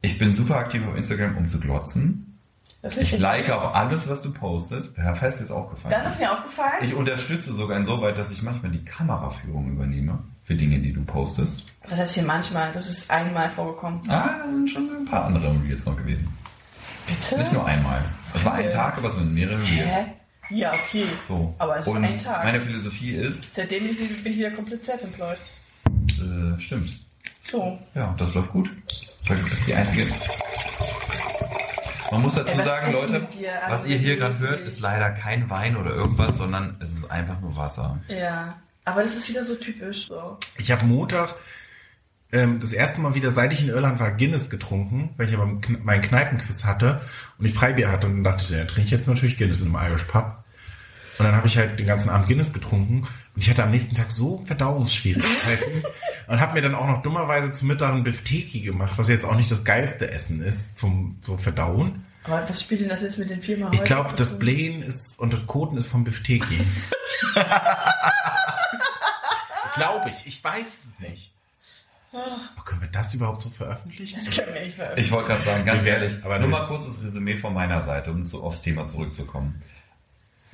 Ich 0.00 0.18
bin 0.18 0.32
super 0.32 0.56
aktiv 0.56 0.82
auf 0.88 0.96
Instagram, 0.96 1.36
um 1.36 1.48
zu 1.48 1.60
glotzen. 1.60 2.33
Das 2.84 2.98
ist 2.98 3.14
Ich 3.14 3.18
like 3.18 3.48
auch 3.50 3.72
alles, 3.74 4.06
was 4.10 4.20
du 4.20 4.30
postest. 4.30 4.90
Falls 5.18 5.38
dir 5.38 5.44
das 5.44 5.50
aufgefallen 5.50 5.94
Das 5.98 6.12
ist 6.12 6.20
mir 6.20 6.30
aufgefallen. 6.30 6.74
Ich 6.82 6.92
unterstütze 6.92 7.50
sogar 7.54 7.78
insoweit, 7.78 8.18
dass 8.18 8.30
ich 8.30 8.42
manchmal 8.42 8.72
die 8.72 8.84
Kameraführung 8.84 9.72
übernehme 9.72 10.18
für 10.44 10.54
Dinge, 10.54 10.78
die 10.78 10.92
du 10.92 11.02
postest. 11.02 11.64
Was 11.88 11.98
heißt 11.98 12.12
hier 12.12 12.24
manchmal? 12.24 12.72
Das 12.72 12.90
ist 12.90 13.10
einmal 13.10 13.48
vorgekommen. 13.48 14.00
Ah, 14.08 14.28
da 14.38 14.48
sind 14.48 14.70
schon 14.70 14.90
ein 14.94 15.06
paar 15.06 15.24
andere 15.24 15.56
jetzt 15.66 15.86
noch 15.86 15.96
gewesen. 15.96 16.28
Bitte? 17.06 17.38
Nicht 17.38 17.54
nur 17.54 17.64
einmal. 17.64 18.02
Es 18.34 18.44
war 18.44 18.52
ein 18.52 18.68
Tag, 18.68 18.98
aber 18.98 19.08
es 19.08 19.14
sind 19.14 19.32
mehrere 19.32 19.62
Reels. 19.62 19.94
Hä? 19.96 20.04
Ja, 20.50 20.74
okay. 20.74 21.06
So. 21.26 21.54
Aber 21.56 21.78
es 21.78 21.86
ist 21.86 21.90
Und 21.94 22.04
ein 22.04 22.22
Tag. 22.22 22.44
meine 22.44 22.60
Philosophie 22.60 23.12
ist, 23.14 23.54
Seitdem 23.54 23.84
bin 23.84 23.94
ich 23.94 24.22
bin 24.22 24.30
ich 24.32 24.38
wieder 24.38 24.50
komplett 24.50 24.84
self-employed. 24.84 25.38
äh, 25.86 26.60
stimmt. 26.60 26.90
So. 27.44 27.78
Ja, 27.94 28.14
das 28.18 28.34
läuft 28.34 28.50
gut. 28.50 28.70
Das 29.26 29.40
ist 29.40 29.66
die 29.66 29.74
einzige. 29.74 30.06
Man 32.10 32.22
muss 32.22 32.34
dazu 32.34 32.56
sagen, 32.58 32.92
Leute, 32.92 33.26
was 33.68 33.86
ihr 33.86 33.96
hier 33.96 34.16
gerade 34.16 34.38
hört, 34.38 34.60
ist 34.60 34.80
leider 34.80 35.10
kein 35.10 35.48
Wein 35.50 35.76
oder 35.76 35.94
irgendwas, 35.94 36.36
sondern 36.36 36.76
es 36.80 36.92
ist 36.92 37.10
einfach 37.10 37.40
nur 37.40 37.56
Wasser. 37.56 37.98
Ja. 38.08 38.56
Aber 38.84 39.02
das 39.02 39.16
ist 39.16 39.28
wieder 39.28 39.44
so 39.44 39.54
typisch 39.54 40.06
so. 40.06 40.36
Ich 40.58 40.70
habe 40.70 40.84
Montag 40.84 41.34
ähm, 42.32 42.58
das 42.60 42.72
erste 42.72 43.00
Mal 43.00 43.14
wieder, 43.14 43.30
seit 43.30 43.52
ich 43.52 43.62
in 43.62 43.68
Irland 43.68 44.00
war, 44.00 44.12
Guinness 44.12 44.50
getrunken, 44.50 45.14
weil 45.16 45.28
ich 45.28 45.34
aber 45.34 45.46
meinen 45.82 46.02
Kneipenquiz 46.02 46.64
hatte 46.64 47.00
und 47.38 47.46
ich 47.46 47.54
Freibier 47.54 47.90
hatte 47.90 48.06
und 48.06 48.16
dann 48.16 48.24
dachte 48.24 48.44
ich, 48.44 48.50
ja, 48.50 48.64
trinke 48.64 48.82
ich 48.82 48.90
jetzt 48.90 49.06
natürlich 49.06 49.36
Guinness 49.36 49.62
in 49.62 49.74
einem 49.74 49.90
Irish 49.90 50.04
Pub. 50.04 50.43
Und 51.18 51.24
dann 51.24 51.36
habe 51.36 51.46
ich 51.46 51.56
halt 51.56 51.78
den 51.78 51.86
ganzen 51.86 52.08
Abend 52.10 52.26
Guinness 52.26 52.52
getrunken 52.52 53.06
und 53.34 53.40
ich 53.40 53.48
hatte 53.48 53.62
am 53.62 53.70
nächsten 53.70 53.94
Tag 53.94 54.10
so 54.10 54.42
Verdauungsschwierigkeiten 54.46 55.84
und 56.26 56.40
habe 56.40 56.54
mir 56.54 56.62
dann 56.62 56.74
auch 56.74 56.88
noch 56.88 57.02
dummerweise 57.02 57.52
zum 57.52 57.68
Mittag 57.68 57.92
ein 57.92 58.02
Bifteki 58.02 58.60
gemacht, 58.60 58.94
was 58.96 59.08
jetzt 59.08 59.24
auch 59.24 59.36
nicht 59.36 59.50
das 59.50 59.64
geilste 59.64 60.10
Essen 60.10 60.42
ist 60.42 60.76
zum 60.76 61.18
so 61.22 61.36
Verdauen. 61.36 62.04
Aber 62.24 62.48
was 62.48 62.62
spielt 62.62 62.80
denn 62.80 62.88
das 62.88 63.02
jetzt 63.02 63.18
mit 63.18 63.30
den 63.30 63.42
Firma 63.42 63.70
Ich 63.72 63.84
glaube, 63.84 64.14
das 64.16 64.38
Blaine 64.38 64.84
ist 64.84 65.18
und 65.18 65.32
das 65.32 65.46
Koten 65.46 65.76
ist 65.76 65.86
vom 65.86 66.04
Bifteki. 66.04 66.66
glaube 69.74 70.10
ich, 70.10 70.26
ich 70.26 70.42
weiß 70.42 70.84
es 70.84 70.98
nicht. 70.98 71.32
Oh, 72.12 72.62
können 72.64 72.80
wir 72.80 72.88
das 72.88 73.12
überhaupt 73.12 73.42
so 73.42 73.50
veröffentlichen? 73.50 74.20
Das 74.24 74.30
können 74.36 74.54
wir 74.54 74.62
nicht 74.62 74.76
veröffentlichen. 74.76 75.06
Ich 75.06 75.12
wollte 75.12 75.28
gerade 75.28 75.42
sagen, 75.42 75.64
ganz 75.64 75.84
ehrlich, 75.84 76.14
aber 76.24 76.38
nur 76.38 76.48
mal 76.48 76.66
kurzes 76.66 77.02
Resümee 77.02 77.36
von 77.36 77.52
meiner 77.52 77.82
Seite, 77.82 78.12
um 78.12 78.24
zu, 78.24 78.42
aufs 78.42 78.60
Thema 78.60 78.86
zurückzukommen. 78.86 79.60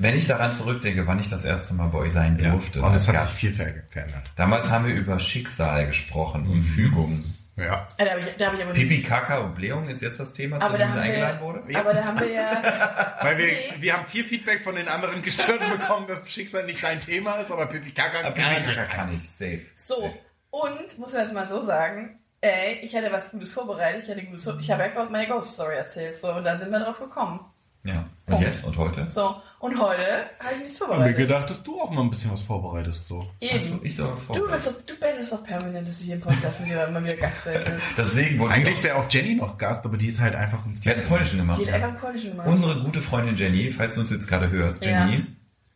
Wenn 0.02 0.16
ich 0.16 0.26
daran 0.26 0.54
zurückdenke, 0.54 1.06
wann 1.06 1.18
ich 1.18 1.28
das 1.28 1.44
erste 1.44 1.74
Mal 1.74 1.88
bei 1.88 1.98
euch 1.98 2.12
sein 2.12 2.38
Ja, 2.38 2.52
durfte, 2.52 2.80
und 2.82 2.94
es 2.94 3.06
hat 3.06 3.20
sich 3.20 3.30
viel 3.30 3.52
ver 3.52 3.66
verändert. 3.90 4.30
damals 4.36 4.68
haben 4.70 4.86
wir 4.86 4.94
über 4.94 5.18
Schicksal 5.18 5.86
gesprochen 5.86 6.46
und 6.48 6.62
Fügung. 6.62 7.24
Ja. 7.56 7.86
Ja, 7.98 8.04
da 8.06 8.10
habe 8.12 8.20
ich, 8.20 8.26
da 8.38 8.46
hab 8.46 8.54
ich 8.54 8.62
aber 8.62 8.72
Pipi, 8.72 9.02
Kaka 9.02 9.38
und 9.40 9.54
Blähung 9.54 9.86
ist 9.88 10.00
jetzt 10.00 10.18
das 10.18 10.32
Thema, 10.32 10.58
zu 10.58 10.66
aber 10.66 10.78
dem 10.78 10.88
haben 10.88 10.98
eingeladen 11.00 11.38
wir, 11.40 11.46
wurde. 11.46 11.78
Aber 11.78 11.92
da 11.92 12.04
haben 12.06 12.18
wir 12.20 12.30
ja. 12.32 13.16
Weil 13.20 13.36
wir, 13.36 13.44
Nee. 13.46 13.52
wir 13.80 13.92
haben 13.98 14.06
viel 14.06 14.24
Feedback 14.24 14.62
von 14.62 14.76
den 14.76 14.88
anderen 14.88 15.20
Gestörten 15.20 15.68
bekommen, 15.70 16.06
dass 16.06 16.26
Schicksal 16.30 16.64
nicht 16.64 16.82
dein 16.82 17.00
Thema 17.00 17.34
ist, 17.34 17.50
aber 17.52 17.66
Pipi 17.66 17.90
Kaka 17.92 18.20
Aber 18.20 18.30
Pipi, 18.30 18.62
Kaka 18.74 18.84
kann 18.86 19.10
ich, 19.10 19.28
safe. 19.30 19.60
So. 19.76 20.14
Und, 20.48 20.98
muss 20.98 21.12
man 21.12 21.22
jetzt 21.22 21.34
mal 21.34 21.46
so 21.46 21.60
sagen, 21.60 22.18
ey, 22.40 22.78
ich 22.80 22.96
hatte 22.96 23.12
was 23.12 23.30
Gutes 23.30 23.52
vorbereitet. 23.52 24.04
Ich 24.04 24.10
hatte 24.10 24.22
Gutes 24.24 24.44
vor- 24.44 24.56
ich 24.58 24.70
habe 24.70 24.84
ja 24.94 25.04
meine 25.10 25.28
Ghost 25.28 25.50
Story 25.50 25.74
erzählt. 25.76 26.16
So, 26.16 26.32
und 26.32 26.44
dann 26.44 26.58
sind 26.58 26.70
wir 26.70 26.80
drauf 26.80 26.98
gekommen. 26.98 27.40
Ja. 27.82 28.00
Und 28.26 28.34
Punkt. 28.36 28.42
jetzt 28.42 28.64
und 28.64 28.76
heute? 28.76 29.06
So. 29.10 29.36
Und 29.58 29.78
heute 29.80 30.02
habe 30.38 30.54
ich 30.56 30.62
nichts 30.64 30.80
Haben 30.80 30.88
wir 30.90 30.94
vorbereitet. 30.96 31.16
gedacht, 31.16 31.50
dass 31.50 31.62
du 31.62 31.80
auch 31.80 31.90
mal 31.90 32.02
ein 32.02 32.10
bisschen 32.10 32.30
was 32.30 32.40
vorbereitest, 32.42 33.08
so. 33.08 33.26
Eben. 33.40 33.56
Also, 33.58 33.80
ich 33.82 33.96
soll 33.96 34.12
was 34.12 34.20
du, 34.20 34.26
vorbereiten. 34.26 34.52
bist 34.54 34.66
doch, 34.68 34.82
du 34.86 35.00
betest 35.00 35.32
doch 35.32 35.44
permanent, 35.44 35.88
dass 35.88 35.98
du 35.98 36.04
hier 36.04 36.14
im 36.14 36.20
Podcast 36.20 36.60
mit 36.60 36.70
dir 36.70 36.84
immer 36.86 37.04
wieder 37.04 37.16
Gast 37.16 37.44
sein. 37.44 37.60
Deswegen 37.96 38.38
wollte 38.38 38.54
Eigentlich 38.54 38.74
ich 38.76 38.82
wäre 38.84 38.96
auch 38.96 39.06
Jenny 39.10 39.34
noch 39.34 39.56
Gast, 39.58 39.84
aber 39.84 39.96
die 39.96 40.06
ist 40.08 40.20
halt 40.20 40.34
einfach 40.34 40.64
uns. 40.66 40.82
Wir 40.84 40.92
hatten 40.96 41.06
Polnischen 41.08 41.38
gemacht. 41.38 41.60
Die 41.60 41.66
hat 41.66 41.74
einfach 41.74 41.88
einen 41.88 41.98
polnischen 41.98 42.30
gemacht. 42.32 42.48
Unsere 42.48 42.80
gute 42.82 43.00
Freundin 43.00 43.36
Jenny, 43.36 43.70
falls 43.72 43.94
du 43.94 44.00
uns 44.02 44.10
jetzt 44.10 44.28
gerade 44.28 44.50
hörst, 44.50 44.84
Ja. 44.84 45.06
Jenny, 45.06 45.26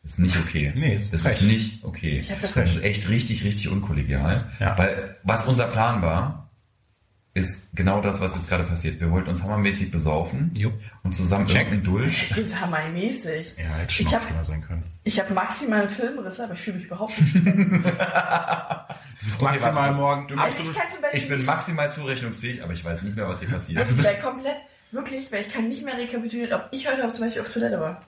ist 0.03 0.19
nicht 0.19 0.37
okay. 0.39 0.73
Nee, 0.77 0.95
ist 0.95 1.13
das 1.15 1.23
frech. 1.23 1.41
ist 1.41 1.47
nicht 1.47 1.85
okay. 1.85 2.19
Ich 2.21 2.29
das 2.29 2.53
das 2.53 2.75
ist 2.77 2.85
echt 2.85 3.09
richtig, 3.09 3.45
richtig 3.45 3.71
unkollegial. 3.71 4.47
Ja. 4.61 4.77
Weil 4.79 5.17
was 5.25 5.47
unser 5.47 5.67
Plan 5.69 6.01
war, 6.03 6.44
ist 7.35 7.75
genau 7.75 8.01
das, 8.01 8.21
was 8.21 8.37
jetzt 8.37 8.49
gerade 8.49 8.63
passiert. 8.65 9.01
Wir 9.01 9.11
wollten 9.11 9.29
uns 9.29 9.43
hammermäßig 9.43 9.91
besaufen 9.91 10.53
Jupp. 10.55 10.75
und 11.03 11.15
zusammen 11.15 11.47
Check. 11.49 11.67
irgendeinen 11.67 11.83
Dulch. 11.83 12.27
Das 12.29 12.39
ist 12.39 12.61
hammermäßig. 12.61 13.55
Ja, 13.57 13.65
hätte 13.77 13.93
schon 13.93 14.07
Ich 14.07 14.15
hab- 14.15 14.23
schlimmer 14.25 14.45
sein 14.45 14.63
können. 14.63 14.85
Ich 15.03 15.19
habe 15.21 15.35
maximal 15.35 15.81
einen 15.81 15.89
Filmriss, 15.89 16.39
aber 16.41 16.55
ich 16.55 16.61
fühle 16.61 16.77
mich 16.79 16.87
überhaupt 16.87 17.21
nicht. 17.21 17.35
Du 19.21 19.27
bist 19.27 19.41
Okay, 19.41 19.53
maximal 19.53 19.75
warte. 19.75 19.95
morgen. 19.95 20.29
Du- 20.29 20.37
Also 20.37 20.63
ich 21.13 21.23
Ich 21.23 21.29
bin 21.29 21.45
maximal 21.47 21.91
zurechnungsfähig, 21.91 22.63
aber 22.63 22.73
ich 22.75 22.85
weiß 22.85 23.03
nicht 23.03 23.17
mehr, 23.17 23.27
was 23.27 23.41
hier 23.41 23.49
passiert. 23.49 23.89
du 23.91 23.95
bist- 23.97 24.09
weil 24.09 24.19
komplett, 24.21 24.57
wirklich, 24.93 25.33
weil 25.33 25.41
ich 25.43 25.53
kann 25.53 25.69
nicht 25.69 25.83
mehr 25.85 25.97
rekapitulieren, 25.97 26.53
ob 26.53 26.69
ich 26.73 26.87
heute 26.87 27.11
zum 27.13 27.25
Beispiel 27.25 27.41
auf 27.43 27.51
Toilette 27.53 27.81
war. 27.81 28.03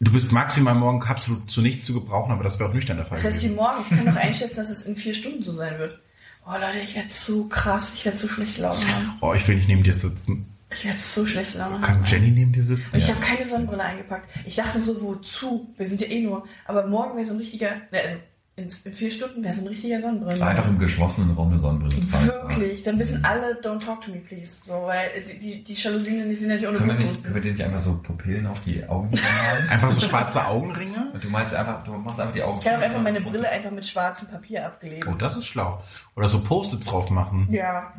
Du 0.00 0.10
bist 0.10 0.32
maximal 0.32 0.74
morgen 0.74 1.02
absolut 1.02 1.50
zu 1.50 1.60
nichts 1.60 1.84
zu 1.84 1.92
gebrauchen, 1.94 2.32
aber 2.32 2.42
das 2.44 2.58
wäre 2.58 2.70
auch 2.70 2.74
nüchtern 2.74 2.96
der 2.96 3.06
Fall 3.06 3.18
Das 3.18 3.26
heißt, 3.30 3.40
hier 3.42 3.50
morgen, 3.50 3.82
ich 3.82 3.88
kann 3.96 4.06
doch 4.06 4.16
einschätzen, 4.16 4.56
dass 4.56 4.70
es 4.70 4.82
in 4.82 4.96
vier 4.96 5.12
Stunden 5.14 5.42
so 5.44 5.52
sein 5.52 5.78
wird. 5.78 6.00
Oh 6.44 6.52
Leute, 6.52 6.80
ich 6.80 6.94
werde 6.94 7.08
so 7.10 7.44
krass, 7.44 7.92
ich 7.94 8.04
werde 8.04 8.18
so 8.18 8.26
schlecht 8.26 8.58
Laune 8.58 8.80
haben. 8.80 9.18
Oh, 9.20 9.32
ich 9.32 9.46
will 9.46 9.54
nicht 9.54 9.68
neben 9.68 9.82
dir 9.82 9.94
sitzen. 9.94 10.46
Ich 10.74 10.84
werde 10.84 10.98
so 10.98 11.24
schlecht 11.24 11.54
Laune 11.54 11.74
haben. 11.74 11.82
Kann 11.82 12.04
Jenny 12.04 12.30
neben 12.30 12.52
dir 12.52 12.62
sitzen? 12.62 12.96
Ich 12.96 13.08
habe 13.08 13.20
keine 13.20 13.46
Sonnenbrille 13.46 13.84
eingepackt. 13.84 14.28
Ich 14.44 14.56
dachte 14.56 14.78
nur 14.78 14.86
so, 14.86 15.02
wozu? 15.02 15.72
Wir 15.76 15.86
sind 15.86 16.00
ja 16.00 16.08
eh 16.08 16.20
nur. 16.20 16.44
Aber 16.64 16.86
morgen 16.86 17.16
wäre 17.16 17.26
so 17.26 17.32
ein 17.32 17.38
richtiger, 17.38 17.76
ne, 17.92 18.00
also 18.02 18.16
In, 18.54 18.68
vier 18.68 19.10
Stunden 19.10 19.42
wäre 19.42 19.54
es 19.54 19.60
ein 19.60 19.66
richtiger 19.66 19.98
Sonnenbrand. 19.98 20.42
Einfach 20.42 20.68
im 20.68 20.78
geschlossenen 20.78 21.34
Raum 21.34 21.48
eine 21.48 21.58
Sonnenbrille 21.58 22.06
tragen. 22.10 22.26
Wirklich, 22.26 22.82
dann 22.82 22.98
wissen 22.98 23.24
alle, 23.24 23.58
don't 23.62 23.82
talk 23.82 24.02
to 24.02 24.10
me, 24.10 24.18
please. 24.18 24.58
So, 24.62 24.74
weil 24.88 25.08
die, 25.26 25.38
die, 25.38 25.64
die 25.64 25.72
Jalousien, 25.72 26.28
die 26.28 26.34
sind 26.34 26.50
ja 26.50 26.56
nicht 26.56 26.66
ohne 26.68 26.76
Können 26.76 26.90
wir, 26.90 26.96
nicht, 26.96 27.22
können 27.22 27.34
wir 27.34 27.40
dir 27.40 27.52
nicht 27.52 27.64
einfach 27.64 27.80
so 27.80 27.94
Pupillen 28.02 28.46
auf 28.46 28.60
die 28.60 28.84
Augen 28.86 29.08
malen? 29.42 29.68
Einfach 29.70 29.90
so 29.90 30.06
schwarze 30.06 30.46
Augenringe? 30.46 31.10
Und 31.14 31.24
du 31.24 31.30
meinst 31.30 31.54
einfach, 31.54 31.82
du 31.84 31.92
machst 31.92 32.20
einfach 32.20 32.34
die 32.34 32.42
Augen 32.42 32.58
Ich 32.58 32.64
zu. 32.64 32.70
einfach 32.78 33.00
meine 33.00 33.22
Brille 33.22 33.48
einfach 33.48 33.70
mit 33.70 33.86
schwarzem 33.86 34.28
Papier 34.28 34.66
abkleben. 34.66 35.10
Oh, 35.10 35.16
das 35.16 35.34
ist 35.34 35.46
schlau. 35.46 35.82
Oder 36.14 36.28
so 36.28 36.42
Post-its 36.42 36.84
drauf 36.86 37.08
machen. 37.08 37.48
Ja. 37.50 37.94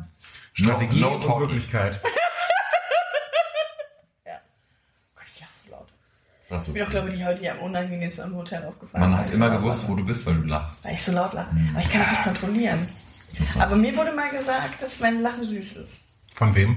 Strategie 0.52 1.00
No- 1.00 1.18
no 1.18 1.34
und. 1.34 1.40
Wirklichkeit. 1.40 2.00
ja. 4.24 4.34
Gott, 5.16 5.24
ich 5.34 5.40
lache 5.40 5.50
so 5.66 5.70
laut. 5.72 5.88
Das 6.48 6.68
Ich 6.68 6.74
bin 6.74 6.82
auch, 6.84 6.90
glaube 6.90 7.10
ich, 7.14 7.24
heute 7.24 7.40
hier 7.40 7.52
am 7.52 7.60
unangenehmsten 7.60 8.24
am 8.24 8.34
Hotel 8.36 8.64
aufgefallen. 8.64 9.10
Man 9.10 9.18
hat 9.18 9.32
immer 9.32 9.50
gewusst, 9.50 9.80
lache. 9.82 9.92
wo 9.92 9.96
du 9.96 10.04
bist, 10.04 10.26
weil 10.26 10.34
du 10.34 10.42
lachst. 10.42 10.84
Weil 10.84 10.94
ich 10.94 11.02
so 11.02 11.12
laut 11.12 11.32
lache. 11.32 11.50
Aber 11.72 11.80
ich 11.80 11.88
kann 11.90 12.00
das 12.02 12.10
nicht 12.10 12.22
kontrollieren. 12.22 12.88
Aber 13.58 13.76
mir 13.76 13.96
wurde 13.96 14.12
mal 14.12 14.30
gesagt, 14.30 14.80
dass 14.82 15.00
mein 15.00 15.22
Lachen 15.22 15.44
süß 15.44 15.72
ist. 15.72 15.88
Von 16.34 16.54
wem? 16.54 16.76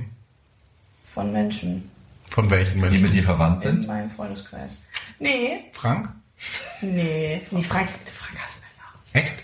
Von 1.13 1.31
Menschen 1.31 1.89
Von 2.29 2.49
welchen 2.49 2.75
Die 2.75 2.79
Menschen? 2.81 3.01
mit 3.01 3.13
dir 3.13 3.23
verwandt 3.23 3.63
in 3.65 3.71
sind? 3.77 3.87
meinem 3.87 4.09
Freundeskreis. 4.11 4.71
Nee, 5.19 5.65
Frank? 5.73 6.09
nee. 6.81 7.41
Nee, 7.51 7.61
Frank, 7.63 7.89
Frank 7.89 8.39
hasst 8.43 8.59
mein 8.61 9.21
Lachen. 9.23 9.27
Echt? 9.31 9.43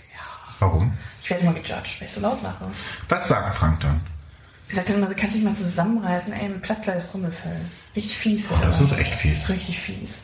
Warum? 0.59 0.93
Ich 1.21 1.29
werde 1.29 1.43
immer 1.43 1.53
gejudged, 1.53 1.99
weil 2.01 2.07
ich 2.07 2.13
so 2.13 2.21
laut 2.21 2.41
lache. 2.43 2.65
Was 3.09 3.27
sagt 3.27 3.55
Frank 3.57 3.79
dann? 3.81 3.99
Ich 4.69 4.75
sagte 4.75 4.93
immer, 4.93 5.07
du 5.07 5.15
kannst 5.15 5.35
dich 5.35 5.43
mal 5.43 5.53
zusammenreißen, 5.55 6.31
ey, 6.33 6.49
mit 6.49 6.61
Plattkleid 6.61 7.07
Trommelfell. 7.09 7.59
Richtig 7.95 8.17
fies. 8.17 8.49
wird 8.49 8.59
Oh, 8.59 8.65
das 8.65 8.81
ist 8.81 8.91
echt 8.97 9.15
fies. 9.15 9.33
Das 9.41 9.43
ist 9.43 9.49
richtig 9.49 9.79
fies. 9.79 10.21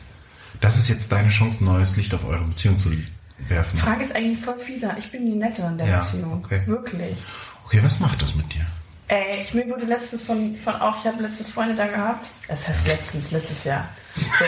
Das 0.60 0.76
ist 0.76 0.88
jetzt 0.88 1.10
deine 1.12 1.28
Chance, 1.28 1.62
neues 1.64 1.96
Licht 1.96 2.12
auf 2.14 2.24
eure 2.24 2.44
Beziehung 2.44 2.78
zu 2.78 2.90
werfen. 3.38 3.78
Frank 3.78 4.02
ist 4.02 4.14
eigentlich 4.14 4.38
voll 4.40 4.58
fieser. 4.58 4.94
Ich 4.98 5.10
bin 5.10 5.24
die 5.26 5.32
Nette 5.32 5.62
in 5.62 5.78
der 5.78 5.86
Ja, 5.86 5.98
Beziehung. 6.00 6.42
okay. 6.44 6.62
Wirklich. 6.66 7.16
Okay, 7.66 7.80
was 7.82 8.00
macht 8.00 8.20
das 8.20 8.34
mit 8.34 8.52
dir? 8.52 8.66
Ey, 9.08 9.42
ich, 9.42 9.54
mir 9.54 9.66
wurde 9.68 9.86
letztens 9.86 10.24
von, 10.24 10.54
von 10.56 10.74
auch, 10.76 10.98
ich 11.00 11.04
habe 11.10 11.22
letztes 11.22 11.48
Freunde 11.48 11.74
da 11.74 11.86
gehabt. 11.86 12.26
Das 12.48 12.66
heißt 12.68 12.86
letztens, 12.86 13.30
letztes 13.30 13.64
Jahr. 13.64 13.88
So, 14.14 14.44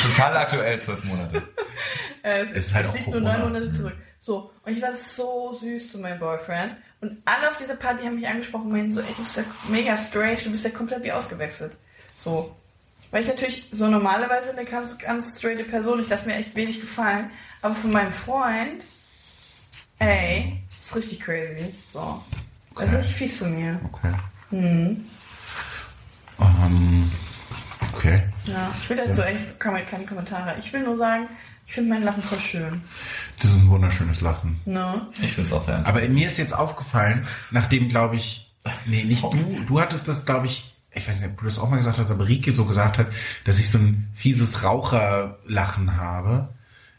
Total 0.08 0.36
aktuell, 0.36 0.80
zwölf 0.80 1.02
Monate. 1.04 1.42
es 2.22 2.50
Ist 2.52 2.74
halt 2.74 2.84
es 2.86 2.90
auch 2.90 2.94
liegt 2.94 3.08
nur 3.08 3.20
Corona. 3.20 3.38
neun 3.38 3.52
Monate 3.52 3.70
zurück. 3.70 3.96
So, 4.18 4.52
und 4.64 4.72
ich 4.76 4.82
war 4.82 4.94
so 4.94 5.52
süß 5.60 5.90
zu 5.92 5.98
meinem 5.98 6.18
Boyfriend. 6.18 6.76
Und 7.00 7.16
alle 7.24 7.50
auf 7.50 7.56
dieser 7.56 7.74
Party 7.76 8.04
haben 8.04 8.16
mich 8.16 8.28
angesprochen 8.28 8.66
und 8.66 8.72
meinten 8.72 8.92
so, 8.92 9.00
ey, 9.00 9.06
du 9.16 9.22
bist 9.22 9.36
ja 9.36 9.42
mega 9.68 9.96
strange, 9.96 10.36
du 10.44 10.50
bist 10.50 10.64
ja 10.64 10.70
komplett 10.70 11.02
wie 11.02 11.12
ausgewechselt. 11.12 11.72
So. 12.22 12.54
Weil 13.10 13.22
ich 13.22 13.28
natürlich 13.28 13.64
so 13.72 13.88
normalerweise 13.88 14.50
eine 14.50 14.64
ganz, 14.64 14.96
ganz 14.98 15.38
straighte 15.38 15.64
Person, 15.64 16.00
ich 16.00 16.08
lasse 16.08 16.26
mir 16.26 16.34
echt 16.36 16.54
wenig 16.54 16.80
gefallen. 16.80 17.30
Aber 17.62 17.74
von 17.74 17.90
meinem 17.90 18.12
Freund, 18.12 18.84
ey, 19.98 20.62
das 20.70 20.84
ist 20.86 20.96
richtig 20.96 21.20
crazy. 21.20 21.74
So. 21.92 22.22
Das 22.76 22.84
ist 22.84 22.88
Okay. 22.88 22.96
richtig 22.96 23.16
fies 23.16 23.38
zu 23.38 23.46
mir. 23.46 23.80
Okay. 23.92 24.12
Mhm. 24.50 25.04
Ähm, 26.40 27.10
okay. 27.92 28.22
Ja, 28.44 28.70
ich 28.80 28.88
will 28.88 28.96
dazu 28.96 29.22
eigentlich 29.22 29.58
keine, 29.58 29.84
keine 29.84 30.04
Kommentare. 30.04 30.56
Ich 30.60 30.72
will 30.72 30.82
nur 30.82 30.96
sagen, 30.96 31.26
ich 31.66 31.72
finde 31.74 31.90
mein 31.90 32.02
Lachen 32.02 32.22
voll 32.22 32.38
schön. 32.38 32.82
Das 33.40 33.50
ist 33.50 33.58
ein 33.62 33.68
wunderschönes 33.70 34.20
Lachen. 34.20 34.60
Ne? 34.64 35.06
Ich 35.20 35.34
find's 35.34 35.52
auch 35.52 35.62
sehr 35.62 35.84
Aber 35.86 36.00
mir 36.08 36.26
ist 36.28 36.38
jetzt 36.38 36.54
aufgefallen, 36.54 37.26
nachdem, 37.50 37.88
glaube 37.88 38.16
ich, 38.16 38.50
nee, 38.86 39.04
nicht 39.04 39.22
du, 39.22 39.36
du 39.66 39.80
hattest 39.80 40.08
das, 40.08 40.24
glaube 40.24 40.46
ich, 40.46 40.74
ich 40.92 41.08
weiß 41.08 41.20
nicht, 41.20 41.30
ob 41.30 41.38
du 41.38 41.44
das 41.44 41.58
auch 41.58 41.68
mal 41.70 41.76
gesagt 41.76 41.98
hast, 41.98 42.10
aber 42.10 42.26
Rike 42.26 42.52
so 42.52 42.64
gesagt 42.64 42.98
hat, 42.98 43.06
dass 43.44 43.58
ich 43.58 43.70
so 43.70 43.78
ein 43.78 44.08
fieses 44.12 44.62
Raucherlachen 44.64 45.96
habe. 45.96 46.48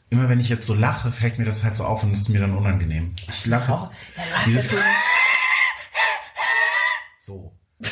Immer 0.10 0.28
wenn 0.30 0.40
ich 0.40 0.50
jetzt 0.50 0.66
so 0.66 0.74
lache, 0.74 1.12
fällt 1.12 1.40
mir 1.40 1.46
das 1.46 1.64
halt 1.64 1.76
so 1.76 1.86
auf 1.86 2.04
und 2.04 2.12
ist 2.14 2.28
mir 2.30 2.40
dann 2.42 2.56
unangenehm. 2.58 3.14
Ich 3.30 3.46
lache 3.46 3.72
Auch, 3.74 3.92
ja, 4.18 4.24
du 4.24 4.36
hast 4.36 4.46
Dieses- 4.48 4.72
ja 4.72 4.80
so, 7.22 7.54
so. 7.80 7.90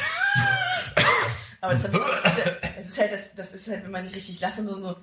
aber 1.61 1.75
das, 1.75 1.83
hat, 1.83 1.93
das, 1.93 2.01
ist 2.01 2.91
das 2.91 2.97
halt, 2.97 3.11
das, 3.13 3.21
das 3.35 3.51
ist 3.53 3.67
halt, 3.69 3.83
wenn 3.83 3.91
man 3.91 4.03
nicht 4.03 4.15
richtig 4.15 4.39
lacht, 4.39 4.55
sondern 4.57 4.81
so, 4.81 4.95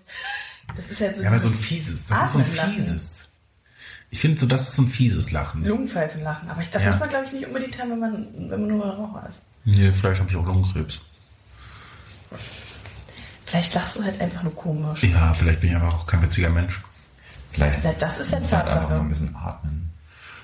das 0.74 0.88
ist 0.88 1.00
halt 1.00 1.16
so 1.16 1.22
Ja, 1.22 1.28
aber 1.30 1.38
so 1.38 1.48
ein 1.48 1.54
fieses, 1.54 2.06
das 2.06 2.24
ist 2.26 2.32
so 2.32 2.38
ein 2.38 2.46
fieses. 2.46 3.28
Ich 4.10 4.20
finde 4.20 4.38
so, 4.40 4.46
das 4.46 4.62
ist 4.68 4.74
so 4.76 4.82
ein 4.82 4.88
fieses 4.88 5.30
Lachen. 5.32 5.64
Lungenpfeifenlachen. 5.64 6.48
Aber 6.48 6.60
ich, 6.62 6.70
das 6.70 6.82
Ja. 6.84 6.90
muss 6.90 7.00
man, 7.00 7.08
glaube 7.08 7.26
ich, 7.26 7.32
nicht 7.32 7.46
unbedingt 7.46 7.78
haben, 7.78 7.90
wenn 7.90 7.98
man, 7.98 8.26
wenn 8.50 8.60
man 8.60 8.66
nur 8.68 8.86
Raucher 8.86 9.26
ist. 9.28 9.40
Nee, 9.66 9.92
vielleicht 9.92 10.20
habe 10.20 10.30
ich 10.30 10.36
auch 10.36 10.46
Lungenkrebs. 10.46 11.00
Vielleicht 13.44 13.74
lachst 13.74 13.98
du 13.98 14.04
halt 14.04 14.20
einfach 14.20 14.42
nur 14.44 14.54
komisch. 14.54 15.02
Ja, 15.02 15.34
vielleicht 15.34 15.60
bin 15.60 15.70
ich 15.70 15.76
einfach 15.76 15.94
auch 15.94 16.06
kein 16.06 16.22
witziger 16.22 16.50
Mensch. 16.50 16.80
Vielleicht 17.52 17.82
Ja, 17.84 17.92
das 17.98 18.18
ist 18.18 18.32
ja 18.32 18.38
musst 18.38 18.52
du 18.52 18.56
halt 18.56 18.68
einfach 18.68 18.88
mal 18.90 19.00
ein 19.00 19.08
bisschen 19.08 19.36
atmen. 19.36 19.92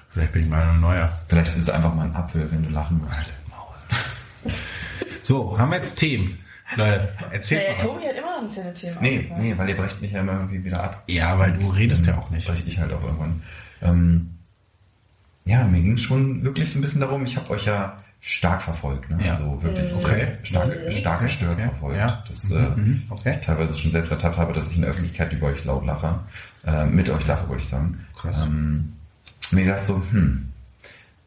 Vielleicht 0.08 0.32
bin 0.32 0.42
ich 0.42 0.48
mal 0.48 0.62
ein 0.62 0.80
neuer. 0.80 1.20
Vielleicht 1.28 1.54
ist 1.54 1.62
es 1.62 1.70
einfach 1.70 1.94
mal 1.94 2.06
ein 2.06 2.16
Apfel, 2.16 2.50
wenn 2.50 2.64
du 2.64 2.70
lachen 2.70 2.98
musst. 2.98 3.16
Alter, 3.16 3.32
Maul. 3.48 4.52
So, 5.22 5.56
haben 5.56 5.70
wir 5.70 5.78
jetzt 5.78 5.96
Themen. 5.96 6.38
Leute, 6.74 7.14
Ja, 7.20 7.26
erzählt 7.28 7.62
ja, 7.62 7.68
mal 7.68 7.76
was. 7.78 7.82
Tobi 7.86 8.08
hat 8.08 8.16
immer 8.16 8.36
noch 8.36 8.42
nicht 8.42 8.54
seine 8.54 8.74
Themen. 8.74 8.96
Nee, 9.00 9.32
nee, 9.38 9.54
weil 9.56 9.68
ihr 9.68 9.76
brecht 9.76 10.00
mich 10.00 10.10
ja 10.10 10.20
immer 10.20 10.32
irgendwie 10.32 10.64
wieder 10.64 10.82
ab. 10.82 11.04
Ja, 11.08 11.38
weil 11.38 11.52
du 11.52 11.68
redest 11.70 12.06
ja 12.06 12.18
auch 12.18 12.28
nicht. 12.30 12.48
Breche 12.48 12.64
ich 12.66 12.78
halt 12.78 12.92
auch 12.92 13.02
irgendwann. 13.02 13.42
Ähm, 13.82 14.38
ja, 15.44 15.62
mir 15.64 15.80
ging 15.80 15.92
es 15.92 16.02
schon 16.02 16.42
wirklich 16.42 16.74
ein 16.74 16.80
bisschen 16.80 17.00
darum, 17.00 17.24
ich 17.24 17.36
habe 17.36 17.50
euch 17.50 17.66
ja 17.66 17.98
stark 18.24 18.62
verfolgt, 18.62 19.10
ne? 19.10 19.18
Ja. 19.24 19.32
Also 19.32 19.60
wirklich 19.62 19.92
Okay. 19.94 20.28
stark, 20.44 20.72
stark 20.92 21.16
Okay. 21.16 21.24
gestört 21.26 21.58
Ja. 21.58 21.64
verfolgt. 21.66 21.96
Ja. 21.98 22.24
Das, 22.28 22.50
äh, 22.52 22.54
Mhm. 22.54 23.02
Okay. 23.10 23.36
ich 23.38 23.44
teilweise 23.44 23.76
schon 23.76 23.90
selbst 23.90 24.12
ertappt 24.12 24.36
habe, 24.38 24.52
dass 24.52 24.70
ich 24.70 24.76
in 24.76 24.82
der 24.82 24.90
Öffentlichkeit 24.90 25.32
über 25.32 25.48
euch 25.48 25.64
laut 25.64 25.84
lache. 25.84 26.20
Äh, 26.64 26.86
mit 26.86 27.10
euch 27.10 27.26
lache, 27.26 27.48
wollte 27.48 27.64
ich 27.64 27.68
sagen. 27.68 28.06
Krass. 28.16 28.44
Ähm, 28.44 28.92
mir 29.50 29.64
gedacht 29.64 29.84
so, 29.84 30.00
hm, 30.12 30.48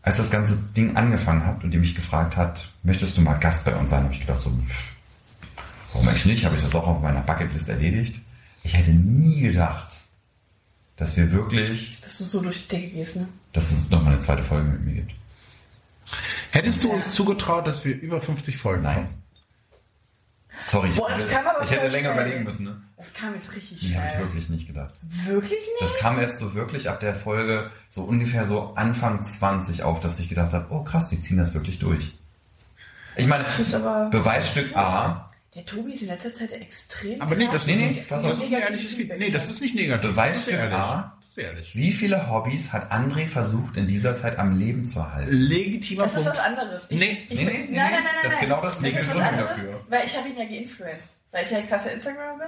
als 0.03 0.15
das 0.17 0.31
ganze 0.31 0.58
Ding 0.77 0.95
angefangen 0.95 1.45
hat 1.45 1.63
und 1.65 1.73
ihr 1.73 1.79
mich 1.81 1.95
gefragt 1.95 2.38
hat, 2.38 2.69
möchtest 2.84 3.17
du 3.17 3.21
mal 3.21 3.34
Gast 3.36 3.65
bei 3.65 3.75
uns 3.75 3.89
sein, 3.89 4.03
habe 4.05 4.13
ich 4.13 4.21
gedacht 4.21 4.41
so, 4.41 4.58
warum 5.91 6.08
eigentlich 6.08 6.25
nicht? 6.25 6.45
Habe 6.45 6.55
ich 6.55 6.62
das 6.62 6.73
auch 6.75 6.88
auf 6.88 7.01
meiner 7.01 7.19
Bucketlist 7.21 7.67
erledigt. 7.67 8.21
Ich 8.63 8.75
hätte 8.77 8.91
nie 8.91 9.41
gedacht, 9.41 9.97
dass 10.95 11.17
wir 11.17 11.29
wirklich, 11.34 11.99
Dass 11.99 12.19
du 12.19 12.23
so 12.23 12.41
durch 12.41 12.62
die 12.63 12.67
Decke 12.69 12.88
gehst, 12.88 13.17
ne? 13.17 13.27
dass 13.51 13.69
es 13.73 13.89
nochmal 13.89 14.13
eine 14.13 14.21
zweite 14.21 14.43
Folge 14.43 14.69
mit 14.69 14.86
mir 14.86 14.93
gibt. 14.93 15.12
Hättest 16.56 16.84
du 16.84 16.91
uns 16.91 17.13
zugetraut, 17.13 17.68
dass 17.68 17.84
wir 17.86 17.96
über 18.00 18.22
50 18.22 18.58
Folgen 18.58 18.84
Nein. 18.84 18.96
kommen? 18.96 19.24
Sorry, 20.72 20.89
ich, 20.89 20.96
Boah, 20.96 21.10
das 21.10 21.22
hätte- 21.22 21.32
kam 21.34 21.48
aber 21.48 21.63
ich 21.63 21.70
hätte 21.72 21.88
länger 21.89 22.13
schnell. 22.13 22.26
überlegen 22.26 22.44
müssen. 22.46 22.63
Ne? 22.65 22.82
Das 22.98 23.13
kam 23.13 23.34
jetzt 23.36 23.54
richtig 23.56 23.82
Nee, 23.84 23.96
habe 23.96 24.06
ich 24.06 24.12
schnell. 24.13 24.24
wirklich 24.24 24.50
nicht 24.50 24.68
gedacht. 24.68 24.94
Wirklich 25.26 25.52
nicht? 25.60 25.82
Das 25.82 25.96
kam 25.98 26.18
erst 26.18 26.38
so 26.38 26.54
wirklich 26.56 26.89
ab 26.89 27.02
der 27.02 27.13
Folge 27.13 27.72
so 27.89 28.04
ungefähr 28.04 28.46
so 28.46 28.74
Anfang 28.76 29.22
20 29.22 29.84
auf, 29.84 30.00
dass 30.00 30.18
ich 30.20 30.30
gedacht 30.30 30.54
habe, 30.54 30.68
oh 30.74 30.84
krass, 30.84 31.10
die 31.10 31.20
ziehen 31.20 31.38
das 31.38 31.54
wirklich 31.54 31.78
durch. 31.80 32.13
Ich 33.18 33.28
meine, 33.28 33.44
Das 33.44 33.60
ist 33.60 33.76
aber- 33.76 34.10
Beweisstück 34.10 34.76
A, 34.78 35.30
Der 35.56 35.65
Tobi 35.65 35.94
ist 35.94 36.02
in 36.02 36.08
letzter 36.08 36.34
Zeit 36.34 36.52
extrem 36.54 37.22
Aber 37.22 37.36
nee, 37.36 37.46
das 37.46 37.52
krass. 37.54 37.62
ist, 37.63 37.68
Nee, 37.68 37.76
nee, 37.78 37.91
nicht, 37.94 38.10
pass 38.10 38.24
das 38.24 38.32
auf. 38.32 38.38
ist 38.38 38.44
ein 38.46 38.50
Negatives 38.52 38.70
ehrliches 38.72 38.94
Feedback 38.94 39.18
Feedback. 39.18 39.34
Nee, 39.34 39.39
das 39.46 39.50
ist 39.50 39.62
nicht 39.62 39.76
negativ. 39.76 40.10
Beweisstück 40.12 40.54
das 40.54 40.54
ist 40.54 40.60
ehrlich. 40.72 40.78
A. 40.78 41.14
Das 41.36 41.43
ist 41.43 41.50
ehrlich. 41.52 41.76
wie 41.76 41.91
viele 41.93 42.30
Hobbys 42.30 42.71
hat 42.71 42.91
André 42.91 43.28
versucht 43.28 43.76
in 43.78 43.88
dieser 43.88 44.15
Zeit 44.15 44.38
am 44.39 44.58
Leben 44.58 44.86
zu 44.86 45.00
erhalten? 45.00 45.32
Legitimer 45.32 46.04
Das 46.04 46.13
ist 46.15 46.24
Punkt. 46.24 46.38
was 46.39 46.45
anderes. 46.45 46.86
Ich, 46.89 47.00
Nee, 47.00 47.26
ich, 47.30 47.39
nee, 47.39 47.45
nee, 47.45 47.52
nein, 47.52 47.67
nee, 47.69 47.76
nein, 47.78 47.91
nein, 47.91 48.04
nein, 48.04 48.13
das 48.24 48.34
ist 48.34 48.39
genau 48.39 48.62
das 48.62 48.74
ist 48.76 48.84
Ding, 48.84 48.93
dafür. 48.95 49.82
Weil 49.89 50.06
ich 50.06 50.17
habe 50.17 50.30
ihn 50.30 50.38
ja 50.38 50.45
geinfluenced. 50.45 51.12
Weil 51.32 51.43
ich 51.45 51.52
ja 51.52 51.62
krasser 51.63 51.91
Instagramer 51.91 52.38
bin. 52.39 52.48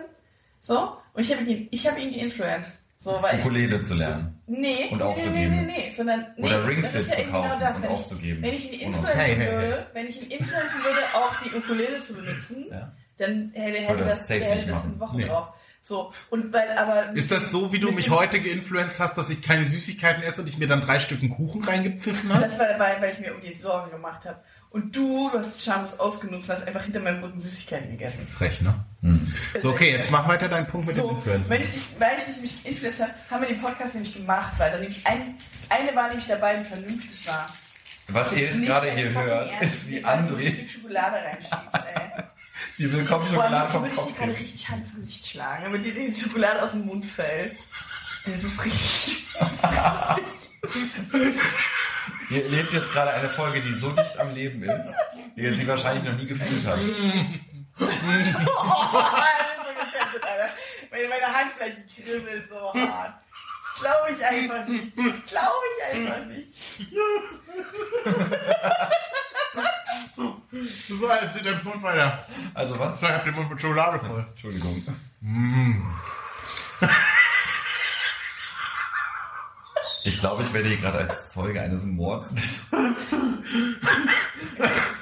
So. 0.61 0.97
Und 1.13 1.21
ich 1.23 1.31
habe 1.35 1.43
ihn, 1.43 1.67
ich 1.71 1.87
habe 1.87 1.99
ihn 1.99 2.17
geinfluenced. 2.17 2.79
So, 2.99 3.17
weil 3.21 3.39
Ukulele 3.39 3.81
zu 3.81 3.93
lernen. 3.93 4.41
nee, 4.47 4.87
Und 4.89 4.97
nee, 4.97 5.03
aufzugeben. 5.03 5.55
nee, 5.55 5.61
nee, 5.61 5.73
nee, 5.89 5.93
sondern, 5.95 6.25
nee, 6.35 6.45
Oder 6.47 6.67
Ring 6.67 6.81
das 6.81 6.91
Fit 6.91 7.01
ist 7.01 7.07
ja 7.09 7.13
zu 7.15 7.21
eben 7.21 7.31
kaufen 7.31 7.49
genau 7.51 7.59
das. 7.59 7.75
und 7.77 7.83
wenn 7.83 7.91
ich, 7.91 7.97
aufzugeben. 7.99 8.41
Wenn 8.41 8.53
ich 8.55 8.73
ihn 8.73 8.79
influenzen 8.81 9.15
Hey, 9.19 9.35
hey, 9.35 9.45
hey. 9.45 9.51
würde, 9.51 9.87
wenn 9.93 10.07
ich 10.07 10.15
ihn 10.21 10.31
influenzen 10.31 10.83
würde, 10.83 11.01
auch 11.13 11.35
die 11.43 11.55
Ukulele 11.55 12.01
zu 12.01 12.13
benutzen, 12.15 12.65
Ja. 12.71 12.91
dann 13.19 13.51
hätte, 13.53 13.77
hätte 13.79 13.97
das 14.03 14.27
das, 14.27 14.29
hätte 14.29 14.65
das 14.71 14.83
in 14.83 14.99
Wochen 14.99 15.17
Nee. 15.17 15.25
drauf. 15.25 15.47
So, 15.87 16.11
und 16.29 16.51
weil, 16.51 16.77
aber. 16.77 17.15
Ist 17.15 17.31
das 17.31 17.49
so, 17.49 17.71
wie 17.71 17.79
du 17.79 17.91
mich 17.93 18.09
heute 18.09 18.41
geinfluenced 18.41 18.99
hast, 18.99 19.17
dass 19.17 19.29
ich 19.29 19.41
keine 19.41 19.65
Süßigkeiten 19.65 20.21
esse 20.21 20.41
und 20.41 20.49
ich 20.49 20.57
mir 20.57 20.67
dann 20.67 20.81
drei 20.81 20.99
Stücken 20.99 21.29
Kuchen 21.29 21.63
reingepfiffen 21.63 22.33
habe? 22.33 22.43
Das 22.43 22.59
war 22.59 22.67
dabei, 22.67 22.97
weil 22.99 23.13
ich 23.13 23.19
mir 23.19 23.33
um 23.33 23.39
die 23.39 23.53
Sorge 23.53 23.91
gemacht 23.91 24.25
habe. 24.25 24.37
Und 24.69 24.93
du, 24.93 25.29
du 25.29 25.39
hast 25.39 25.63
Schamlos 25.63 25.97
ausgenutzt 25.97 26.49
und 26.49 26.57
hast 26.57 26.67
einfach 26.67 26.83
hinter 26.83 26.99
meinem 26.99 27.23
Rücken 27.23 27.39
Süßigkeiten 27.39 27.91
gegessen. 27.91 28.27
Frech, 28.27 28.61
ne? 28.61 28.75
So, 29.61 29.69
okay, 29.69 29.91
jetzt 29.91 30.11
mach 30.11 30.27
weiter 30.27 30.49
deinen 30.49 30.67
Punkt 30.67 30.87
mit 30.87 30.97
So, 30.97 31.07
den 31.07 31.15
Influencern. 31.15 31.49
wenn 31.49 31.61
ich 31.61 31.71
nicht, 31.71 31.99
weil 32.01 32.17
ich 32.17 32.27
nicht 32.27 32.41
mich 32.41 32.65
influenced 32.65 33.01
habe, 33.01 33.13
haben 33.31 33.41
wir 33.43 33.47
den 33.47 33.61
Podcast 33.61 33.93
nämlich 33.93 34.13
gemacht, 34.13 34.53
weil 34.57 34.71
da 34.71 34.79
nämlich 34.79 35.07
ein, 35.07 35.35
eine 35.69 35.95
war 35.95 36.09
nämlich 36.09 36.27
dabei, 36.27 36.57
die 36.57 36.65
vernünftig 36.65 37.25
war. 37.27 37.47
Was 38.09 38.33
ihr 38.33 38.39
jetzt 38.39 38.61
gerade 38.61 38.91
hier 38.91 39.13
hört, 39.13 39.61
ist 39.61 39.87
die 39.87 40.01
dir 40.01 40.07
ein 40.07 40.27
Stück 40.27 40.69
Schokolade 40.69 41.15
reinschiebst, 41.15 41.69
ey. 41.73 42.23
Die 42.77 42.91
Willkommensschokolade 42.91 43.71
vom 43.71 43.85
ich 43.85 43.95
Kopf 43.95 44.15
gerade 44.15 44.31
gibt. 44.31 44.43
richtig 44.43 44.69
Hand 44.69 44.85
ins 44.85 44.95
Gesicht 44.95 45.27
schlagen, 45.27 45.63
damit 45.65 45.85
dir 45.85 45.93
die 45.93 46.13
Schokolade 46.13 46.61
aus 46.63 46.71
dem 46.71 46.85
Mund 46.85 47.05
fällt. 47.05 47.57
Das 48.25 48.43
ist 48.43 48.65
richtig. 48.65 49.25
Ihr 52.29 52.43
erlebt 52.43 52.73
jetzt 52.73 52.91
gerade 52.91 53.11
eine 53.11 53.29
Folge, 53.29 53.61
die 53.61 53.73
so 53.73 53.91
dicht 53.91 54.17
am 54.19 54.33
Leben 54.33 54.63
ist, 54.63 54.93
wie 55.35 55.43
ihr 55.43 55.55
sie 55.55 55.67
wahrscheinlich 55.67 56.03
noch 56.03 56.15
nie 56.17 56.27
gefühlt 56.27 56.65
habt. 56.65 56.81
Oh, 57.79 57.85
das 57.85 57.93
so 60.13 60.19
Alter. 60.27 60.49
Meine, 60.91 61.33
Handfläche 61.33 61.85
kribbelt 61.95 62.49
so 62.49 62.73
hart. 62.73 63.13
Glaube 63.79 64.11
ich 64.17 64.25
einfach 64.25 64.67
nicht. 64.67 64.97
Das 64.97 65.25
glaube 65.27 65.63
ich 65.71 65.83
einfach 65.95 66.25
nicht. 66.25 66.53
So, 70.89 71.09
jetzt 71.21 71.33
sieht 71.33 71.45
der 71.45 71.63
Mund 71.63 71.81
weiter. 71.83 72.25
Also 72.53 72.77
was? 72.79 73.01
Ich 73.01 73.07
hab 73.07 73.23
den 73.23 73.35
Mund 73.35 73.49
mit 73.49 73.61
Schokolade 73.61 74.03
voll. 74.05 74.25
Entschuldigung. 74.31 74.83
Ich 80.03 80.19
glaube, 80.19 80.43
ich 80.43 80.53
werde 80.53 80.67
hier 80.69 80.77
gerade 80.77 80.99
als 80.99 81.33
Zeuge 81.33 81.59
eines 81.61 81.83
Mords. 81.83 82.31
Es 82.31 82.69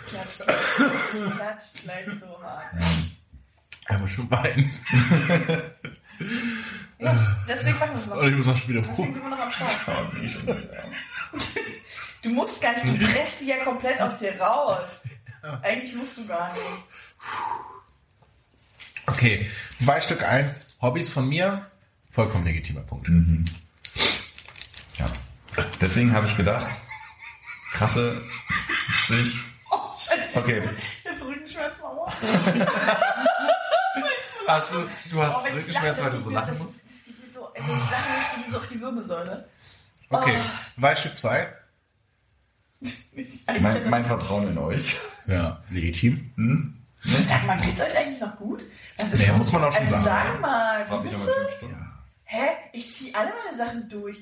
klatscht, 0.07 0.41
es 0.41 1.35
klatscht 1.35 1.83
gleich 1.83 2.05
so 2.19 2.41
hart. 2.43 2.65
Er 3.87 3.99
muss 3.99 4.11
schon 4.11 4.29
weinen. 4.31 4.71
Ja, 6.97 7.37
deswegen 7.47 7.77
machen 7.77 7.91
wir 7.93 8.01
es 8.01 8.07
noch. 8.07 8.17
Und 8.17 8.27
ich 8.29 8.35
muss 8.37 8.47
auch 8.47 8.57
schon 8.57 8.69
wieder 8.69 8.81
Deswegen 8.81 9.13
sind 9.13 9.21
wir 9.23 9.29
noch 9.29 9.39
am 9.39 9.51
Start. 9.51 10.11
Du 12.25 12.31
musst 12.31 12.59
gar 12.59 12.73
nicht, 12.73 12.83
du 12.85 13.05
presst 13.13 13.39
die 13.39 13.45
ja 13.45 13.57
komplett 13.63 14.01
aus 14.01 14.17
dir 14.17 14.35
raus. 14.41 15.03
Eigentlich 15.61 15.93
musst 15.93 16.17
du 16.17 16.25
gar 16.25 16.51
nicht. 16.53 16.63
Okay, 19.05 19.47
Beweisstück 19.79 20.23
1, 20.23 20.65
Hobbys 20.81 21.13
von 21.13 21.29
mir, 21.29 21.69
vollkommen 22.09 22.43
legitimer 22.43 22.81
Punkt. 22.81 23.07
Ja. 24.97 25.05
Deswegen 25.79 26.11
habe 26.13 26.25
ich 26.25 26.35
gedacht, 26.35 26.73
krasse, 27.73 28.23
sich. 29.07 29.37
Oh, 29.69 29.91
Scheiße. 29.99 30.39
Okay. 30.39 30.67
Jetzt 31.03 31.23
Rückenschmerzen 31.23 31.83
auch. 31.83 32.11
Hast 34.47 34.71
du, 34.71 34.89
du 35.11 35.19
Oh, 35.19 35.23
hast 35.23 35.47
ich 35.47 35.53
Rückenschmerzen, 35.53 36.03
weil 36.03 36.09
du 36.09 36.15
das 36.17 36.23
so 36.23 36.29
lachen 36.31 36.53
das- 36.55 36.63
musst? 36.63 36.75
das 36.79 36.83
das 37.53 38.35
geht 38.35 38.45
mir 38.47 38.51
so 38.51 38.57
auf 38.57 38.67
die 38.67 38.81
Wirbelsäule. 38.81 39.47
Okay, 40.09 40.37
Oh. 40.39 40.49
Beweisstück 40.77 41.15
2, 41.17 41.53
Mein, 43.61 43.89
mein 43.89 44.05
Vertrauen 44.05 44.47
in 44.49 44.57
euch. 44.57 44.95
ja, 45.27 45.61
legitim. 45.69 46.73
Sag 47.27 47.45
mal, 47.45 47.59
geht's 47.61 47.79
euch 47.79 47.95
eigentlich 47.97 48.19
noch 48.19 48.35
gut? 48.37 48.61
Ist 48.97 49.13
Nee, 49.17 49.25
das? 49.27 49.37
muss 49.37 49.51
man 49.51 49.63
auch 49.65 49.73
schon 49.73 49.83
also 49.83 49.95
sagen. 49.95 50.05
Sag 50.05 50.41
mal, 50.41 50.89
Hab 50.89 51.03
wie 51.03 51.07
ich 51.07 51.13
aber 51.15 51.25
bitte? 51.25 51.37
fünf 51.41 51.51
Stunden. 51.57 51.91
Hä? 52.27 52.47
Ich 52.73 52.95
zieh 52.95 53.13
alle 53.13 53.31
meine 53.45 53.55
Sachen 53.55 53.87
durch. 53.87 54.17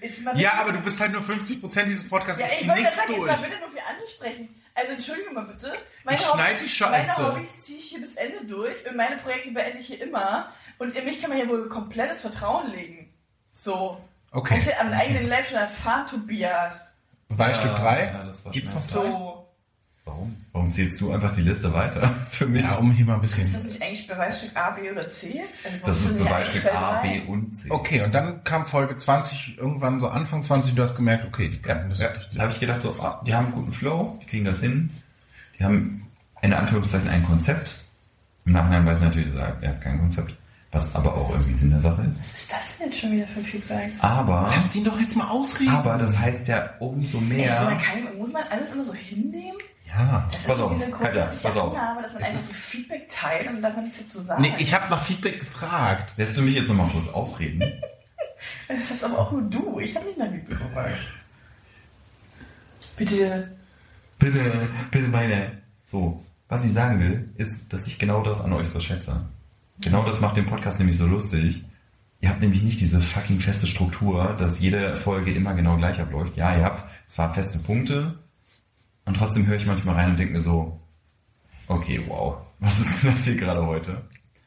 Jetzt 0.00 0.22
mal 0.22 0.38
Ja, 0.38 0.54
aber 0.54 0.72
du 0.72 0.80
bist 0.80 1.00
halt 1.00 1.12
nur 1.12 1.22
50% 1.22 1.84
dieses 1.84 2.08
Podcasts, 2.08 2.40
Ja, 2.40 2.46
ich 2.52 2.62
ich 2.62 2.68
wollte 2.68 2.80
nichts 2.82 2.96
das 2.96 3.06
sagen, 3.06 3.12
jetzt 3.12 3.20
durch. 3.28 3.30
mal 3.40 3.48
bitte 3.48 3.60
nur 3.60 3.68
für 3.70 3.86
andere 3.88 4.08
sprechen. 4.08 4.48
Also 4.74 4.92
entschuldige 4.92 5.30
mal 5.30 5.44
bitte. 5.46 5.72
Meine 6.02 6.18
Ich 6.18 6.24
schneid 6.26 6.60
die 6.60 6.68
Scheiße. 6.68 7.22
Meine 7.22 7.32
Hobbys 7.36 7.58
ziehe 7.62 7.78
ich 7.78 7.84
hier 7.84 8.00
bis 8.00 8.14
Ende 8.16 8.44
durch 8.46 8.74
und 8.90 8.96
meine 8.96 9.18
Projekte 9.18 9.52
beende 9.52 9.78
ich 9.78 9.86
hier 9.86 10.02
immer. 10.02 10.52
Und 10.78 10.96
in 10.96 11.04
mich 11.04 11.20
kann 11.20 11.30
man 11.30 11.38
ja 11.38 11.46
wohl 11.46 11.68
komplettes 11.68 12.22
Vertrauen 12.22 12.72
legen. 12.72 13.14
So. 13.52 14.02
Okay. 14.32 14.56
Das 14.56 14.66
ist 14.66 14.72
ja 14.72 14.80
am 14.80 14.92
eigenen 14.92 15.28
Leib 15.28 15.46
schon 15.46 15.58
erfahren, 15.58 16.08
Tobias. 16.08 16.88
Beweisstück 17.28 17.70
Ja, 17.72 17.78
3, 17.78 18.04
ja, 18.04 18.24
das 18.24 18.44
war 18.44 18.52
gibt's 18.52 18.74
noch? 18.74 18.82
So. 18.82 19.40
Warum? 20.06 20.36
Warum 20.52 20.70
zählst 20.70 21.00
du 21.00 21.12
einfach 21.12 21.34
die 21.34 21.40
Liste 21.40 21.72
weiter? 21.72 22.14
Für 22.30 22.46
mich. 22.46 22.62
Ja, 22.62 22.74
um 22.74 22.92
hier 22.92 23.06
mal 23.06 23.14
ein 23.16 23.24
Ist 23.24 23.38
das 23.38 23.44
bisschen... 23.52 23.62
nicht 23.64 23.82
eigentlich 23.82 24.06
Beweisstück 24.06 24.50
A, 24.54 24.70
B 24.70 24.90
oder 24.90 25.08
C? 25.10 25.42
Also, 25.64 25.76
Das 25.86 26.00
ist 26.00 26.18
Beweisstück 26.18 26.62
zwei, 26.62 26.70
A? 26.72 27.00
B 27.02 27.20
und 27.26 27.52
C. 27.56 27.70
Okay, 27.70 28.02
und 28.02 28.12
dann 28.14 28.44
kam 28.44 28.66
Folge 28.66 28.96
20, 28.98 29.56
irgendwann 29.56 30.00
so 30.00 30.08
Anfang 30.08 30.42
20, 30.42 30.72
und 30.72 30.76
du 30.78 30.82
hast 30.82 30.94
gemerkt, 30.96 31.24
okay, 31.24 31.48
die 31.48 31.56
Ja, 31.56 31.62
können 31.74 31.88
das... 31.90 32.00
ja. 32.00 32.08
Da 32.34 32.42
habe 32.42 32.52
ich 32.52 32.60
gedacht, 32.60 32.82
so, 32.82 32.94
ah, 33.00 33.22
die 33.26 33.34
haben 33.34 33.46
einen 33.46 33.54
guten 33.54 33.72
Flow, 33.72 34.18
die 34.22 34.26
kriegen 34.26 34.44
das 34.44 34.60
hin. 34.60 34.90
Die 35.58 35.64
haben 35.64 36.06
in 36.42 36.52
Anführungszeichen 36.52 37.08
ein 37.08 37.24
Konzept. 37.24 37.74
Im 38.44 38.52
Nachhinein 38.52 38.84
weiß 38.84 38.98
ich 38.98 39.04
natürlich, 39.06 39.32
sagen, 39.32 39.56
ihr 39.62 39.70
habt 39.70 39.80
kein 39.80 39.98
Konzept. 39.98 40.34
Was 40.74 40.94
aber 40.94 41.14
auch 41.14 41.30
irgendwie 41.30 41.54
Sinn 41.54 41.70
der 41.70 41.80
Sache 41.80 42.02
ist. 42.02 42.18
Was 42.18 42.42
ist 42.42 42.52
das 42.52 42.78
denn 42.78 42.86
jetzt 42.90 43.00
schon 43.00 43.12
wieder 43.12 43.26
für 43.28 43.38
ein 43.40 43.46
Feedback? 43.46 43.92
Aber, 44.00 44.50
Lass 44.54 44.74
ihn 44.74 44.84
doch 44.84 44.98
jetzt 45.00 45.16
mal 45.16 45.28
ausreden. 45.28 45.70
aber 45.70 45.96
das 45.96 46.18
heißt 46.18 46.48
ja 46.48 46.70
umso 46.80 47.18
Ey, 47.18 47.20
so, 47.20 47.20
mehr. 47.20 47.60
man 47.64 47.78
kann, 47.78 48.18
muss 48.18 48.32
man 48.32 48.42
alles 48.50 48.72
immer 48.72 48.84
so 48.84 48.92
hinnehmen? 48.92 49.56
Ja. 49.86 50.26
Das 50.32 50.40
ist 50.40 50.46
Pass 50.48 50.60
auf, 50.60 50.74
diese 50.76 50.90
Katja, 50.90 51.24
pass 51.42 51.56
auf. 51.56 51.72
Annahme, 51.76 52.02
dass 52.02 52.12
man 52.14 52.22
Es 52.22 52.28
einfach 52.28 52.40
ist- 52.40 52.48
so 52.48 52.54
Feedback 52.54 53.08
teilt 53.08 53.46
und 53.46 53.52
dann 53.54 53.62
darf 53.62 53.76
man 53.76 53.84
nichts 53.84 54.00
dazu 54.00 54.20
sagen. 54.22 54.42
Nee, 54.42 54.52
ich 54.58 54.74
habe 54.74 54.90
nach 54.90 55.02
Feedback 55.04 55.38
gefragt. 55.40 56.12
Lässt 56.16 56.36
du 56.36 56.42
mich 56.42 56.56
jetzt 56.56 56.68
nochmal 56.68 56.88
kurz 56.88 57.08
ausreden? 57.08 57.62
Das 58.68 58.90
ist 58.90 59.02
aber 59.04 59.18
auch 59.20 59.32
nur 59.32 59.40
du. 59.42 59.78
Ich 59.80 59.94
habe 59.96 60.04
nicht 60.06 60.18
nach 60.18 60.28
Feedback 60.30 60.58
gefragt. 60.58 60.96
Bitte. 62.96 63.56
Bitte, 64.18 64.40
bitte 64.90 65.08
meine. 65.08 65.52
So, 65.86 66.22
was 66.48 66.64
ich 66.64 66.72
sagen 66.72 67.00
will, 67.00 67.30
ist, 67.36 67.72
dass 67.72 67.86
ich 67.86 67.98
genau 67.98 68.22
das 68.22 68.40
an 68.42 68.52
euch 68.52 68.68
so 68.68 68.80
schätze. 68.80 69.24
Genau 69.82 70.04
das 70.04 70.20
macht 70.20 70.36
den 70.36 70.46
Podcast 70.46 70.78
nämlich 70.78 70.96
so 70.96 71.06
lustig. 71.06 71.64
Ihr 72.20 72.30
habt 72.30 72.40
nämlich 72.40 72.62
nicht 72.62 72.80
diese 72.80 73.00
fucking 73.00 73.40
feste 73.40 73.66
Struktur, 73.66 74.34
dass 74.38 74.60
jede 74.60 74.96
Folge 74.96 75.32
immer 75.32 75.54
genau 75.54 75.76
gleich 75.76 76.00
abläuft. 76.00 76.36
Ja, 76.36 76.56
ihr 76.56 76.64
habt 76.64 76.84
zwar 77.06 77.34
feste 77.34 77.58
Punkte 77.58 78.18
und 79.04 79.16
trotzdem 79.16 79.46
höre 79.46 79.56
ich 79.56 79.66
manchmal 79.66 79.96
rein 79.96 80.10
und 80.10 80.18
denke 80.18 80.32
mir 80.32 80.40
so, 80.40 80.80
okay, 81.68 82.02
wow, 82.08 82.38
was 82.60 82.80
ist 82.80 83.02
denn 83.02 83.10
das 83.10 83.24
hier 83.24 83.36
gerade 83.36 83.66
heute? 83.66 84.02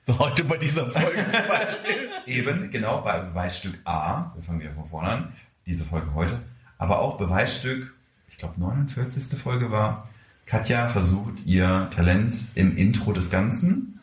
So 0.05 0.17
heute 0.19 0.43
bei 0.45 0.57
dieser 0.57 0.89
Folge 0.89 1.17
zum 1.17 1.47
Beispiel. 1.49 2.09
Eben, 2.25 2.71
genau, 2.71 3.01
bei 3.01 3.19
Beweisstück 3.19 3.79
A, 3.83 4.31
wir 4.35 4.43
fangen 4.43 4.61
wieder 4.61 4.71
von 4.71 4.89
vorne 4.89 5.09
an, 5.09 5.33
diese 5.65 5.83
Folge 5.83 6.13
heute, 6.13 6.39
aber 6.77 6.99
auch 6.99 7.17
Beweisstück, 7.17 7.93
ich 8.29 8.37
glaube 8.37 8.59
49. 8.59 9.37
Folge 9.37 9.69
war, 9.71 10.09
Katja 10.45 10.87
versucht 10.87 11.45
ihr 11.45 11.89
Talent 11.93 12.37
im 12.55 12.77
Intro 12.77 13.11
des 13.11 13.29
Ganzen. 13.29 13.96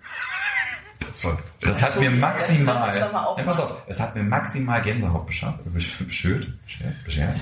Das 1.14 1.24
war, 1.24 1.38
Das 1.61 1.83
hat 1.83 1.96
mir 2.00 2.11
maximal, 2.11 2.96
ja, 2.98 3.42
pass 3.44 3.61
auf, 3.61 3.83
es 3.87 4.00
hat 4.00 4.14
mir 4.16 4.22
maximal 4.24 4.83
Gänsehaut 4.83 5.27
beschert, 5.27 5.55
besch- 5.74 6.05
beschert, 6.05 6.46
beschert, 6.64 7.05
beschert, 7.05 7.35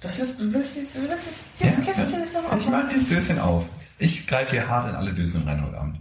Das 0.00 0.18
wirst, 0.18 0.40
du 0.40 0.52
willst 0.52 0.76
du 0.76 0.80
willst 1.08 1.26
jetzt, 1.26 1.44
Ja, 1.58 1.66
dieses 1.66 1.84
Kästchen 1.84 2.18
ja. 2.20 2.24
ist 2.24 2.34
noch 2.34 2.56
Ich 2.58 2.66
mach 2.68 2.88
dieses 2.88 3.08
Döschen 3.08 3.38
auf. 3.38 3.64
Ich 3.98 4.26
greife 4.26 4.52
hier 4.52 4.68
hart 4.68 4.88
in 4.88 4.94
alle 4.96 5.12
Döschen 5.12 5.46
rein 5.46 5.64
heute 5.64 5.76
Abend. 5.78 5.98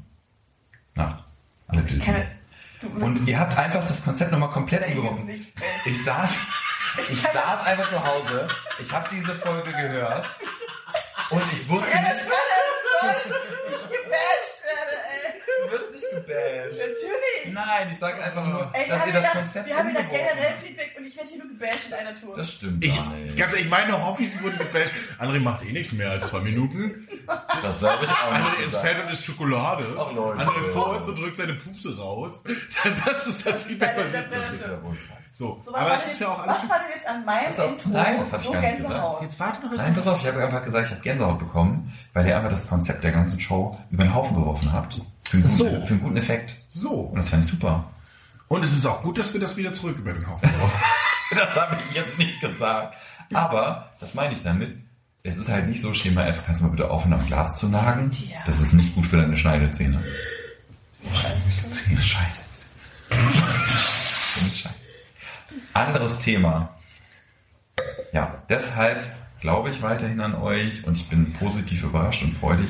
Nacht. 0.95 1.23
Alle 1.67 1.81
Döschen. 1.83 2.15
Und 2.99 3.27
ihr 3.27 3.37
habt 3.39 3.57
einfach 3.57 3.85
das 3.85 4.03
Konzept 4.03 4.31
nochmal 4.31 4.49
komplett 4.49 4.87
umgeworfen. 4.87 5.29
Ich 5.85 6.03
saß, 6.03 6.31
ich 7.09 7.21
saß 7.21 7.65
einfach 7.65 7.89
zu 7.89 8.03
Hause, 8.03 8.47
ich 8.81 8.91
habe 8.91 9.07
diese 9.11 9.35
Folge 9.35 9.71
gehört 9.71 10.25
und 11.29 11.43
ich 11.53 11.67
wusste 11.69 11.87
nicht. 11.89 12.25
Ich 13.69 13.87
gebasht. 13.89 14.50
Du 15.71 15.93
wirst 15.93 16.05
nicht 16.13 16.27
gebasht. 16.27 16.79
Natürlich. 16.79 17.53
Nein, 17.53 17.87
ich 17.91 17.97
sage 17.99 18.23
einfach 18.23 18.45
nur, 18.47 18.69
Ey, 18.73 18.87
wir 18.89 18.95
dass 18.95 19.07
ihr 19.07 19.13
das 19.13 19.21
gedacht, 19.23 19.33
Konzept 19.39 19.67
wir 19.67 19.75
haben 19.77 19.87
umgeworfen 19.87 20.11
generell. 20.11 20.53
Feedback 20.63 20.95
und 20.97 21.05
ich 21.05 21.15
werde 21.17 21.29
hier 21.29 21.37
nur 21.39 21.47
gebasht 21.47 21.87
in 21.87 21.93
einer 21.93 22.15
Tour. 22.15 22.35
Das 22.35 22.51
stimmt 22.53 22.83
ich, 22.85 23.05
nicht. 23.15 23.37
ganz 23.37 23.53
ehrlich, 23.53 23.69
meine 23.69 24.05
Hobbys 24.05 24.41
wurden 24.41 24.57
gebasht. 24.57 24.93
André 25.19 25.39
macht 25.39 25.63
eh 25.65 25.71
nichts 25.71 25.91
mehr 25.93 26.11
als 26.11 26.27
zwei 26.27 26.39
Minuten. 26.39 27.07
Das 27.61 27.83
habe 27.83 28.05
ich 28.05 28.11
auch 28.11 28.33
André 28.33 28.49
nicht 28.51 28.59
ist 28.59 28.65
gesagt. 28.67 28.87
Fett 28.87 29.03
und 29.03 29.11
isst 29.11 29.25
Schokolade. 29.25 29.85
Ach, 29.99 30.11
Leute. 30.13 30.39
André 30.41 30.63
vor 30.73 30.97
uns 30.97 31.07
und 31.07 31.17
drückt 31.19 31.37
seine 31.37 31.53
Pupse 31.53 31.97
raus. 31.97 32.43
Das 33.05 33.27
ist 33.27 33.45
das 33.45 33.63
Feedback, 33.63 33.93
was 33.95 34.05
ich... 34.07 34.29
Das 34.29 34.51
ist 34.51 34.67
ja 34.67 34.83
wohl. 34.83 34.97
So, 35.33 35.61
So, 35.63 35.71
was 35.71 35.75
aber 35.81 35.89
war 35.91 35.95
es 35.95 36.03
denn- 36.03 36.11
ist 36.11 36.19
ja 36.19 36.27
auch 36.27 36.39
alles... 36.39 36.57
Was 36.63 36.69
war 36.69 36.79
denn 36.79 36.87
jetzt 36.97 37.07
an 37.07 37.25
meinem 37.25 37.47
auf, 37.47 37.59
Intro 37.69 37.89
nein, 37.89 38.17
das 38.19 38.33
hab 38.33 38.39
ich 38.41 38.45
so 38.47 38.51
gar 38.51 38.61
nicht 38.61 38.77
Gänsehaut? 38.77 39.21
Jetzt 39.21 39.39
warte 39.39 39.65
noch 39.65 39.71
Nein, 39.77 39.95
pass 39.95 40.07
auf, 40.07 40.19
ich 40.21 40.27
habe 40.27 40.43
einfach 40.43 40.63
gesagt, 40.63 40.85
ich 40.87 40.91
habe 40.91 41.01
Gänsehaut 41.01 41.39
bekommen, 41.39 41.93
weil 42.13 42.27
ihr 42.27 42.35
einfach 42.35 42.49
das 42.49 42.67
Konzept 42.67 43.03
der 43.03 43.11
ganzen 43.11 43.39
Show 43.39 43.77
über 43.91 44.03
den 44.03 44.13
Haufen 44.13 44.35
geworfen 44.35 44.73
habt. 44.73 44.99
Für 45.31 45.37
einen 45.37 45.43
guten, 45.45 45.57
So. 45.57 45.65
für 45.85 45.93
einen 45.93 46.01
guten 46.01 46.17
Effekt. 46.17 46.57
So. 46.71 46.89
Und 46.89 47.15
das 47.15 47.29
fand 47.29 47.41
ich 47.45 47.49
super. 47.49 47.89
Und 48.49 48.65
es 48.65 48.73
ist 48.73 48.85
auch 48.85 49.01
gut, 49.01 49.17
dass 49.17 49.33
wir 49.33 49.39
das 49.39 49.55
wieder 49.55 49.71
zurück 49.71 49.97
über 49.97 50.11
den 50.11 50.27
Haufen 50.27 50.43
werfen. 50.51 50.81
Das 51.33 51.55
habe 51.55 51.77
ich 51.89 51.95
jetzt 51.95 52.17
nicht 52.17 52.41
gesagt. 52.41 52.93
Aber, 53.33 53.93
das 54.01 54.13
meine 54.13 54.33
ich 54.33 54.43
damit, 54.43 54.75
es 55.23 55.37
ist 55.37 55.47
halt 55.47 55.69
nicht 55.69 55.79
so 55.79 55.93
Schema 55.93 56.25
F, 56.25 56.45
kannst 56.45 56.59
du 56.59 56.65
mal 56.65 56.71
bitte 56.71 56.91
aufhören, 56.91 57.13
am 57.13 57.25
Glas 57.25 57.55
zu 57.57 57.69
nagen? 57.69 58.11
Ja. 58.29 58.39
Das 58.45 58.59
ist 58.59 58.73
nicht 58.73 58.93
gut 58.93 59.05
für 59.05 59.15
deine 59.15 59.37
Schneidezähne. 59.37 60.03
Scheidezähne. 61.13 62.01
Scheidezähne. 62.01 62.69
Anderes 65.71 66.19
Thema. 66.19 66.75
Ja, 68.11 68.43
deshalb 68.49 69.05
glaube 69.39 69.69
ich 69.69 69.81
weiterhin 69.81 70.19
an 70.19 70.35
euch 70.35 70.85
und 70.85 70.97
ich 70.97 71.07
bin 71.07 71.31
positiv 71.31 71.83
überrascht 71.83 72.21
und 72.23 72.37
freudig, 72.37 72.67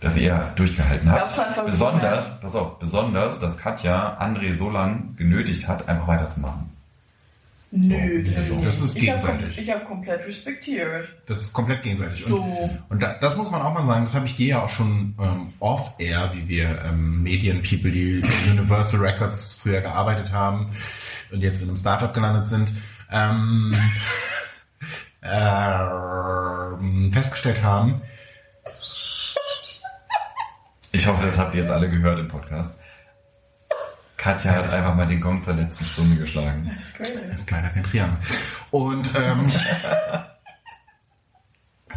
dass 0.00 0.16
ihr 0.16 0.52
durchgehalten 0.56 1.10
habt. 1.10 1.64
Besonders, 1.66 2.40
pass 2.40 2.54
auf, 2.54 2.78
besonders, 2.78 3.38
dass 3.38 3.58
Katja 3.58 4.18
André 4.20 4.52
so 4.54 4.70
lang 4.70 5.16
genötigt 5.16 5.66
hat, 5.66 5.88
einfach 5.88 6.06
weiterzumachen. 6.06 6.70
Nö, 7.70 8.24
So, 8.40 8.62
das 8.62 8.80
ist 8.80 8.96
ich 8.96 9.10
hab 9.10 9.20
gegenseitig. 9.20 9.58
Ich 9.58 9.70
habe 9.70 9.84
komplett 9.84 10.26
respektiert. 10.26 11.08
Das 11.26 11.42
ist 11.42 11.52
komplett 11.52 11.82
gegenseitig. 11.82 12.24
Und, 12.24 12.30
So. 12.30 12.70
und 12.88 13.02
da, 13.02 13.18
das 13.20 13.36
muss 13.36 13.50
man 13.50 13.60
auch 13.60 13.74
mal 13.74 13.86
sagen, 13.86 14.06
das 14.06 14.14
habe 14.14 14.24
ich 14.24 14.36
dir 14.36 14.46
ja 14.46 14.62
auch 14.62 14.70
schon 14.70 15.14
ähm, 15.20 15.52
off-air, 15.58 16.30
wie 16.32 16.48
wir 16.48 16.82
ähm, 16.86 17.22
Medien-People, 17.22 17.90
die 17.90 18.22
Universal 18.50 19.00
Records 19.00 19.52
früher 19.52 19.82
gearbeitet 19.82 20.32
haben 20.32 20.70
und 21.30 21.42
jetzt 21.42 21.60
in 21.60 21.68
einem 21.68 21.76
Startup 21.76 22.14
gelandet 22.14 22.48
sind, 22.48 22.72
ähm, 23.12 23.74
ähm, 25.22 27.12
festgestellt 27.12 27.62
haben. 27.62 28.00
Ich 30.98 31.06
hoffe, 31.06 31.24
das 31.26 31.38
habt 31.38 31.54
ihr 31.54 31.60
jetzt 31.62 31.70
alle 31.70 31.88
gehört 31.88 32.18
im 32.18 32.26
Podcast. 32.26 32.80
Katja 34.16 34.50
hat 34.52 34.72
einfach 34.72 34.96
mal 34.96 35.06
den 35.06 35.20
Gong 35.20 35.40
zur 35.40 35.54
letzten 35.54 35.84
Stunde 35.86 36.16
geschlagen. 36.16 36.68
Das 36.74 36.84
ist 36.84 36.94
crazy. 36.96 37.28
Das 37.30 37.40
ist 37.40 37.50
leider 37.52 37.68
kein 37.68 37.84
Triangel. 37.84 38.18
Und 38.72 39.08
ähm, 39.16 39.46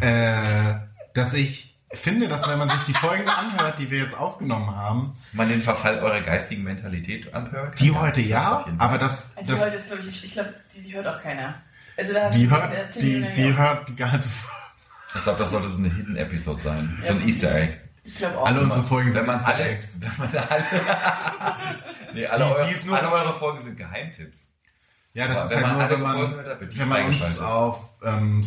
äh, 0.00 0.74
dass 1.14 1.34
ich 1.34 1.76
finde, 1.92 2.28
dass 2.28 2.48
wenn 2.48 2.60
man 2.60 2.68
sich 2.68 2.82
die 2.84 2.94
Folgen 2.94 3.28
anhört, 3.28 3.80
die 3.80 3.90
wir 3.90 3.98
jetzt 3.98 4.16
aufgenommen 4.16 4.74
haben, 4.74 5.14
Man 5.32 5.48
den 5.48 5.62
Verfall 5.62 5.98
eurer 5.98 6.20
geistigen 6.20 6.62
Mentalität 6.62 7.34
anhört? 7.34 7.80
die 7.80 7.90
heute 7.90 8.20
ja, 8.20 8.64
aber 8.78 8.98
das, 8.98 9.34
Die 9.34 9.46
das 9.46 9.60
heute 9.60 9.76
ist, 9.76 9.88
glaube 9.88 10.02
ich, 10.08 10.24
ich 10.24 10.32
glaube, 10.32 10.54
die, 10.76 10.82
die 10.82 10.94
hört 10.94 11.08
auch 11.08 11.18
keiner. 11.20 11.56
Also 11.98 12.12
da 12.12 12.22
hast 12.26 12.34
die 12.36 12.46
du- 12.46 12.50
hört, 12.52 12.94
die, 12.94 13.20
die 13.34 13.52
auch- 13.52 13.58
hört 13.58 13.88
die 13.88 13.96
ganze 13.96 14.28
Folge. 14.28 14.56
Ich 15.16 15.22
glaube, 15.24 15.38
das 15.40 15.50
sollte 15.50 15.68
so 15.68 15.78
eine 15.78 15.92
Hidden 15.92 16.16
Episode 16.16 16.62
sein. 16.62 16.96
So 17.02 17.12
ein. 17.12 17.28
Easter 17.28 17.52
Egg. 17.54 17.78
Ich 18.04 18.16
glaube 18.16 18.38
auch. 18.38 18.46
Alle 18.46 18.62
unsere 18.62 18.82
Folgen 18.82 19.10
alle, 19.10 19.20
wenn 19.20 19.26
man 19.26 19.40
alle, 19.44 19.64
nee, 22.14 22.26
alle, 22.26 22.44
Die- 22.44 22.50
eure, 22.50 22.72
die 22.74 22.86
nur- 22.86 22.98
alle 22.98 23.10
eure 23.12 23.32
Folgen 23.34 23.58
sind 23.58 23.76
Geheimtipps. 23.76 24.48
Ja, 25.14 25.28
das 25.28 25.36
Aber 25.38 25.50
ist 25.50 25.56
wenn 25.56 25.66
halt 25.66 25.78
man 25.78 25.78
nur, 25.78 25.90
wenn 25.90 26.02
man, 26.02 26.16
Folgen 26.16 26.34
hört, 26.44 26.78
wenn 26.78 26.88
man 26.88 27.06
uns 27.06 27.38
auf 27.38 27.90
ähm, 28.02 28.42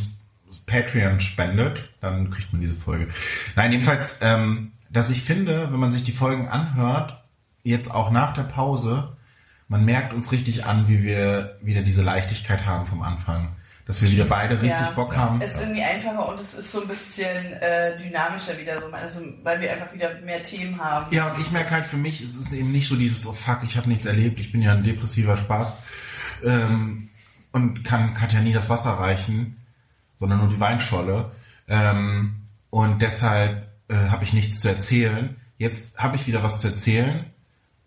Patreon 0.65 1.19
spendet, 1.19 1.89
dann 2.01 2.31
kriegt 2.31 2.51
man 2.53 2.61
diese 2.61 2.75
Folge. 2.75 3.07
Nein, 3.55 3.71
jedenfalls, 3.71 4.17
ähm, 4.21 4.71
dass 4.89 5.09
ich 5.09 5.23
finde, 5.23 5.71
wenn 5.71 5.79
man 5.79 5.91
sich 5.91 6.03
die 6.03 6.11
Folgen 6.11 6.47
anhört, 6.49 7.21
jetzt 7.63 7.91
auch 7.93 8.11
nach 8.11 8.33
der 8.33 8.43
Pause, 8.43 9.15
man 9.67 9.85
merkt 9.85 10.13
uns 10.13 10.31
richtig 10.31 10.65
an, 10.65 10.87
wie 10.87 11.03
wir 11.03 11.57
wieder 11.61 11.81
diese 11.81 12.03
Leichtigkeit 12.03 12.65
haben 12.65 12.85
vom 12.85 13.01
Anfang. 13.01 13.55
Dass 13.85 14.01
wir 14.01 14.09
wieder 14.09 14.25
beide 14.25 14.55
richtig 14.55 14.69
Ja. 14.79 14.89
Bock 14.91 15.15
haben. 15.15 15.39
Es 15.41 15.51
ist 15.53 15.59
irgendwie 15.61 15.83
einfacher 15.83 16.27
und 16.27 16.41
es 16.41 16.55
ist 16.55 16.71
so 16.71 16.81
ein 16.81 16.87
bisschen 16.87 17.53
äh, 17.53 17.95
dynamischer 17.97 18.57
wieder 18.57 18.81
so, 18.81 18.87
also 18.87 19.19
weil 19.43 19.61
wir 19.61 19.71
einfach 19.71 19.93
wieder 19.93 20.19
mehr 20.21 20.41
Themen 20.41 20.79
haben. 20.83 21.13
Ja, 21.15 21.31
und 21.31 21.39
ich 21.39 21.51
merke 21.51 21.69
halt 21.69 21.85
für 21.85 21.97
mich, 21.97 22.19
es 22.19 22.35
ist 22.35 22.51
eben 22.51 22.71
nicht 22.71 22.89
so 22.89 22.95
dieses, 22.95 23.27
oh 23.27 23.33
fuck, 23.33 23.59
ich 23.63 23.77
habe 23.77 23.87
nichts 23.87 24.07
erlebt, 24.07 24.39
ich 24.39 24.51
bin 24.51 24.63
ja 24.63 24.71
ein 24.71 24.83
depressiver 24.83 25.37
Spaß 25.37 25.75
ähm, 26.43 27.09
und 27.51 27.83
kann 27.83 28.15
Katja 28.15 28.41
nie 28.41 28.53
das 28.53 28.69
Wasser 28.69 28.89
reichen, 28.91 29.57
sondern 30.15 30.39
nur 30.39 30.49
die 30.49 30.59
Weinscholle. 30.59 31.31
Ähm, 31.67 32.41
und 32.71 33.03
deshalb 33.03 33.67
äh, 33.87 33.93
habe 33.93 34.23
ich 34.23 34.33
nichts 34.33 34.61
zu 34.61 34.67
erzählen. 34.67 35.35
Jetzt 35.59 35.95
habe 35.97 36.15
ich 36.15 36.25
wieder 36.25 36.41
was 36.41 36.57
zu 36.57 36.67
erzählen 36.67 37.25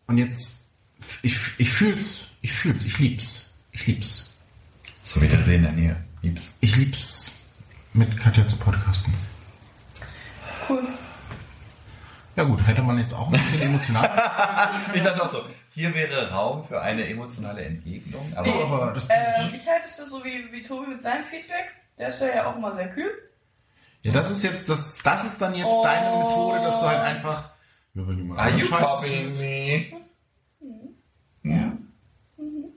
und 0.07 0.19
jetzt, 0.19 0.65
ich, 1.23 1.37
ich 1.59 1.71
fühl's, 1.71 2.29
ich 2.41 2.53
fühl's, 2.53 2.85
ich 2.85 2.99
lieb's, 2.99 3.55
ich 3.73 3.87
lieb's. 3.89 4.28
So 5.09 5.23
wie 5.23 5.29
der 5.29 5.43
See 5.43 5.55
in 5.55 5.63
der 5.63 5.73
Nähe. 5.73 5.97
Lieb's. 6.21 6.53
Ich 6.61 6.77
lieb's, 6.77 7.33
mit 7.95 8.15
Katja 8.19 8.47
zu 8.47 8.57
podcasten. 8.59 9.15
Cool. 10.69 10.87
Ja 12.37 12.45
gut, 12.45 12.67
hätte 12.67 12.83
man 12.83 12.99
jetzt 12.99 13.15
auch 13.15 13.27
ein 13.29 13.33
bisschen 13.33 13.63
emotional. 13.63 14.07
Ich 14.95 15.03
dachte 15.03 15.23
auch 15.23 15.31
so, 15.31 15.39
hier 15.71 15.95
wäre 15.95 16.31
Raum 16.31 16.63
für 16.63 16.83
eine 16.83 17.09
emotionale 17.09 17.65
Entgegnung, 17.65 18.31
aber 18.37 18.47
Nee. 18.49 18.63
aber 18.63 18.93
das 18.93 19.09
Ähm, 19.09 19.55
ich 19.55 19.67
halte 19.67 19.87
es 19.87 19.95
für 19.97 20.11
so 20.11 20.23
wie, 20.23 20.53
wie 20.53 20.63
Tobi 20.63 20.89
mit 20.89 21.03
seinem 21.03 21.25
Feedback. 21.25 21.73
Der 21.99 22.11
ist 22.11 22.21
ja 22.21 22.45
auch 22.47 22.57
immer 22.57 22.75
sehr 22.75 22.91
kühl. 22.91 23.11
Ja, 24.03 24.13
das 24.13 24.31
ist 24.31 24.43
jetzt, 24.43 24.69
das, 24.69 24.99
das 25.03 25.25
ist 25.25 25.41
dann 25.41 25.55
jetzt 25.55 25.69
Oh. 25.71 25.83
deine 25.85 26.19
Methode, 26.25 26.61
dass 26.61 26.79
du 26.79 26.87
halt 26.87 27.01
einfach. 27.01 27.45
Ja, 27.95 28.07
wenn 28.07 28.19
jemand 28.19 28.41
Are 28.41 28.51
you 28.51 28.69
copying 28.69 29.39
me? 29.39 29.87
Ja. 31.45 31.73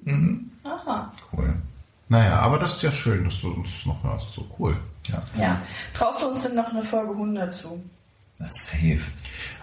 Mhm. 0.06 0.50
Aha. 0.64 1.12
Cool. 1.34 1.54
Naja, 2.12 2.40
aber 2.40 2.60
das 2.60 2.74
ist 2.74 2.82
ja 2.82 2.92
schön, 2.92 3.24
dass 3.24 3.40
du 3.40 3.54
uns 3.54 3.86
noch 3.86 4.04
hörst. 4.04 4.34
So 4.34 4.46
cool. 4.60 4.76
Ja. 5.08 5.24
Ja. 5.40 5.62
Traust 5.94 6.22
du 6.22 6.28
uns 6.28 6.42
denn 6.42 6.56
noch 6.56 6.70
eine 6.70 6.84
Folge 6.84 7.14
100 7.14 7.54
zu? 7.54 7.82
Das 8.38 8.52
ist 8.52 8.68
safe. 8.68 9.00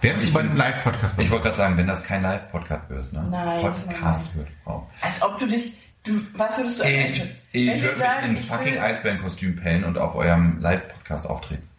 Wärst 0.01 0.23
du 0.23 0.33
bei 0.33 0.41
dem 0.41 0.55
Live-Podcast 0.55 1.13
Ich 1.19 1.29
wollte 1.29 1.43
gerade 1.43 1.57
sagen, 1.57 1.77
wenn 1.77 1.85
das 1.85 2.03
kein 2.03 2.23
Live-Podcast 2.23 2.89
wird, 2.89 3.13
ne? 3.13 3.27
Nein, 3.29 3.61
Podcast 3.61 4.35
wird. 4.35 4.47
Oh. 4.65 4.81
Als 4.99 5.21
ob 5.21 5.37
du 5.37 5.45
dich. 5.45 5.73
Du, 6.03 6.19
was 6.33 6.57
würdest 6.57 6.79
du 6.79 6.85
Ich, 6.85 7.21
Wenn 7.51 7.75
ich 7.75 7.83
würde 7.83 7.97
mich 7.97 8.07
sagen, 8.07 8.25
in 8.29 8.33
ich 8.33 8.45
fucking 8.47 8.79
Eisbärenkostüm 8.79 9.55
pellen 9.55 9.83
und 9.83 9.99
auf 9.99 10.15
eurem 10.15 10.59
Live-Podcast 10.59 11.29
auftreten. 11.29 11.69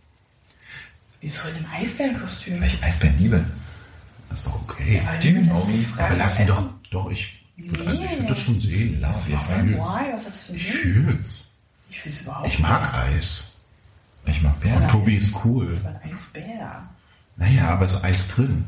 Wieso 1.21 1.49
in 1.49 1.57
einem 1.57 1.67
Eisbärenkostüm? 1.75 2.61
Weil 2.61 2.69
ich 2.69 2.85
Eisbären 2.85 3.19
liebe. 3.19 3.45
Das 4.29 4.39
ist 4.39 4.47
doch 4.47 4.63
okay. 4.63 5.03
weil 5.05 5.19
Do 5.19 5.29
you 5.31 5.43
know 5.43 5.65
me? 5.65 5.85
aber 5.99 6.15
lass 6.15 6.39
ihn 6.39 6.47
doch. 6.47 6.63
Doch, 6.93 7.11
ich. 7.11 7.40
Nee. 7.61 7.87
Also 7.87 8.03
ich 8.03 8.11
würde 8.13 8.27
das 8.27 8.39
schon 8.39 8.61
sehen. 8.61 8.79
Jeden 8.79 9.01
Ich 9.29 9.35
ist 9.35 9.43
für 9.45 10.53
ein 10.53 10.57
Ich. 10.57 11.45
Ich 11.91 12.01
fühl's 12.01 12.21
überhaupt 12.23 12.49
Ich 12.49 12.59
mag 12.59 12.95
Eis. 12.95 13.43
Ich 14.27 14.43
mag 14.43 14.55
Und 14.55 14.61
Bären. 14.61 14.89
Tobi 14.89 15.17
ist 15.17 15.33
cool. 15.45 15.67
Das 15.67 15.85
war 15.85 16.01
ein 16.03 16.13
Eisbär. 16.13 16.89
Naja, 17.37 17.69
aber 17.71 17.87
es 17.87 17.95
ist 17.95 18.05
Eis 18.05 18.29
drin. 18.29 18.65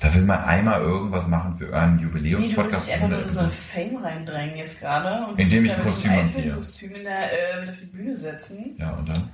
Da 0.00 0.12
will 0.14 0.22
man 0.22 0.42
einmal 0.44 0.80
irgendwas 0.80 1.26
machen 1.28 1.56
für 1.58 1.70
euren 1.72 1.96
Nee, 1.96 2.02
du 2.02 2.12
willst 2.14 2.26
Jubiläumspodcast. 2.26 2.92
einfach 2.92 3.08
nur 3.08 3.22
in 3.22 3.32
so 3.32 3.38
ein. 3.40 3.50
Fame 3.50 3.96
reindrängen 4.02 4.56
jetzt 4.56 4.80
gerade. 4.80 5.26
und 5.26 5.38
Indem 5.38 5.64
ich 5.64 5.76
ein 5.76 5.82
Kostüm 5.82 6.12
anziehe. 6.12 6.54
Kostüm 6.54 6.94
in 6.94 7.04
der, 7.04 7.56
äh, 7.56 7.60
mit 7.60 7.70
auf 7.70 7.76
die 7.78 7.86
Bühne 7.86 8.16
setzen. 8.16 8.74
Ja, 8.78 8.90
und 8.92 9.08
dann? 9.08 9.30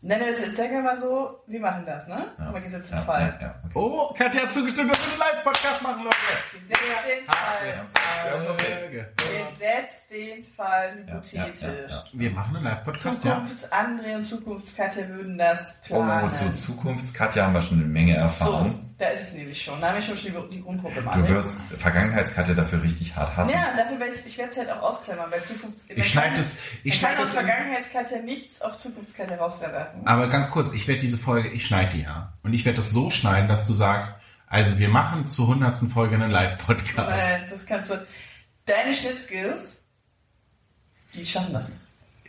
Nein, 0.00 0.20
nein, 0.20 0.34
jetzt 0.38 0.56
sag 0.56 0.70
mal 0.70 0.96
so, 1.00 1.40
wir 1.48 1.58
machen 1.58 1.84
das, 1.84 2.06
ne? 2.06 2.30
Ja. 2.38 2.46
Aber 2.46 2.60
gesetzt 2.60 2.88
den 2.90 2.98
ja, 2.98 3.02
Fall. 3.02 3.38
Ja, 3.40 3.54
okay. 3.64 3.72
Oh, 3.74 4.14
Katja 4.16 4.42
hat 4.42 4.52
zugestimmt, 4.52 4.92
dass 4.92 4.98
wir 5.00 5.10
einen 5.10 5.18
Live-Podcast 5.18 5.82
machen, 5.82 6.04
Leute. 6.04 6.16
Gesetzt 6.52 6.80
den 6.80 7.26
wir 7.26 7.32
Fall. 7.32 9.08
Gesetzt 9.50 10.10
den 10.10 10.44
Fall 10.54 11.04
hypothetisch. 11.04 11.92
Wir 12.12 12.30
machen 12.30 12.56
einen 12.56 12.64
Live-Podcast, 12.66 13.24
ja. 13.24 13.42
Zukunfts-André 13.44 14.14
und 14.14 14.24
Zukunftskatja 14.24 15.08
würden 15.08 15.36
das 15.36 15.80
Oh, 15.90 15.94
planen. 15.96 16.32
zu 16.32 16.54
Zukunftskatja 16.54 17.44
haben 17.46 17.54
wir 17.54 17.62
schon 17.62 17.78
eine 17.78 17.88
Menge 17.88 18.14
so, 18.14 18.20
Erfahrung. 18.20 18.87
Da 18.98 19.06
ist 19.10 19.24
es 19.28 19.32
nämlich 19.32 19.62
schon. 19.62 19.80
Da 19.80 19.88
haben 19.88 19.94
wir 19.96 20.02
schon 20.02 20.16
die, 20.16 20.30
die 20.50 20.58
Du 20.58 20.64
Grundproblematik. 20.64 21.28
wirst 21.28 21.72
Vergangenheitskatja 21.74 22.54
dafür 22.54 22.82
richtig 22.82 23.14
hart 23.14 23.36
hassen. 23.36 23.50
Ja, 23.52 23.72
dafür 23.76 24.00
werde 24.00 24.14
ich, 24.16 24.26
ich 24.26 24.36
werde 24.38 24.50
es 24.50 24.58
halt 24.58 24.70
auch 24.70 24.82
ausklammern, 24.82 25.30
weil 25.30 25.42
Zukunfts... 25.44 25.84
Ich 25.88 26.08
schneide 26.08 26.40
es, 26.40 26.54
ich 26.82 26.94
Ich 26.94 27.00
kann 27.00 27.10
schneide 27.12 27.22
aus 27.22 27.34
Vergangenheitskatja 27.34 28.18
nichts 28.18 28.60
auf 28.60 28.76
Zukunftskatja 28.78 29.36
rauswerfen. 29.36 30.06
aber 30.06 30.28
ganz 30.28 30.50
kurz, 30.50 30.72
ich 30.72 30.88
werde 30.88 31.00
diese 31.00 31.16
Folge, 31.18 31.48
ich 31.48 31.64
schneide 31.64 31.92
die 31.96 32.02
ja. 32.02 32.32
Und 32.42 32.54
ich 32.54 32.64
werde 32.64 32.76
das 32.78 32.90
so 32.90 33.10
schneiden, 33.10 33.48
dass 33.48 33.66
du 33.66 33.72
sagst, 33.72 34.10
also 34.48 34.78
wir 34.78 34.88
machen 34.88 35.26
zur 35.26 35.46
hundertsten 35.46 35.90
Folge 35.90 36.16
einen 36.16 36.30
Live-Podcast. 36.30 36.96
Weil 37.10 37.46
das 37.48 37.66
kannst 37.66 37.90
du... 37.90 38.06
Deine 38.66 38.92
Schnittskills, 38.94 39.78
die 41.14 41.24
schaffen 41.24 41.54
das. 41.54 41.66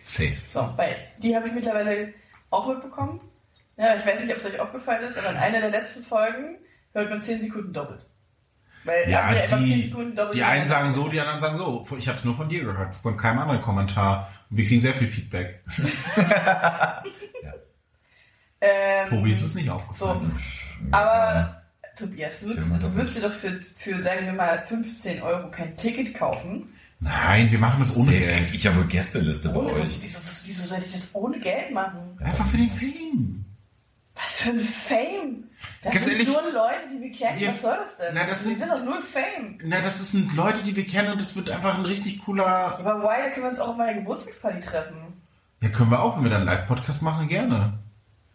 Safe. 0.06 0.34
So, 0.54 0.72
weil 0.78 0.96
die 1.18 1.36
habe 1.36 1.48
ich 1.48 1.54
mittlerweile 1.54 2.14
auch 2.50 2.68
mitbekommen. 2.68 3.20
Ja, 3.80 3.96
ich 3.96 4.06
weiß 4.06 4.20
nicht, 4.20 4.32
ob 4.32 4.38
es 4.38 4.46
euch 4.46 4.60
aufgefallen 4.60 5.10
ist, 5.10 5.18
aber 5.18 5.30
in 5.32 5.38
einer 5.38 5.62
der 5.62 5.70
letzten 5.72 6.04
Folgen 6.04 6.58
hört 6.94 7.10
man 7.10 7.22
10 7.22 7.42
Sekunden 7.44 7.72
doppelt. 7.74 8.06
Weil 8.84 9.10
Ja, 9.10 9.24
einfach 9.26 9.58
10 9.58 9.66
die, 9.66 9.84
Sekunden 9.84 10.16
doppelt 10.16 10.36
die 10.38 10.44
einen 10.44 10.66
sagen 10.68 10.92
so, 10.92 11.08
die 11.08 11.20
anderen 11.20 11.40
sagen 11.40 11.58
so. 11.58 11.88
Ich 11.98 12.08
habe 12.10 12.18
es 12.18 12.26
nur 12.26 12.36
von 12.36 12.50
dir 12.50 12.64
gehört, 12.66 12.94
von 12.96 13.16
keinem 13.18 13.40
anderen 13.40 13.62
Kommentar. 13.62 14.30
Und 14.50 14.58
wir 14.58 14.66
kriegen 14.66 14.82
sehr 14.82 14.94
viel 14.94 15.08
Feedback. 15.08 15.64
Ähm, 18.62 19.08
Tobi 19.08 19.32
ist 19.32 19.42
es 19.44 19.56
nicht 19.56 19.68
So, 19.68 19.72
aufgefallen. 19.74 20.38
aber 20.92 21.62
Tobias, 21.96 22.42
du 22.42 22.48
würdest, 22.50 22.68
du 22.82 22.94
würdest 22.96 23.16
dir 23.18 23.22
doch 23.22 23.34
für, 23.34 23.58
für, 23.78 24.02
sagen 24.02 24.26
wir 24.26 24.34
mal, 24.34 24.62
15 24.68 25.22
Euro 25.22 25.50
kein 25.50 25.78
Ticket 25.78 26.14
kaufen. 26.14 26.68
Nein, 27.00 27.50
wir 27.52 27.60
machen 27.60 27.80
das 27.80 27.96
ohne 27.96 28.12
Geld. 28.12 28.36
krieg 28.36 28.56
ich 28.56 28.64
ja 28.66 28.76
wohl 28.76 28.84
Gästeliste 28.84 29.48
bei 29.48 29.56
Ohne, 29.60 29.72
euch. 29.72 29.98
wieso, 30.02 30.20
wieso 30.44 30.68
soll 30.68 30.80
ich 30.86 30.92
das 30.92 31.16
ohne 31.16 31.40
Geld 31.40 31.72
machen? 31.72 32.18
Einfach 32.22 32.46
für 32.48 32.58
den 32.58 32.70
Fame. 32.72 33.46
Was 34.22 34.34
für 34.42 34.50
ein 34.52 34.60
Fame! 34.60 35.44
Das 35.84 35.94
Ganz 35.94 36.06
sind 36.06 36.14
ehrlich, 36.20 36.28
nur 36.28 36.52
Leute, 36.52 36.90
die 36.94 37.02
wir 37.02 37.12
kennen. 37.12 37.40
wir- 37.40 37.50
Was 37.50 37.62
soll 37.62 37.78
das 37.78 37.98
denn? 37.98 38.14
Na, 38.14 38.26
das 38.26 38.40
die 38.40 38.46
sind- 38.50 38.60
sind 38.60 38.70
doch 38.72 38.84
null 38.84 39.02
Fame. 39.04 39.58
Na, 39.64 39.82
das 39.82 40.12
sind 40.12 40.36
Leute, 40.36 40.62
die 40.64 40.76
wir 40.76 40.86
kennen 40.86 41.12
und 41.14 41.22
das 41.22 41.36
wird 41.36 41.50
einfach 41.50 41.78
ein 41.78 41.86
richtig 41.86 42.24
cooler. 42.26 42.46
Aber 42.80 43.02
why, 43.02 43.24
da 43.24 43.30
können 43.30 43.46
wir 43.46 43.50
uns 43.50 43.60
auch 43.60 43.70
auf 43.70 43.78
meiner 43.78 43.94
Geburtstagsparty 43.94 44.60
treffen. 44.62 44.96
Ja, 45.62 45.70
können 45.70 45.90
wir 45.92 46.02
auch, 46.02 46.16
wenn 46.18 46.24
wir 46.24 46.30
dann 46.32 46.42
einen 46.42 46.50
Live-Podcast 46.50 47.02
machen, 47.02 47.28
gerne. 47.28 47.74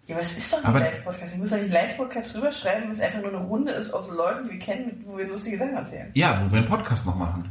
Ja, 0.07 0.17
aber 0.17 0.23
das 0.23 0.33
ist 0.37 0.53
doch 0.53 0.63
ein 0.65 0.75
Live-Podcast. 0.75 1.33
Ich 1.35 1.39
muss 1.41 1.51
ja 1.51 1.57
nicht 1.59 1.73
Live-Podcast 1.73 2.35
drüber 2.35 2.53
schreiben, 2.53 2.85
wenn 2.85 2.93
es 2.93 3.01
einfach 3.01 3.21
nur 3.21 3.29
eine 3.29 3.39
Runde 3.39 3.73
ist 3.73 3.91
aus 3.93 4.09
Leuten, 4.11 4.45
die 4.45 4.53
wir 4.53 4.59
kennen, 4.59 5.03
wo 5.07 5.17
wir 5.17 5.27
lustige 5.27 5.57
Sachen 5.59 5.75
erzählen. 5.75 6.11
Ja, 6.15 6.41
wo 6.45 6.51
wir 6.51 6.59
einen 6.59 6.69
Podcast 6.69 7.07
noch 7.07 7.17
machen. 7.17 7.51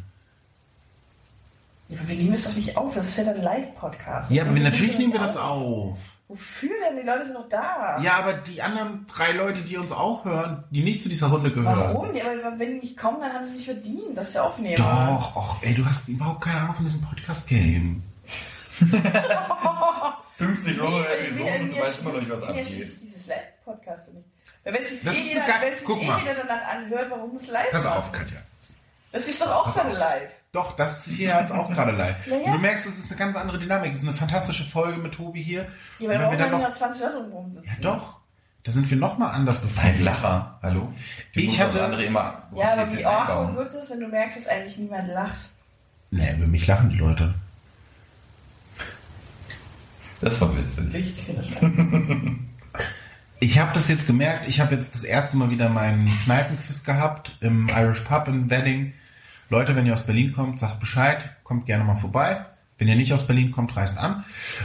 Ja, 1.93 1.99
aber 1.99 2.07
wir 2.09 2.15
nehmen 2.15 2.33
es 2.33 2.43
doch 2.43 2.53
nicht 2.55 2.75
auf. 2.77 2.93
Das 2.95 3.07
ist 3.07 3.17
ja 3.17 3.23
dann 3.25 3.35
ein 3.35 3.41
Live-Podcast. 3.43 4.31
Ja, 4.31 4.43
aber 4.43 4.55
wir, 4.55 4.63
Das 4.63 4.71
natürlich 4.73 4.97
nehmen 4.97 5.13
wir 5.13 5.19
das 5.19 5.37
auf. 5.37 5.97
Wofür 6.27 6.71
denn? 6.89 6.97
Die 6.97 7.03
Leute 7.07 7.25
sind 7.25 7.35
doch 7.35 7.49
da. 7.49 7.99
Ja, 8.01 8.13
aber 8.17 8.33
die 8.33 8.61
anderen 8.61 9.05
drei 9.07 9.31
Leute, 9.33 9.61
die 9.61 9.77
uns 9.77 9.91
auch 9.91 10.25
hören, 10.25 10.63
die 10.71 10.83
nicht 10.83 11.03
zu 11.03 11.09
dieser 11.09 11.27
Runde 11.27 11.51
gehören. 11.51 11.77
Warum? 11.77 12.15
Ja, 12.15 12.23
aber 12.25 12.57
wenn 12.57 12.75
die 12.75 12.79
nicht 12.87 12.97
kommen, 12.97 13.19
dann 13.21 13.33
haben 13.33 13.43
sie 13.43 13.57
sich 13.57 13.65
verdient, 13.65 14.17
dass 14.17 14.33
sie 14.33 14.41
aufnehmen. 14.41 14.77
Doch, 14.77 15.35
och, 15.35 15.57
ey, 15.61 15.75
du 15.75 15.85
hast 15.85 16.07
überhaupt 16.07 16.41
keine 16.43 16.61
Ahnung 16.61 16.75
von 16.75 16.85
diesem 16.85 17.01
Podcast-Game. 17.01 18.01
50 20.37 20.81
Euro 20.81 21.03
Episoden, 21.03 21.69
wie- 21.69 21.75
du 21.75 21.81
weißt 21.81 21.99
immer 22.01 22.11
noch 22.13 22.19
nicht, 22.19 22.31
was 22.31 22.43
abgeht. 22.43 22.67
Dieses 22.67 23.27
Live-Podcast 23.27 24.13
nicht. 24.13 24.25
Wenn 24.63 24.75
es 24.75 24.89
sich 24.89 25.01
Das 25.03 25.13
eh 25.13 25.17
ist 25.19 25.27
jeder, 25.27 25.41
eh 25.45 26.19
jeder 26.21 26.35
danach 26.47 26.73
anhört, 26.73 27.11
warum 27.11 27.35
es 27.35 27.47
live 27.47 27.71
Pass 27.71 27.83
macht. 27.83 27.97
auf, 27.97 28.11
Katja. 28.11 28.37
Das 29.11 29.27
ist 29.27 29.41
doch 29.41 29.51
auch 29.51 29.65
Pass 29.65 29.79
auf. 29.79 29.93
live. 29.93 30.31
Doch, 30.53 30.75
das 30.75 31.07
ist 31.07 31.15
hier 31.17 31.29
jetzt 31.39 31.51
auch 31.51 31.69
gerade 31.71 31.91
live. 31.91 32.25
Ja, 32.27 32.37
ja. 32.37 32.43
Und 32.45 32.51
du 32.53 32.57
merkst, 32.59 32.85
es 32.85 32.97
ist 32.99 33.09
eine 33.09 33.17
ganz 33.17 33.35
andere 33.35 33.57
Dynamik. 33.59 33.91
Es 33.91 33.97
ist 33.97 34.03
eine 34.03 34.13
fantastische 34.13 34.63
Folge 34.63 34.99
mit 34.99 35.13
Tobi 35.15 35.41
hier. 35.43 35.67
Ja, 35.99 36.07
weil 36.09 36.19
wenn 36.19 36.29
wir 36.31 36.37
dann 36.37 36.51
noch, 36.51 36.61
noch 36.61 36.73
20 36.73 37.01
Leute 37.01 37.17
rumsitzen? 37.17 37.63
ja 37.67 37.73
doch, 37.81 38.19
Da 38.63 38.71
sind 38.71 38.89
wir 38.89 38.95
nochmal 38.97 39.31
anders 39.33 39.57
Ein 39.57 39.63
befreundet. 39.63 40.01
Lacher, 40.01 40.59
hallo? 40.61 40.93
Du 41.33 41.39
Ich 41.41 41.57
das 41.57 41.67
hatte- 41.67 41.83
andere 41.83 42.05
immer 42.05 42.43
Ja, 42.55 42.73
aber 42.73 42.93
wie 42.93 43.03
awkward 43.03 43.55
wird 43.57 43.73
es, 43.83 43.89
wenn 43.89 43.99
du 43.99 44.07
merkst, 44.07 44.37
dass 44.37 44.47
eigentlich 44.47 44.77
niemand 44.77 45.07
lacht? 45.09 45.49
Nee, 46.11 46.33
über 46.37 46.45
mich 46.47 46.67
lachen 46.67 46.89
die 46.91 46.97
Leute. 46.97 47.33
Das 50.21 50.39
war 50.39 50.51
witzig. 50.55 51.15
Ich 53.39 53.59
habe 53.59 53.71
das 53.73 53.89
jetzt 53.89 54.07
gemerkt, 54.07 54.47
ich 54.47 54.61
habe 54.61 54.73
jetzt 54.73 54.95
das 54.95 55.03
erste 55.03 55.35
Mal 55.35 55.51
wieder 55.51 55.67
meinen 55.67 56.09
Kneipenquiz 56.23 56.85
gehabt 56.85 57.35
im 57.41 57.67
Irish 57.67 57.99
Pub 57.99 58.29
in 58.29 58.49
Wedding. 58.49 58.93
Leute, 59.53 59.75
wenn 59.75 59.85
ihr 59.85 59.93
aus 59.93 60.05
Berlin 60.05 60.33
kommt, 60.33 60.59
sagt 60.59 60.79
Bescheid, 60.79 61.29
kommt 61.43 61.67
gerne 61.67 61.83
mal 61.83 61.95
vorbei. 61.95 62.43
Wenn 62.79 62.87
ihr 62.87 62.95
nicht 62.95 63.13
aus 63.13 63.27
Berlin 63.27 63.51
kommt, 63.51 63.75
reist 63.75 63.99
an. 63.99 64.23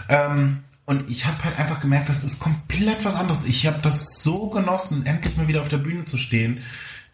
Ähm, 0.09 0.65
und 0.87 1.11
ich 1.11 1.27
habe 1.27 1.45
halt 1.45 1.59
einfach 1.59 1.81
gemerkt, 1.81 2.09
das 2.09 2.25
ist 2.25 2.41
komplett 2.41 3.05
was 3.05 3.15
anderes. 3.15 3.45
Ich 3.45 3.67
habe 3.67 3.79
das 3.83 4.23
so 4.23 4.49
genossen, 4.49 5.05
endlich 5.05 5.37
mal 5.37 5.47
wieder 5.47 5.61
auf 5.61 5.69
der 5.69 5.77
Bühne 5.77 6.07
zu 6.07 6.17
stehen. 6.17 6.63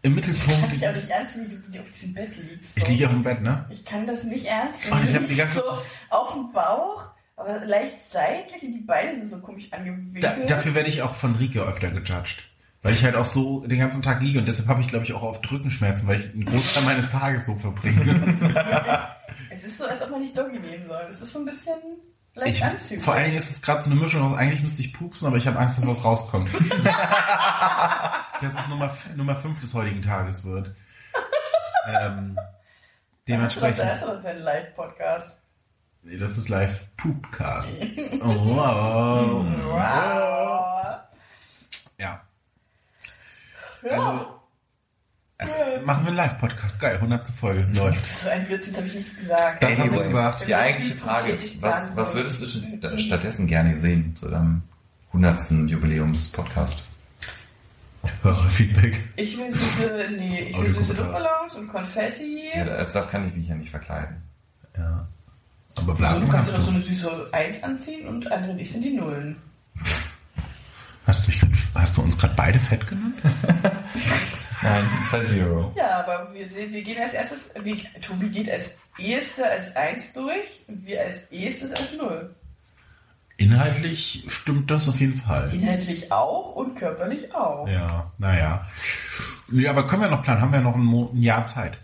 Im 0.03 0.15
Mittelpunkt. 0.15 0.61
Kann 0.61 0.71
ich 0.73 0.87
auch 0.87 0.93
nicht 0.93 1.09
ernst 1.11 1.37
nehmen, 1.37 1.65
wie 1.67 1.73
du 1.77 1.81
auf 1.83 1.87
diesem 1.97 2.15
Bett 2.15 2.31
liegst. 2.37 2.71
Ich 2.77 2.87
liege 2.87 3.07
auf 3.07 3.13
dem 3.13 3.23
Bett, 3.25 3.41
ne? 3.43 3.65
Ich 3.71 3.85
kann 3.85 4.07
das 4.07 4.23
nicht 4.23 4.47
ernst 4.47 4.79
Oh, 4.91 4.95
nehmen. 4.95 5.09
ich 5.09 5.17
hab 5.17 5.27
die 5.27 5.35
ganze 5.35 5.55
so 5.59 5.79
auf 6.11 6.33
dem 6.33 6.53
Bauch, 6.53 7.07
aber 7.37 7.65
leicht 7.67 7.97
seitlich 8.13 8.63
und 8.63 8.73
die 8.73 8.83
Beine 8.87 9.17
sind 9.17 9.31
so 9.31 9.39
komisch 9.41 9.69
Da, 9.71 9.79
angewinkelt. 9.79 10.49
dafür 10.49 10.75
werde 10.77 10.91
ich 10.91 11.03
auch 11.03 11.17
von 11.17 11.35
Rike 11.35 11.61
öfter 11.63 11.91
gejudged. 11.91 12.45
Weil 12.85 12.93
ich 12.93 13.03
halt 13.03 13.17
auch 13.17 13.25
so 13.25 13.67
den 13.67 13.79
ganzen 13.79 14.03
Tag 14.03 14.21
liege 14.21 14.39
und 14.39 14.47
deshalb 14.47 14.69
habe 14.69 14.83
ich, 14.83 14.89
glaube 14.89 15.07
ich, 15.07 15.15
auch 15.15 15.23
oft 15.23 15.51
Rückenschmerzen, 15.51 16.07
weil 16.07 16.21
ich 16.21 16.33
einen 16.35 16.45
Großteil 16.45 16.85
meines 16.85 17.11
Tages 17.11 17.47
so 17.47 17.55
verbringe. 17.55 18.37
es 19.51 19.65
ist 19.65 19.79
so, 19.79 19.87
als 19.87 20.03
ob 20.03 20.11
man 20.11 20.21
nicht 20.21 20.37
Doggy 20.37 20.59
nehmen 20.59 20.87
soll. 20.87 21.01
Es 21.09 21.19
ist 21.23 21.33
so 21.33 21.39
ein 21.39 21.47
bisschen 21.47 21.73
leicht 22.35 22.57
Ich, 22.57 22.63
anzüglich. 22.65 23.03
vor 23.03 23.15
allen 23.15 23.25
Dingen 23.25 23.39
ist 23.39 23.51
es 23.51 23.63
gerade 23.63 23.81
so 23.81 23.91
eine 23.91 23.99
Mischung 23.99 24.21
aus, 24.21 24.37
eigentlich 24.37 24.63
müsste 24.63 24.83
ich 24.83 24.93
pupsen, 24.93 25.27
aber 25.27 25.39
ich 25.39 25.47
habe 25.47 25.59
Angst, 25.59 25.79
dass 25.79 25.87
was 25.87 26.05
rauskommt. 26.05 26.51
dass 28.43 28.53
es 28.55 28.69
Nummer, 28.69 28.95
Nummer 29.17 29.35
5 29.35 29.59
des 29.63 29.73
heutigen 29.73 30.03
Tages 30.03 30.45
wird. 30.45 30.75
Ähm, 31.87 32.39
dementsprechend. 33.27 33.83
hast 33.83 34.03
du 34.05 34.09
doch 34.09 34.23
deinen 34.23 34.43
Live-Podcast. 34.43 35.35
Nee, 36.03 36.19
das 36.19 36.37
ist 36.37 36.51
live 36.51 36.87
Poopcast. 36.99 37.69
Oh, 38.21 38.57
wow. 38.57 39.45
Wow. 39.69 40.97
Ja. 41.99 42.21
Ja. 43.85 44.27
Also, 45.39 45.53
äh, 45.53 45.81
machen 45.83 46.05
wir 46.05 46.09
einen 46.09 46.17
Live-Podcast. 46.17 46.79
Geil, 46.81 46.95
100. 46.97 47.25
Folge. 47.29 47.67
Läuft. 47.75 48.17
so 48.17 48.29
ein 48.29 48.47
Blödsinn 48.47 48.77
habe 48.77 48.87
ich 48.87 48.95
nicht 48.95 49.17
gesagt. 49.19 49.63
Das 49.63 49.79
hast 49.79 49.97
du 49.97 50.03
gesagt. 50.03 50.47
Die 50.47 50.55
eigentliche 50.55 50.95
Frage 50.95 51.33
ist, 51.33 51.61
was, 51.63 51.97
was 51.97 52.15
würdest 52.15 52.41
du 52.41 52.45
st- 52.47 52.99
stattdessen 52.99 53.47
gerne 53.47 53.77
sehen 53.77 54.15
zu 54.17 54.29
deinem 54.31 54.63
100. 55.13 55.51
Jubiläums-Podcast? 55.69 56.83
Hörerfeedback. 58.23 59.01
Ich 59.17 59.37
will 59.39 59.53
süße, 59.55 60.09
nee, 60.17 60.49
ich 60.51 60.59
will 60.61 60.71
süße 60.73 60.93
Luftballons 60.93 61.55
und 61.55 61.69
Konfetti. 61.69 62.51
Ja, 62.55 62.65
das 62.85 63.09
kann 63.09 63.27
ich 63.29 63.35
mich 63.35 63.49
ja 63.49 63.55
nicht 63.55 63.71
verkleiden. 63.71 64.17
Ja. 64.77 65.07
Aber 65.77 65.95
Blasen 65.95 66.21
du 66.27 66.29
kannst 66.29 66.53
kannst 66.53 66.53
dir 66.53 66.59
noch 66.59 66.65
so 66.67 66.71
du. 66.71 66.77
eine 66.77 66.97
süße 67.21 67.29
1 67.33 67.63
anziehen 67.65 68.07
und 68.07 68.31
andere 68.31 68.55
nicht 68.55 68.71
sind 68.71 68.83
die 68.85 68.93
Nullen. 68.93 69.37
Hast 71.07 71.25
du, 71.25 71.27
mich, 71.29 71.41
hast 71.75 71.97
du 71.97 72.03
uns 72.03 72.17
gerade 72.17 72.35
beide 72.35 72.59
fett 72.59 72.87
genannt? 72.87 73.17
Nein, 74.63 74.89
Size 75.03 75.29
Zero. 75.29 75.73
Ja, 75.77 76.01
aber 76.01 76.33
wir 76.33 76.49
sehen, 76.49 76.73
wir 76.73 76.83
gehen 76.83 77.01
als 77.01 77.13
erstes, 77.13 77.51
wir, 77.63 77.77
Tobi 78.01 78.29
geht 78.31 78.51
als 78.51 78.71
Erste 78.99 79.47
als 79.47 79.75
1 79.77 80.13
durch 80.15 80.65
und 80.67 80.87
wir 80.87 81.03
als 81.03 81.25
Erstes 81.25 81.73
als 81.73 81.97
0. 81.97 82.35
Inhaltlich 83.37 84.25
stimmt 84.29 84.71
das 84.71 84.89
auf 84.89 85.01
jeden 85.01 85.17
Fall. 85.17 85.53
Inhaltlich 85.53 86.13
auch 86.13 86.55
und 86.55 86.77
körperlich 86.77 87.35
auch. 87.35 87.67
Ja, 87.69 88.13
naja. 88.19 88.67
Ja, 89.51 89.71
aber 89.71 89.87
können 89.87 90.03
wir 90.03 90.09
noch 90.09 90.23
planen? 90.23 90.41
Haben 90.41 90.53
wir 90.53 90.61
noch 90.61 90.77
ein, 90.77 90.85
Mo 90.85 91.11
ein 91.13 91.21
Jahr 91.21 91.45
Zeit? 91.45 91.79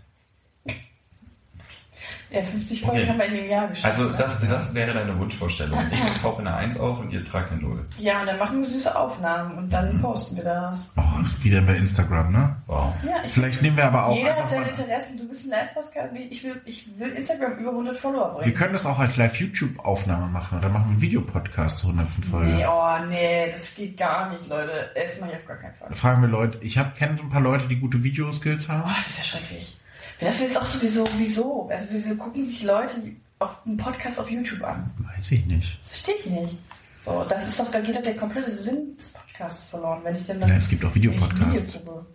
Ja, 2.31 2.43
50 2.43 2.81
Folgen 2.81 2.99
Okay. 3.01 3.09
haben 3.09 3.17
wir 3.19 3.25
in 3.25 3.33
dem 3.35 3.49
Jahr 3.49 3.67
geschafft. 3.67 3.93
Also 3.97 4.09
ne? 4.09 4.17
das, 4.17 4.39
das 4.39 4.73
wäre 4.73 4.93
deine 4.93 5.17
Wunschvorstellung. 5.19 5.77
Ich 5.91 6.21
tauche 6.21 6.39
eine 6.39 6.53
1 6.55 6.79
auf 6.79 6.99
und 6.99 7.11
ihr 7.11 7.23
tragt 7.25 7.51
eine 7.51 7.61
0. 7.61 7.85
Ja, 7.99 8.21
und 8.21 8.27
dann 8.27 8.37
machen 8.39 8.57
wir 8.59 8.65
süße 8.65 8.95
Aufnahmen 8.95 9.57
und 9.57 9.69
dann 9.69 9.99
posten 10.01 10.35
wir 10.37 10.43
das. 10.43 10.91
Oh, 10.95 11.01
wieder 11.43 11.61
bei 11.61 11.75
Instagram, 11.75 12.31
ne? 12.31 12.55
Wow. 12.67 12.93
Ja, 13.03 13.15
ich 13.25 13.31
Vielleicht 13.33 13.61
nehmen 13.61 13.75
wir 13.77 13.85
aber 13.85 14.05
auch 14.05 14.15
Jeder 14.15 14.35
hat 14.35 14.49
seine 14.49 14.69
Interessen. 14.69 15.17
Du 15.17 15.27
bist 15.27 15.45
ein 15.45 15.49
Live-Podcast. 15.51 16.13
Ich 16.29 16.43
will, 16.43 16.61
ich 16.65 16.87
will 16.99 17.09
Instagram 17.09 17.53
über 17.57 17.71
100 17.71 17.97
Follower 17.97 18.35
Wir 18.35 18.41
bringen. 18.43 18.55
können 18.55 18.73
das 18.73 18.85
auch 18.85 18.99
als 18.99 19.17
Live-YouTube-Aufnahme 19.17 20.27
machen 20.27 20.57
oder 20.59 20.69
machen 20.69 20.85
wir 20.85 20.91
einen 20.91 21.01
Videopodcast 21.01 21.79
zur 21.79 21.89
100. 21.91 22.07
Folge. 22.29 22.51
Nee, 22.51 22.65
oh 22.65 23.05
nee, 23.09 23.51
das 23.51 23.75
geht 23.75 23.97
gar 23.97 24.29
nicht, 24.31 24.47
Leute. 24.47 24.89
Das 24.95 25.19
mache 25.19 25.31
ich 25.31 25.37
auf 25.37 25.45
gar 25.45 25.57
keinen 25.57 25.75
Fall. 25.75 25.89
Da 25.89 25.95
fragen 25.95 26.21
wir 26.21 26.29
Leute, 26.29 26.57
ich 26.61 26.77
habe 26.77 26.91
kenne 26.97 27.17
so 27.17 27.23
ein 27.23 27.29
paar 27.29 27.41
Leute, 27.41 27.67
die 27.67 27.75
gute 27.77 28.03
Videoskills 28.03 28.69
haben. 28.69 28.83
Oh, 28.85 28.93
das 28.95 29.07
ist 29.09 29.17
ja 29.17 29.23
schrecklich. 29.23 29.77
Das 30.21 30.41
ist 30.41 30.55
auch 30.57 30.65
sowieso, 30.65 31.05
wieso? 31.17 31.67
Also 31.69 31.87
wieso 31.91 32.15
gucken 32.15 32.43
sich 32.45 32.63
Leute 32.63 32.95
auf 33.39 33.57
einen 33.65 33.77
Podcast 33.77 34.19
auf 34.19 34.29
YouTube 34.29 34.63
an? 34.63 34.89
Weiß 35.15 35.31
ich 35.31 35.45
nicht. 35.45 35.79
Das 35.81 35.89
verstehe 35.99 36.15
ich 36.15 36.25
nicht. 36.27 36.59
So, 37.03 37.25
das 37.27 37.47
ist 37.47 37.59
doch, 37.59 37.69
da 37.71 37.79
geht 37.79 37.95
doch 37.95 38.03
der 38.03 38.15
komplette 38.15 38.55
Sinn 38.55 38.95
des 38.97 39.09
Podcasts 39.09 39.63
verloren, 39.65 40.01
wenn 40.03 40.15
ich 40.15 40.27
dann 40.27 40.39
das 40.39 40.49
Ja, 40.51 40.57
es 40.57 40.69
gibt 40.69 40.85
auch 40.85 40.93
Videopodcasts. 40.93 41.73
Video. 41.75 42.05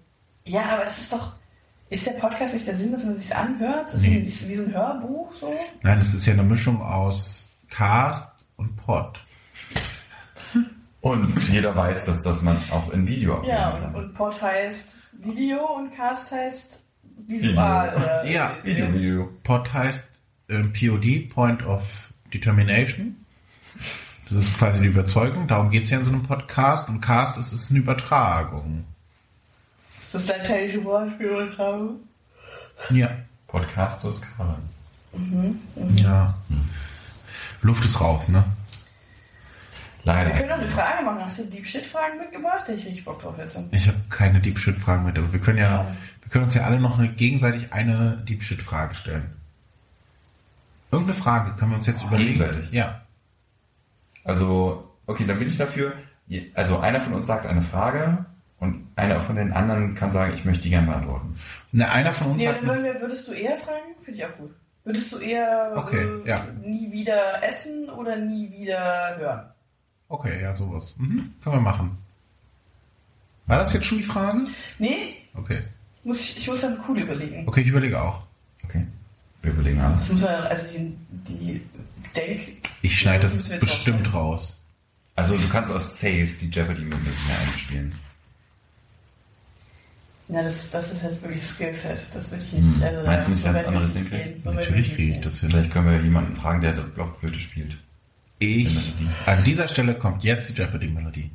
Ja, 0.44 0.62
aber 0.62 0.84
das 0.84 0.98
ist 1.00 1.12
doch, 1.12 1.32
ist 1.90 2.06
der 2.06 2.12
Podcast 2.12 2.54
nicht 2.54 2.66
der 2.68 2.76
Sinn, 2.76 2.92
dass 2.92 3.04
man 3.04 3.18
sich 3.18 3.34
anhört? 3.34 3.86
Das 3.88 3.94
ist 3.94 4.00
Nee. 4.02 4.22
wie, 4.22 4.28
ist 4.28 4.48
wie 4.48 4.54
so 4.54 4.62
ein 4.62 4.72
Hörbuch 4.72 5.34
so? 5.34 5.52
Nein, 5.82 5.98
es 5.98 6.14
ist 6.14 6.24
ja 6.26 6.34
eine 6.34 6.44
Mischung 6.44 6.80
aus 6.80 7.46
Cast 7.68 8.28
und 8.56 8.76
Pod. 8.76 9.24
Und 11.00 11.48
jeder 11.50 11.74
weiß, 11.74 12.04
dass 12.06 12.22
das 12.22 12.42
man 12.42 12.58
auch 12.70 12.90
in 12.90 13.06
Video 13.06 13.42
Ja, 13.44 13.72
kann. 13.72 13.94
und, 13.94 14.04
und 14.04 14.14
Pod 14.14 14.40
heißt 14.40 14.86
Video 15.12 15.64
und 15.76 15.92
Cast 15.94 16.30
heißt 16.32 16.84
visual. 17.16 17.88
Video. 17.88 17.96
Oder 17.96 18.24
Ja, 18.26 18.56
Video, 18.62 18.92
Video. 18.92 19.32
Pod 19.42 19.72
heißt 19.72 20.06
ähm, 20.48 20.72
POD, 20.72 21.28
Point 21.30 21.64
of 21.66 22.08
Determination. 22.32 23.16
Das 24.28 24.40
ist 24.40 24.58
quasi 24.58 24.80
die 24.80 24.88
Überzeugung. 24.88 25.46
Darum 25.46 25.70
geht 25.70 25.84
es 25.84 25.90
ja 25.90 25.98
in 25.98 26.04
so 26.04 26.10
einem 26.10 26.22
Podcast. 26.24 26.88
Und 26.88 27.00
Cast 27.00 27.38
ist, 27.38 27.52
ist 27.52 27.70
eine 27.70 27.80
Übertragung. 27.80 28.84
Ist 30.00 30.14
das 30.14 30.26
lateinische 30.26 30.84
Wort 30.84 31.10
für 31.16 31.24
Übertragung? 31.24 32.00
Ja. 32.90 33.10
Podcastus 33.46 34.20
Karl. 34.20 34.56
Ja. 35.94 36.34
Luft 37.62 37.84
ist 37.84 38.00
raus, 38.00 38.28
ne? 38.28 38.44
Wir 40.06 40.30
können 40.30 40.48
noch 40.48 40.58
eine 40.58 40.68
Frage 40.68 41.04
machen. 41.04 41.24
Hast 41.24 41.38
du 41.38 41.44
Deep 41.44 41.66
Shit 41.66 41.84
Fragen 41.86 42.18
mitgebracht? 42.18 42.68
Ich 42.68 42.86
richtig 42.86 43.04
Bock 43.04 43.20
drauf 43.20 43.34
jetzt. 43.38 43.58
Ich 43.72 43.88
habe 43.88 43.98
keine 44.08 44.38
Deep 44.38 44.56
Shit 44.58 44.78
Fragen 44.78 45.04
mit, 45.04 45.18
aber 45.18 45.32
wir 45.32 45.40
können 45.40 45.58
ja, 45.58 45.66
Schade. 45.66 45.96
wir 46.22 46.30
können 46.30 46.44
uns 46.44 46.54
ja 46.54 46.62
alle 46.62 46.78
noch 46.78 46.98
eine, 46.98 47.08
gegenseitig 47.08 47.72
eine 47.72 48.22
Deep 48.28 48.42
Shit 48.42 48.62
Frage 48.62 48.94
stellen. 48.94 49.32
Irgendeine 50.92 51.18
Frage 51.20 51.52
können 51.58 51.72
wir 51.72 51.76
uns 51.76 51.86
jetzt 51.88 52.04
überlegen. 52.04 52.38
Gegenseitig? 52.38 52.70
Ja. 52.70 53.00
Also, 54.22 54.92
okay, 55.06 55.24
dann 55.26 55.38
bin 55.40 55.48
ich 55.48 55.56
dafür. 55.56 55.92
Also 56.54 56.78
einer 56.78 57.00
von 57.00 57.12
uns 57.14 57.26
sagt 57.26 57.44
eine 57.44 57.62
Frage 57.62 58.24
und 58.60 58.86
einer 58.94 59.20
von 59.20 59.34
den 59.36 59.52
anderen 59.52 59.96
kann 59.96 60.12
sagen, 60.12 60.34
ich 60.34 60.44
möchte 60.44 60.62
die 60.62 60.70
gerne 60.70 60.86
beantworten. 60.86 61.36
Ne, 61.72 61.90
einer 61.90 62.12
von 62.12 62.28
uns 62.32 62.42
Nee, 62.42 62.48
hat. 62.48 62.58
dann 62.64 62.84
wir, 62.84 63.00
würdest 63.00 63.26
du 63.26 63.32
eher 63.32 63.56
fragen? 63.56 63.94
Finde 64.04 64.20
ich 64.20 64.24
auch 64.24 64.36
gut. 64.36 64.54
Würdest 64.84 65.12
du 65.12 65.18
eher 65.18 65.72
Okay, 65.74 66.06
äh, 66.24 66.28
ja. 66.28 66.44
nie 66.62 66.92
wieder 66.92 67.42
essen 67.42 67.90
oder 67.90 68.16
nie 68.16 68.50
wieder 68.52 69.16
hören? 69.18 69.46
Okay, 70.08 70.40
ja, 70.42 70.54
sowas. 70.54 70.94
Mhm. 70.98 71.32
Können 71.42 71.56
wir 71.56 71.60
machen. 71.60 71.98
War 73.46 73.58
das 73.58 73.72
jetzt 73.72 73.86
schon 73.86 73.98
die 73.98 74.04
Frage? 74.04 74.46
Nee, 74.78 75.14
Okay. 75.34 75.60
muss 76.04 76.20
ich, 76.20 76.36
ich 76.38 76.48
muss 76.48 76.60
dann 76.60 76.78
cool 76.88 76.98
überlegen. 76.98 77.46
Okay, 77.46 77.60
ich 77.60 77.68
überlege 77.68 78.00
auch. 78.00 78.26
Okay. 78.64 78.86
Wir 79.42 79.52
überlegen 79.52 79.80
alles. 79.80 80.00
Das 80.00 80.12
muss 80.12 80.22
man, 80.22 80.34
also 80.34 80.66
die, 80.72 80.96
die 81.28 81.62
Denk... 82.14 82.48
Ich 82.82 82.98
schneide 82.98 83.22
das 83.22 83.48
bestimmt 83.58 84.12
raus. 84.14 84.58
Also 85.14 85.36
du 85.36 85.48
kannst 85.48 85.70
auch 85.70 85.80
safe 85.80 86.28
die 86.40 86.48
Jeopardy-Musik 86.50 87.26
mehr 87.28 87.38
einspielen. 87.40 87.94
Ja, 90.28 90.42
das, 90.42 90.70
das 90.70 90.92
ist 90.92 91.02
jetzt 91.02 91.22
wirklich 91.22 91.44
Skillset. 91.44 91.98
Das 92.12 92.30
würde 92.30 92.42
ich 92.44 92.52
Hm. 92.52 92.70
nicht. 92.72 92.82
Also, 92.82 93.06
Meinst 93.06 93.28
du 93.28 93.32
nicht, 93.32 93.46
dass 93.46 93.60
ich 93.62 93.70
nicht 93.70 93.92
hinkriegt? 93.92 94.42
So 94.44 94.50
Natürlich 94.52 94.86
nicht 94.88 94.96
kriege 94.96 95.14
ich 95.14 95.20
das 95.20 95.40
hin. 95.40 95.50
Vielleicht 95.50 95.70
können 95.70 95.86
wir 95.90 96.00
jemanden 96.00 96.34
fragen, 96.36 96.60
der 96.62 96.72
Blockflöte 96.72 97.38
spielt. 97.38 97.78
Ich, 98.38 98.92
an 99.24 99.44
dieser 99.44 99.66
Stelle 99.66 99.94
kommt 99.94 100.22
jetzt 100.22 100.50
die 100.50 100.52
Jeopardy-Melodie. 100.52 101.30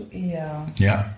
Du 0.00 0.16
eher. 0.16 0.66
Ja. 0.76 1.14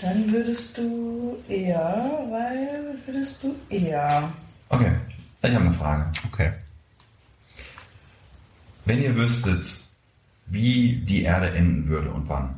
Dann 0.00 0.32
würdest 0.32 0.78
du 0.78 1.36
eher, 1.48 2.26
weil 2.30 2.94
würdest 3.06 3.42
du 3.42 3.54
eher. 3.68 4.32
Okay, 4.68 4.92
ich 5.42 5.54
habe 5.54 5.64
eine 5.66 5.74
Frage. 5.74 6.10
Okay. 6.26 6.52
Wenn 8.86 9.02
ihr 9.02 9.14
wüsstet, 9.14 9.76
wie 10.46 10.96
die 10.96 11.22
Erde 11.22 11.50
enden 11.50 11.88
würde 11.88 12.10
und 12.10 12.28
wann, 12.28 12.54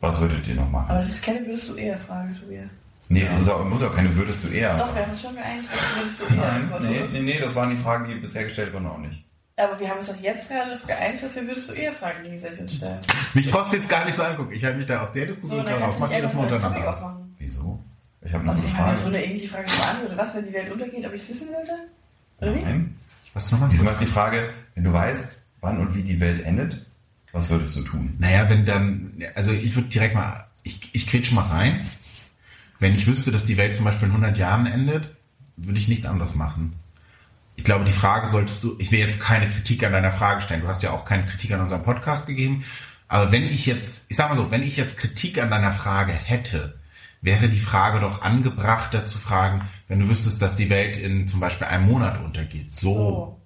was 0.00 0.18
würdet 0.20 0.46
ihr 0.46 0.54
noch 0.54 0.70
machen? 0.70 0.90
Aber 0.90 0.98
das 0.98 1.08
ist 1.08 1.22
keine 1.22 1.46
würdest 1.46 1.68
du 1.68 1.74
eher 1.74 1.98
Frage, 1.98 2.34
Tobias. 2.40 2.70
Nee, 3.10 3.22
es 3.22 3.40
ist 3.40 3.48
auch, 3.48 3.64
muss 3.64 3.82
auch 3.82 3.94
keine 3.94 4.14
würdest 4.14 4.44
du 4.44 4.48
eher. 4.48 4.76
Doch, 4.76 4.94
wir 4.94 5.06
haben 5.06 5.18
schon 5.18 5.34
geeinigt, 5.34 5.68
würdest 5.96 6.20
du 6.20 6.24
eher 6.34 6.36
Nein, 6.36 6.72
nee, 6.82 7.04
nee, 7.12 7.20
nee, 7.20 7.38
das 7.38 7.54
waren 7.54 7.70
die 7.70 7.82
Fragen, 7.82 8.08
die 8.08 8.14
bisher 8.14 8.44
gestellt 8.44 8.72
wurden, 8.72 8.86
auch 8.86 8.98
nicht. 8.98 9.24
Aber 9.58 9.78
wir 9.80 9.88
haben 9.90 9.98
uns 9.98 10.06
doch 10.06 10.20
jetzt 10.20 10.48
gerade 10.48 10.78
geeinigt, 10.86 11.22
dass 11.22 11.34
wir 11.34 11.46
würdest 11.46 11.68
du 11.68 11.72
eher 11.74 11.92
Fragen 11.92 12.22
gegenseitig 12.22 12.60
uns 12.60 12.74
stellen. 12.74 12.98
Mich 13.34 13.50
brauchst 13.50 13.72
du 13.72 13.76
jetzt 13.76 13.88
gar 13.88 14.04
nicht 14.04 14.14
so 14.14 14.22
angucken. 14.22 14.52
Ich 14.52 14.64
halte 14.64 14.78
mich 14.78 14.86
da 14.86 15.02
aus 15.02 15.12
der 15.12 15.26
So, 15.26 15.32
Diskussion 15.32 15.64
dann 15.64 15.82
raus. 15.82 15.96
Mach 15.98 16.08
Mal 16.08 16.20
nur 16.20 16.22
das 16.22 16.32
Topic 16.32 16.54
untereinander 16.54 16.94
aus. 16.94 17.12
Wieso? 17.38 17.78
Ich 18.22 18.32
habe 18.32 18.42
eine 18.42 18.50
Also 18.52 18.62
ich 18.64 18.70
so 18.70 18.76
Frage. 18.76 19.06
eine 19.06 19.24
ähnliche 19.24 19.48
Frage 19.48 19.66
beantwortet. 19.76 20.16
Was, 20.18 20.34
wenn 20.34 20.46
die 20.46 20.52
Welt 20.52 20.72
untergeht, 20.72 21.06
ob 21.06 21.12
ich 21.12 21.22
es 21.22 21.30
wissen 21.30 21.48
wollte? 21.52 21.72
Oder 22.40 22.54
wie? 22.54 22.60
Nein. 22.60 22.96
Was 23.34 23.50
nochmal? 23.52 23.68
Diesmal 23.68 23.92
ist 23.92 24.00
die 24.00 24.06
Frage, 24.06 24.50
wenn 24.74 24.84
du 24.84 24.92
weißt, 24.92 25.42
wann 25.60 25.78
und 25.78 25.94
wie 25.94 26.02
die 26.02 26.20
Welt 26.20 26.44
endet, 26.44 26.84
was 27.32 27.50
würdest 27.50 27.76
du 27.76 27.82
tun? 27.82 28.14
Naja, 28.18 28.48
wenn 28.48 28.64
dann, 28.64 29.12
also 29.34 29.50
ich 29.52 29.74
würde 29.74 29.88
direkt 29.88 30.14
mal, 30.14 30.46
ich, 30.62 30.88
ich 30.92 31.06
kretsch 31.06 31.32
mal 31.32 31.42
rein. 31.42 31.80
Wenn 32.80 32.94
ich 32.94 33.06
wüsste, 33.06 33.32
dass 33.32 33.44
die 33.44 33.56
Welt 33.58 33.74
zum 33.74 33.84
Beispiel 33.84 34.06
in 34.06 34.14
100 34.14 34.38
Jahren 34.38 34.66
endet, 34.66 35.10
würde 35.56 35.78
ich 35.78 35.88
nichts 35.88 36.06
anderes 36.06 36.34
machen. 36.36 36.74
Ich 37.58 37.64
glaube, 37.64 37.84
die 37.84 37.92
Frage 37.92 38.28
solltest 38.28 38.62
du, 38.62 38.76
ich 38.78 38.92
will 38.92 39.00
jetzt 39.00 39.20
keine 39.20 39.48
Kritik 39.48 39.84
an 39.84 39.90
deiner 39.90 40.12
Frage 40.12 40.42
stellen. 40.42 40.60
Du 40.60 40.68
hast 40.68 40.84
ja 40.84 40.92
auch 40.92 41.04
keine 41.04 41.26
Kritik 41.26 41.50
an 41.50 41.60
unserem 41.60 41.82
Podcast 41.82 42.24
gegeben. 42.24 42.64
Aber 43.08 43.32
wenn 43.32 43.42
ich 43.42 43.66
jetzt, 43.66 44.04
ich 44.06 44.16
sag 44.16 44.28
mal 44.28 44.36
so, 44.36 44.52
wenn 44.52 44.62
ich 44.62 44.76
jetzt 44.76 44.96
Kritik 44.96 45.42
an 45.42 45.50
deiner 45.50 45.72
Frage 45.72 46.12
hätte, 46.12 46.78
wäre 47.20 47.48
die 47.48 47.58
Frage 47.58 47.98
doch 47.98 48.22
angebrachter 48.22 49.04
zu 49.04 49.18
fragen, 49.18 49.68
wenn 49.88 49.98
du 49.98 50.08
wüsstest, 50.08 50.40
dass 50.40 50.54
die 50.54 50.70
Welt 50.70 50.96
in 50.96 51.26
zum 51.26 51.40
Beispiel 51.40 51.66
einem 51.66 51.86
Monat 51.86 52.20
untergeht. 52.20 52.72
So. 52.76 53.40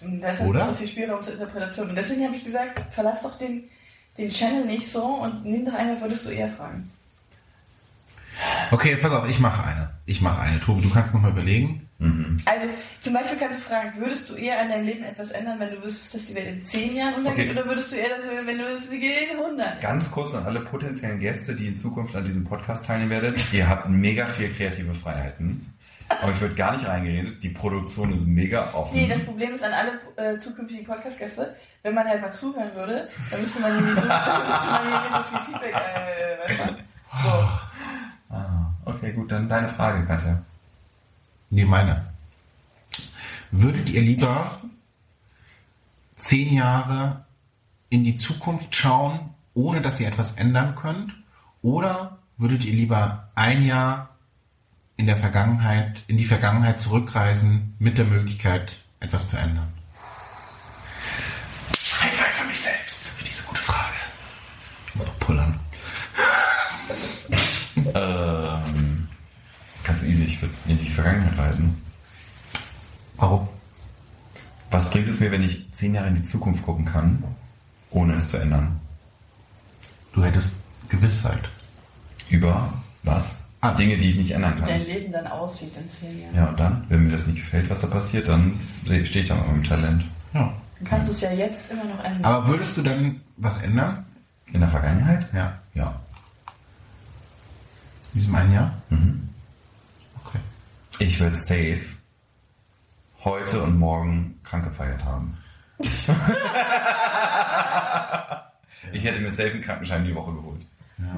Und 0.00 0.20
da 0.20 0.30
ist 0.30 0.40
Oder? 0.40 0.48
Oder? 0.48 0.66
so 0.66 0.72
viel 0.72 0.88
Spielraum 0.88 1.22
zur 1.22 1.34
Interpretation. 1.34 1.88
Und 1.88 1.94
deswegen 1.94 2.24
habe 2.24 2.34
ich 2.34 2.42
gesagt, 2.42 2.92
verlass 2.92 3.22
doch 3.22 3.38
den, 3.38 3.70
den 4.18 4.30
Channel 4.30 4.64
nicht 4.64 4.90
so 4.90 5.04
und 5.04 5.44
nimm 5.44 5.64
doch 5.64 5.74
eine, 5.74 6.00
würdest 6.00 6.26
du 6.26 6.30
eher 6.30 6.50
fragen. 6.50 6.90
Okay, 8.70 8.96
pass 8.96 9.12
auf, 9.12 9.28
ich 9.28 9.38
mache 9.40 9.64
eine. 9.64 9.90
Ich 10.06 10.20
mache 10.20 10.40
eine. 10.40 10.60
Tobi, 10.60 10.82
du 10.82 10.90
kannst 10.90 11.14
noch 11.14 11.20
mal 11.22 11.30
überlegen. 11.30 11.80
Also 12.44 12.66
zum 13.00 13.14
Beispiel 13.14 13.38
kannst 13.38 13.58
du 13.60 13.62
fragen, 13.62 13.92
würdest 13.98 14.28
du 14.28 14.34
eher 14.34 14.60
an 14.60 14.68
deinem 14.68 14.84
Leben 14.84 15.04
etwas 15.04 15.30
ändern, 15.30 15.58
wenn 15.60 15.70
du 15.70 15.82
wüsstest, 15.82 16.14
dass 16.14 16.26
die 16.26 16.34
Welt 16.34 16.48
in 16.48 16.60
10 16.60 16.96
Jahren 16.96 17.14
untergeht, 17.14 17.48
Okay. 17.50 17.58
oder 17.58 17.66
würdest 17.66 17.92
du 17.92 17.96
eher, 17.96 18.08
dass, 18.10 18.24
wenn 18.46 18.58
du 18.58 18.64
wüsstest, 18.66 18.90
sie 18.90 19.00
geht 19.00 19.30
in 19.32 19.38
100? 19.38 19.80
Ganz 19.80 20.10
kurz 20.10 20.34
an 20.34 20.44
alle 20.44 20.60
potenziellen 20.60 21.18
Gäste, 21.20 21.54
die 21.56 21.68
in 21.68 21.76
Zukunft 21.76 22.14
an 22.14 22.24
diesem 22.26 22.44
Podcast 22.44 22.84
teilnehmen 22.86 23.10
werdet. 23.10 23.40
Ihr 23.52 23.66
habt 23.68 23.88
mega 23.88 24.26
viel 24.26 24.52
kreative 24.52 24.94
Freiheiten. 24.94 25.72
Aber 26.20 26.32
ich 26.32 26.40
würde 26.42 26.54
gar 26.54 26.72
nicht 26.74 26.86
reingeredet. 26.86 27.42
Die 27.42 27.48
Produktion 27.48 28.12
ist 28.12 28.26
mega 28.26 28.74
offen. 28.74 28.96
Nee, 28.96 29.08
das 29.08 29.24
Problem 29.24 29.54
ist 29.54 29.64
an 29.64 29.72
alle 29.72 30.34
äh, 30.34 30.38
zukünftigen 30.38 30.84
Podcast-Gäste, 30.84 31.56
wenn 31.82 31.94
man 31.94 32.06
halt 32.06 32.20
mal 32.20 32.30
zuhören 32.30 32.74
würde, 32.74 33.08
dann 33.30 33.40
müsste 33.40 33.60
man 33.60 33.72
hier 33.78 33.80
nicht 33.90 33.96
so, 33.96 34.02
so 34.08 35.22
viel 35.30 35.40
Feedback, 35.46 35.74
äh, 35.74 36.48
weißt 36.50 36.60
du? 36.70 36.74
So. 37.22 37.48
ah, 38.34 38.74
okay, 38.84 39.12
gut, 39.12 39.30
dann 39.30 39.48
deine 39.48 39.68
Frage, 39.68 40.04
Katja. 40.06 40.42
Nee, 41.50 41.64
meine. 41.64 42.04
Würdet 43.50 43.90
ihr 43.90 44.02
lieber 44.02 44.60
zehn 46.16 46.52
Jahre 46.54 47.24
in 47.88 48.02
die 48.02 48.16
Zukunft 48.16 48.74
schauen, 48.74 49.30
ohne 49.54 49.80
dass 49.80 50.00
ihr 50.00 50.08
etwas 50.08 50.32
ändern 50.32 50.74
könnt? 50.74 51.14
Oder 51.62 52.18
würdet 52.36 52.64
ihr 52.64 52.72
lieber 52.72 53.28
ein 53.34 53.62
Jahr 53.62 54.10
in 54.96 55.06
der 55.06 55.16
Vergangenheit, 55.16 56.02
in 56.08 56.16
die 56.16 56.24
Vergangenheit 56.24 56.80
zurückreisen, 56.80 57.74
mit 57.78 57.98
der 57.98 58.06
Möglichkeit, 58.06 58.78
etwas 59.00 59.28
zu 59.28 59.36
ändern? 59.36 59.72
High 62.02 62.12
five 62.12 62.26
für 62.26 62.46
mich 62.46 62.60
selbst, 62.60 62.98
für 62.98 63.24
diese 63.24 63.42
gute 63.44 63.62
Frage. 63.62 63.94
Ich 64.88 64.94
muss 64.96 65.06
auch 65.06 65.18
pullern. 65.20 65.63
Ähm, 67.94 69.08
ganz 69.84 70.02
easy, 70.02 70.24
ich 70.24 70.42
würde 70.42 70.54
in 70.66 70.78
die 70.78 70.90
Vergangenheit 70.90 71.38
reisen. 71.38 71.80
Warum? 73.16 73.48
Was 74.70 74.90
bringt 74.90 75.08
es 75.08 75.20
mir, 75.20 75.30
wenn 75.30 75.42
ich 75.42 75.70
zehn 75.72 75.94
Jahre 75.94 76.08
in 76.08 76.16
die 76.16 76.24
Zukunft 76.24 76.64
gucken 76.64 76.84
kann, 76.84 77.22
ohne 77.90 78.14
es 78.14 78.28
zu 78.28 78.38
ändern? 78.38 78.80
Du 80.12 80.24
hättest 80.24 80.48
Gewissheit. 80.88 81.48
Über 82.28 82.72
was? 83.04 83.38
Ah. 83.60 83.72
Dinge, 83.74 83.96
die 83.96 84.10
ich 84.10 84.16
nicht 84.16 84.30
ändern 84.32 84.56
Wie 84.56 84.60
dein 84.60 84.80
kann. 84.80 84.86
Leben 84.86 85.12
dann 85.12 85.26
aussieht 85.26 85.72
in 85.76 85.90
10 85.90 86.22
Jahren. 86.22 86.34
Ja, 86.34 86.48
und 86.48 86.60
dann, 86.60 86.84
wenn 86.88 87.04
mir 87.04 87.12
das 87.12 87.26
nicht 87.26 87.38
gefällt, 87.38 87.70
was 87.70 87.80
da 87.80 87.86
passiert, 87.86 88.28
dann 88.28 88.58
stehe 88.84 89.22
ich 89.22 89.28
da 89.28 89.36
mit 89.36 89.46
meinem 89.46 89.64
Talent. 89.64 90.04
Ja. 90.34 90.52
Dann 90.78 90.88
kannst 90.88 91.08
du 91.08 91.12
es 91.12 91.20
ja 91.20 91.32
jetzt 91.32 91.70
immer 91.70 91.84
noch 91.84 92.04
ändern. 92.04 92.24
Aber 92.24 92.48
würdest 92.48 92.76
du 92.76 92.82
dann 92.82 93.20
was 93.36 93.58
ändern? 93.62 94.04
In 94.52 94.60
der 94.60 94.68
Vergangenheit? 94.68 95.28
Ja. 95.32 95.58
Ja. 95.74 96.00
In 98.14 98.20
diesem 98.20 98.34
einen 98.34 98.52
Jahr? 98.52 98.82
Mhm. 98.90 99.28
Okay. 100.24 100.38
Ich 101.00 101.18
würde 101.18 101.36
safe 101.36 101.80
heute 103.24 103.62
und 103.62 103.78
morgen 103.78 104.38
krank 104.44 104.64
gefeiert 104.64 105.04
haben. 105.04 105.36
ich 105.78 106.08
hätte 109.04 109.20
mir 109.20 109.32
safe 109.32 109.50
einen 109.50 109.62
Krankenschein 109.62 110.04
die 110.04 110.14
Woche 110.14 110.32
geholt. 110.32 110.64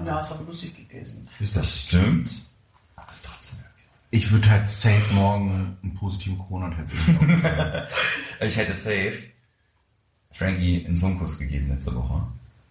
Na, 0.05 0.21
ist 0.21 0.31
doch 0.31 0.47
lustig 0.47 0.89
gewesen. 0.89 1.29
Ist 1.39 1.55
das? 1.55 1.67
Das 1.67 1.81
stimmt. 1.81 2.33
Aber 2.97 3.11
es 3.11 3.17
ist 3.17 3.27
trotzdem. 3.27 3.59
Ich 4.11 4.31
würde 4.31 4.49
halt 4.49 4.71
safe 4.71 5.13
morgen 5.13 5.77
einen 5.83 5.95
positiven 5.95 6.39
Corona-Test 6.39 6.95
Ich 8.41 8.57
hätte 8.57 8.73
safe 8.73 9.19
Frankie 10.33 10.87
einen 10.87 10.97
Zungenkuss 10.97 11.39
gegeben 11.39 11.69
letzte 11.69 11.95
Woche 11.95 12.23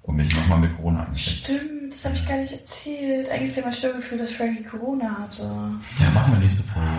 und 0.03 0.15
mich 0.15 0.33
nochmal 0.33 0.59
mit 0.59 0.75
Corona 0.75 1.05
angesteckt. 1.05 1.59
Stimmt, 1.59 1.74
das 1.91 2.05
habe 2.05 2.15
ich 2.15 2.27
gar 2.27 2.37
nicht 2.37 2.53
erzählt. 2.53 3.29
Eigentlich 3.29 3.49
ist 3.49 3.57
ja 3.57 3.63
mein 3.63 3.73
Störgefühl, 3.73 4.17
dass 4.17 4.33
Frankie 4.33 4.63
Corona 4.63 5.19
hatte. 5.19 5.43
Ja, 5.43 6.09
machen 6.13 6.33
wir 6.33 6.39
nächste 6.39 6.63
Folge. 6.63 6.89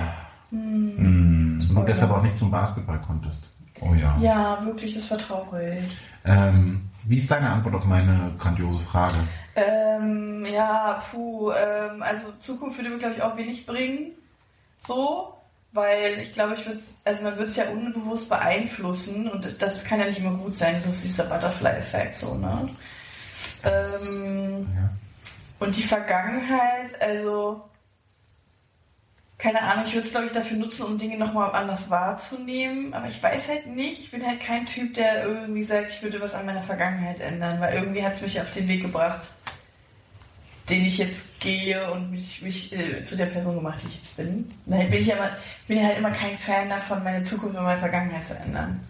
Mm. 0.50 1.60
Und 1.68 1.74
du 1.74 1.82
deshalb 1.82 2.10
auch 2.10 2.22
nicht 2.22 2.38
zum 2.38 2.50
Basketball 2.50 3.00
konntest. 3.06 3.42
Oh 3.80 3.94
ja. 3.94 4.16
Ja, 4.20 4.64
wirklich, 4.64 4.94
das 4.94 5.10
war 5.10 5.18
traurig. 5.18 5.84
Ähm, 6.24 6.88
wie 7.04 7.16
ist 7.16 7.30
deine 7.30 7.50
Antwort 7.50 7.74
auf 7.76 7.84
meine 7.84 8.32
grandiose 8.38 8.80
Frage? 8.80 9.14
Ähm, 9.54 10.44
ja, 10.46 11.02
puh, 11.10 11.52
ähm, 11.52 12.02
also 12.02 12.32
Zukunft 12.40 12.78
würde 12.78 12.90
mir, 12.90 12.98
glaube 12.98 13.14
ich, 13.14 13.22
auch 13.22 13.36
wenig 13.36 13.66
bringen. 13.66 14.12
So, 14.78 15.34
weil 15.72 16.20
ich 16.20 16.32
glaube, 16.32 16.54
ich 16.54 16.66
würde 16.66 16.80
also 17.04 17.22
man 17.22 17.36
wird 17.38 17.48
es 17.48 17.56
ja 17.56 17.68
unbewusst 17.70 18.28
beeinflussen 18.28 19.28
und 19.28 19.44
das, 19.44 19.58
das 19.58 19.84
kann 19.84 20.00
ja 20.00 20.06
nicht 20.06 20.18
immer 20.18 20.36
gut 20.36 20.56
sein. 20.56 20.74
Das 20.74 20.86
ist 20.86 21.04
dieser 21.04 21.24
Butterfly-Effekt, 21.24 22.16
so, 22.16 22.34
ne? 22.34 22.68
Ähm. 23.64 24.45
Und 25.58 25.76
die 25.76 25.82
Vergangenheit, 25.82 27.00
also, 27.00 27.62
keine 29.38 29.62
Ahnung, 29.62 29.84
ich 29.86 29.94
würde 29.94 30.06
es, 30.06 30.12
glaube 30.12 30.26
ich, 30.26 30.32
dafür 30.32 30.56
nutzen, 30.58 30.84
um 30.84 30.98
Dinge 30.98 31.16
nochmal 31.16 31.52
anders 31.52 31.88
wahrzunehmen. 31.90 32.92
Aber 32.94 33.08
ich 33.08 33.22
weiß 33.22 33.48
halt 33.48 33.66
nicht, 33.66 34.00
ich 34.00 34.10
bin 34.10 34.26
halt 34.26 34.40
kein 34.40 34.66
Typ, 34.66 34.94
der 34.94 35.24
irgendwie 35.24 35.62
sagt, 35.62 35.90
ich 35.90 36.02
würde 36.02 36.20
was 36.20 36.34
an 36.34 36.46
meiner 36.46 36.62
Vergangenheit 36.62 37.20
ändern, 37.20 37.60
weil 37.60 37.74
irgendwie 37.74 38.02
hat 38.02 38.14
es 38.14 38.22
mich 38.22 38.40
auf 38.40 38.50
den 38.52 38.68
Weg 38.68 38.82
gebracht, 38.82 39.28
den 40.68 40.84
ich 40.84 40.98
jetzt 40.98 41.38
gehe 41.40 41.90
und 41.92 42.10
mich, 42.10 42.42
mich 42.42 42.72
äh, 42.72 43.04
zu 43.04 43.16
der 43.16 43.26
Person 43.26 43.56
gemacht, 43.56 43.78
die 43.82 43.88
ich 43.88 43.96
jetzt 43.96 44.16
bin. 44.16 44.50
Daher 44.66 44.86
bin 44.86 45.00
ich 45.00 45.14
aber, 45.14 45.30
bin 45.68 45.82
halt 45.82 45.98
immer 45.98 46.10
kein 46.10 46.36
Fan 46.36 46.68
davon, 46.68 47.04
meine 47.04 47.22
Zukunft 47.22 47.56
und 47.56 47.64
meine 47.64 47.80
Vergangenheit 47.80 48.24
zu 48.26 48.34
ändern. 48.34 48.80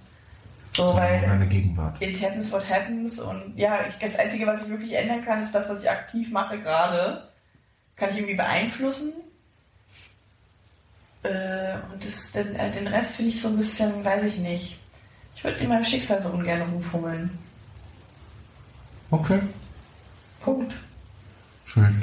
So, 0.76 0.94
weil 0.94 1.22
deine 1.22 1.46
Gegenwart. 1.46 2.02
it 2.02 2.20
happens 2.22 2.52
what 2.52 2.68
happens 2.68 3.18
und 3.18 3.56
ja, 3.56 3.78
ich, 3.88 3.94
das 3.96 4.18
Einzige, 4.18 4.46
was 4.46 4.62
ich 4.62 4.68
wirklich 4.68 4.92
ändern 4.92 5.24
kann, 5.24 5.40
ist 5.40 5.52
das, 5.52 5.70
was 5.70 5.82
ich 5.82 5.90
aktiv 5.90 6.30
mache 6.30 6.60
gerade. 6.60 7.28
Kann 7.96 8.10
ich 8.10 8.16
irgendwie 8.16 8.34
beeinflussen. 8.34 9.14
Äh, 11.22 11.76
und 11.92 12.04
das, 12.04 12.32
den, 12.32 12.54
äh, 12.56 12.70
den 12.72 12.86
Rest 12.88 13.16
finde 13.16 13.30
ich 13.30 13.40
so 13.40 13.48
ein 13.48 13.56
bisschen, 13.56 14.04
weiß 14.04 14.24
ich 14.24 14.36
nicht. 14.36 14.78
Ich 15.34 15.42
würde 15.42 15.58
in 15.60 15.68
meinem 15.70 15.84
Schicksal 15.84 16.20
so 16.20 16.28
ungern 16.28 16.60
rumfummeln. 16.62 17.30
Okay. 19.10 19.40
Punkt. 20.40 20.74
Schön. 21.64 22.02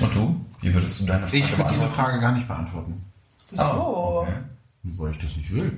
Und 0.00 0.14
du? 0.14 0.46
Wie 0.62 0.72
würdest 0.72 1.00
du 1.00 1.06
deine 1.06 1.26
Frage 1.26 1.38
Ich 1.38 1.58
würde 1.58 1.74
diese? 1.74 1.88
Frage 1.88 2.20
gar 2.20 2.32
nicht 2.32 2.48
beantworten. 2.48 3.04
So. 3.52 3.62
Oh, 3.62 4.20
okay. 4.22 4.36
Weil 4.84 5.12
ich 5.12 5.18
das 5.18 5.36
nicht 5.36 5.52
will. 5.52 5.76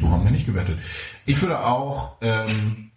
So 0.00 0.08
haben 0.08 0.24
wir 0.24 0.30
nicht 0.30 0.46
gewettet. 0.46 0.78
Ich 1.26 1.40
würde 1.40 1.64
auch, 1.64 2.16
ähm, 2.20 2.90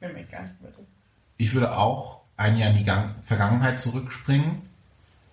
ich 1.38 1.54
würde 1.54 1.78
auch 1.78 2.22
ein 2.38 2.58
Jahr 2.58 2.72
in 2.72 2.78
die 2.78 2.84
Gang 2.84 3.16
Vergangenheit 3.24 3.80
zurückspringen, 3.80 4.62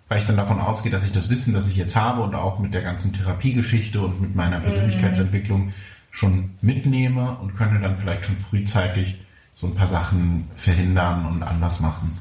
weil 0.09 0.21
ich 0.21 0.27
dann 0.27 0.37
davon 0.37 0.61
ausgehe, 0.61 0.91
dass 0.91 1.05
ich 1.05 1.13
das 1.13 1.29
Wissen, 1.29 1.53
das 1.53 1.69
ich 1.69 1.77
jetzt 1.77 1.97
habe 1.97 2.23
und 2.23 2.35
auch 2.35 2.59
mit 2.59 2.73
der 2.73 2.83
ganzen 2.83 3.13
Therapiegeschichte 3.13 4.01
und 4.01 4.21
mit 4.21 4.35
meiner 4.35 4.61
Persönlichkeitsentwicklung 4.61 5.73
schon 6.11 6.57
mitnehme 6.63 7.37
und 7.37 7.55
könnte 7.57 7.81
dann 7.81 7.97
vielleicht 7.97 8.25
schon 8.25 8.37
frühzeitig 8.39 9.21
so 9.55 9.67
ein 9.67 9.75
paar 9.75 9.89
Sachen 9.89 10.49
verhindern 10.55 11.27
und 11.27 11.43
anders 11.43 11.81
machen. 11.81 12.19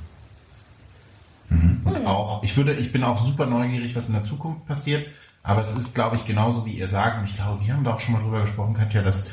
Und 1.49 2.05
auch, 2.05 2.43
ich 2.43 2.57
würde, 2.57 2.73
ich 2.73 2.91
bin 2.91 3.03
auch 3.03 3.23
super 3.23 3.45
neugierig, 3.45 3.95
was 3.95 4.07
in 4.07 4.15
der 4.15 4.25
Zukunft 4.25 4.65
passiert, 4.67 5.07
aber 5.47 5.61
es 5.61 5.73
ist, 5.73 5.95
glaube 5.95 6.17
ich, 6.17 6.25
genauso 6.25 6.65
wie 6.65 6.73
ihr 6.73 6.89
sagt, 6.89 7.19
und 7.19 7.25
ich 7.25 7.35
glaube, 7.37 7.65
wir 7.65 7.73
haben 7.73 7.85
da 7.85 7.93
auch 7.93 8.01
schon 8.01 8.13
mal 8.13 8.21
drüber 8.21 8.41
gesprochen, 8.41 8.73
Katja, 8.73 9.01
dass 9.01 9.25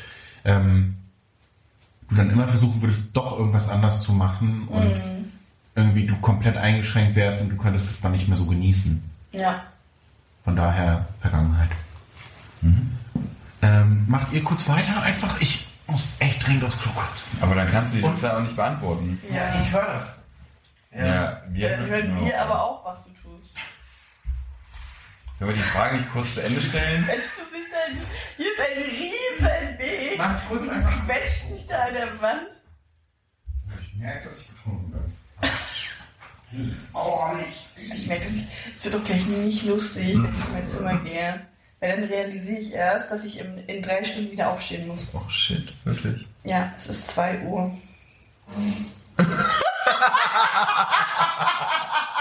ähm, 0.45 0.97
du 2.09 2.15
dann 2.15 2.31
immer 2.31 2.47
versuchen 2.47 2.81
würdest, 2.81 3.03
doch 3.15 3.37
irgendwas 3.37 3.69
anders 3.69 4.01
zu 4.03 4.12
machen 4.12 4.69
und 4.69 4.95
irgendwie 5.75 6.07
du 6.07 6.15
komplett 6.21 6.57
eingeschränkt 6.57 7.17
wärst 7.17 7.41
und 7.41 7.51
du 7.51 7.57
könntest 7.57 7.91
es 7.91 8.01
dann 8.01 8.12
nicht 8.12 8.29
mehr 8.29 8.37
so 8.37 8.47
genießen. 8.47 9.03
Ja. 9.33 9.65
Von 10.45 10.55
daher 10.55 11.09
Vergangenheit. 11.19 11.71
Ähm, 13.62 14.05
macht 14.07 14.33
ihr 14.33 14.45
kurz 14.45 14.69
weiter? 14.69 15.03
Einfach, 15.03 15.41
ich 15.41 15.67
muss 15.89 16.11
echt 16.21 16.47
dringend 16.47 16.62
aufs 16.62 16.79
Klo 16.79 16.93
kurz. 16.95 17.25
Aber 17.41 17.57
dann 17.57 17.69
kannst 17.69 17.93
du 17.93 17.99
die 17.99 18.05
ja 18.05 18.37
auch 18.37 18.41
nicht 18.41 18.55
beantworten. 18.55 19.21
Ja. 19.33 19.61
ich 19.61 19.73
höre 19.73 19.87
das. 19.87 20.17
Ja, 20.97 21.43
wir 21.49 21.71
Dann 21.71 21.87
hören 21.87 22.25
wir 22.25 22.41
aber 22.41 22.62
auch, 22.62 22.85
was 22.85 23.03
du 23.03 23.11
tust. 23.11 23.51
Können 25.39 25.51
wir 25.51 25.57
die 25.57 25.62
Frage 25.62 25.97
nicht 25.97 26.11
kurz 26.12 26.35
zu 26.35 26.43
Ende 26.43 26.61
stellen? 26.61 27.05
Quetscht 27.05 27.30
du 27.39 27.43
dich 27.57 27.66
da? 27.70 27.76
Hier 28.37 28.47
ist 28.47 28.61
ein 28.61 28.82
riesen 28.82 29.78
Weg. 29.78 30.18
Macht 30.18 30.49
kurz 30.49 30.68
einfach. 30.68 31.07
Quetscht 31.07 31.51
dich 31.51 31.66
da 31.66 31.82
an 31.85 31.95
der 31.95 32.20
Wand. 32.22 32.47
Ich 33.80 33.95
merke, 34.01 34.28
dass 34.28 34.41
ich 34.41 34.49
getrunken 34.49 34.93
bin. 34.93 35.12
Oh, 36.93 37.26
nicht. 37.37 37.64
Ich 37.97 38.07
merke, 38.07 38.26
es 38.76 38.85
wird 38.85 38.95
doch 38.95 39.05
gleich 39.05 39.26
nicht 39.26 39.62
lustig, 39.64 40.14
wenn 40.14 40.32
ich 40.32 40.47
in 40.47 40.53
mein 40.53 40.68
Zimmer 40.68 40.97
gehe. 41.05 41.45
Weil 41.80 41.91
dann 41.97 42.05
realisiere 42.05 42.61
ich 42.61 42.72
erst, 42.72 43.11
dass 43.11 43.24
ich 43.24 43.39
in, 43.41 43.59
in 43.66 43.82
drei 43.82 44.05
Stunden 44.05 44.30
wieder 44.30 44.53
aufstehen 44.53 44.87
muss. 44.87 45.01
Oh 45.12 45.28
shit, 45.28 45.72
wirklich. 45.85 46.24
Ja, 46.45 46.72
es 46.78 46.87
ist 46.87 47.11
2 47.11 47.41
Uhr. 47.41 47.76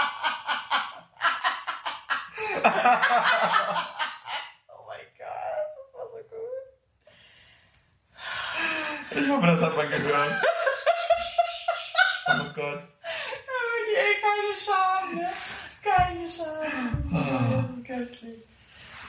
oh 4.68 4.82
mein 4.86 5.06
Gott, 5.18 5.72
das 5.76 5.88
war 5.94 6.06
so 6.10 6.18
gut. 6.28 6.64
Ich 9.10 9.28
hoffe, 9.30 9.46
das 9.46 9.60
hat 9.62 9.76
man 9.76 9.88
gehört. 9.88 10.42
Oh 12.26 12.44
Gott. 12.54 12.82
Aber 12.82 13.84
ey, 13.96 14.14
keine 14.20 14.54
Scham, 14.58 15.14
ne? 15.14 15.30
Keine 15.82 16.30
Scham. 16.30 17.04
So 17.10 17.82
köstlich. 17.86 18.42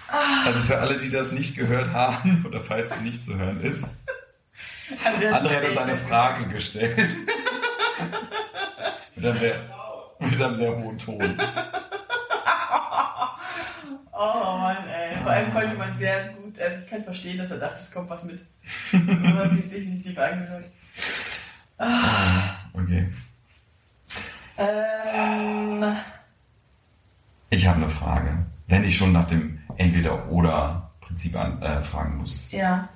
Also 0.07 0.61
für 0.61 0.77
alle, 0.77 0.97
die 0.97 1.09
das 1.09 1.31
nicht 1.31 1.57
gehört 1.57 1.91
haben, 1.91 2.45
oder 2.47 2.61
falls 2.61 2.91
es 2.91 3.01
nicht 3.01 3.23
zu 3.23 3.35
hören 3.37 3.61
ist, 3.61 3.97
André 5.03 5.31
hat 5.31 5.69
uns 5.69 5.77
eine 5.77 5.97
Frage 5.97 6.45
gestellt. 6.45 7.15
mit, 9.15 9.25
einem 9.25 9.37
sehr, 9.37 9.59
mit 10.19 10.41
einem 10.41 10.55
sehr 10.55 10.77
hohen 10.77 10.97
Ton. 10.97 11.41
Oh 14.17 14.57
Mann, 14.59 14.77
ey. 14.87 15.17
Vor 15.21 15.31
allem 15.31 15.53
konnte 15.53 15.75
man 15.75 15.95
sehr 15.95 16.29
gut, 16.29 16.57
also 16.59 16.79
ich 16.79 16.89
kann 16.89 17.03
verstehen, 17.03 17.37
dass 17.37 17.51
er 17.51 17.57
dachte, 17.59 17.81
es 17.81 17.91
kommt 17.91 18.09
was 18.09 18.23
mit. 18.23 18.39
Aber 18.93 19.45
hat 19.45 19.53
sich 19.53 19.69
definitiv 19.69 20.17
angehört. 20.17 20.65
Okay. 22.73 23.09
Ähm, 24.57 25.85
Ich 27.49 27.67
habe 27.67 27.77
eine 27.77 27.89
Frage. 27.89 28.45
Wenn 28.67 28.83
ich 28.85 28.95
schon 28.95 29.11
nach 29.11 29.27
dem 29.27 29.59
Entweder-Oder-Prinzip 29.77 31.35
äh, 31.35 31.81
fragen 31.81 32.17
muss. 32.17 32.39
ja. 32.51 32.87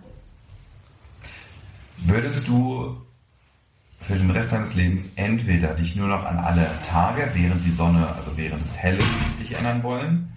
Würdest 1.97 2.47
du 2.47 2.95
für 3.99 4.15
den 4.15 4.31
Rest 4.31 4.53
deines 4.53 4.73
Lebens 4.73 5.09
entweder 5.17 5.73
dich 5.73 5.97
nur 5.97 6.07
noch 6.07 6.23
an 6.23 6.37
alle 6.39 6.69
Tage, 6.81 7.29
während 7.33 7.65
die 7.65 7.71
Sonne, 7.71 8.07
also 8.15 8.37
während 8.37 8.63
es 8.63 8.77
hell 8.77 8.97
ist, 8.97 9.39
dich 9.41 9.51
erinnern 9.51 9.83
wollen? 9.83 10.31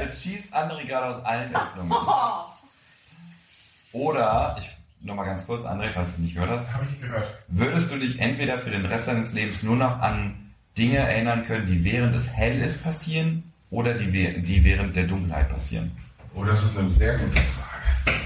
Es 0.00 0.22
schießt 0.22 0.54
André 0.54 0.86
gerade 0.86 1.06
aus 1.16 1.24
allen 1.24 1.54
Öffnungen. 1.54 1.92
Oder, 3.92 4.56
ich 4.58 4.70
nochmal 5.00 5.26
ganz 5.26 5.46
kurz, 5.46 5.64
André, 5.64 5.88
falls 5.88 6.16
du 6.16 6.22
nicht 6.22 6.34
gehört 6.34 6.50
hast, 6.50 6.72
Habe 6.72 6.84
ich 6.84 6.90
nicht 6.90 7.02
gehört. 7.02 7.26
würdest 7.48 7.90
du 7.90 7.98
dich 7.98 8.18
entweder 8.20 8.58
für 8.58 8.70
den 8.70 8.86
Rest 8.86 9.08
deines 9.08 9.32
Lebens 9.32 9.62
nur 9.62 9.76
noch 9.76 10.00
an 10.00 10.52
Dinge 10.78 10.98
erinnern 10.98 11.44
können, 11.44 11.66
die 11.66 11.84
während 11.84 12.14
es 12.16 12.26
hell 12.28 12.60
ist 12.60 12.82
passieren 12.82 13.52
oder 13.70 13.94
die, 13.94 14.42
die 14.42 14.64
während 14.64 14.96
der 14.96 15.04
Dunkelheit 15.04 15.50
passieren? 15.50 15.96
Oh, 16.34 16.44
das 16.44 16.62
ist 16.62 16.78
eine 16.78 16.90
sehr 16.90 17.18
gute 17.18 17.40
Frage. 17.40 18.18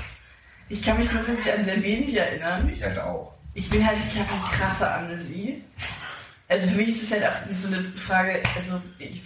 Ich 0.69 0.83
kann 0.83 0.99
mich 0.99 1.09
grundsätzlich 1.09 1.53
an 1.53 1.65
sehr 1.65 1.83
wenig 1.83 2.17
erinnern. 2.17 2.69
Ich 2.69 2.83
halt 2.83 2.99
auch. 2.99 3.33
Ich 3.55 3.69
bin 3.71 3.85
halt, 3.85 3.97
ich 4.09 4.19
habe 4.19 4.31
halt 4.31 4.53
krasse 4.53 4.95
Amnesie. 4.95 5.63
Also 6.49 6.69
für 6.69 6.77
mich 6.77 6.89
ist 6.91 7.03
es 7.05 7.11
halt 7.11 7.25
auch 7.27 7.33
so 7.59 7.69
eine 7.69 7.83
Frage, 7.97 8.41
also 8.57 8.81
ich, 8.99 9.21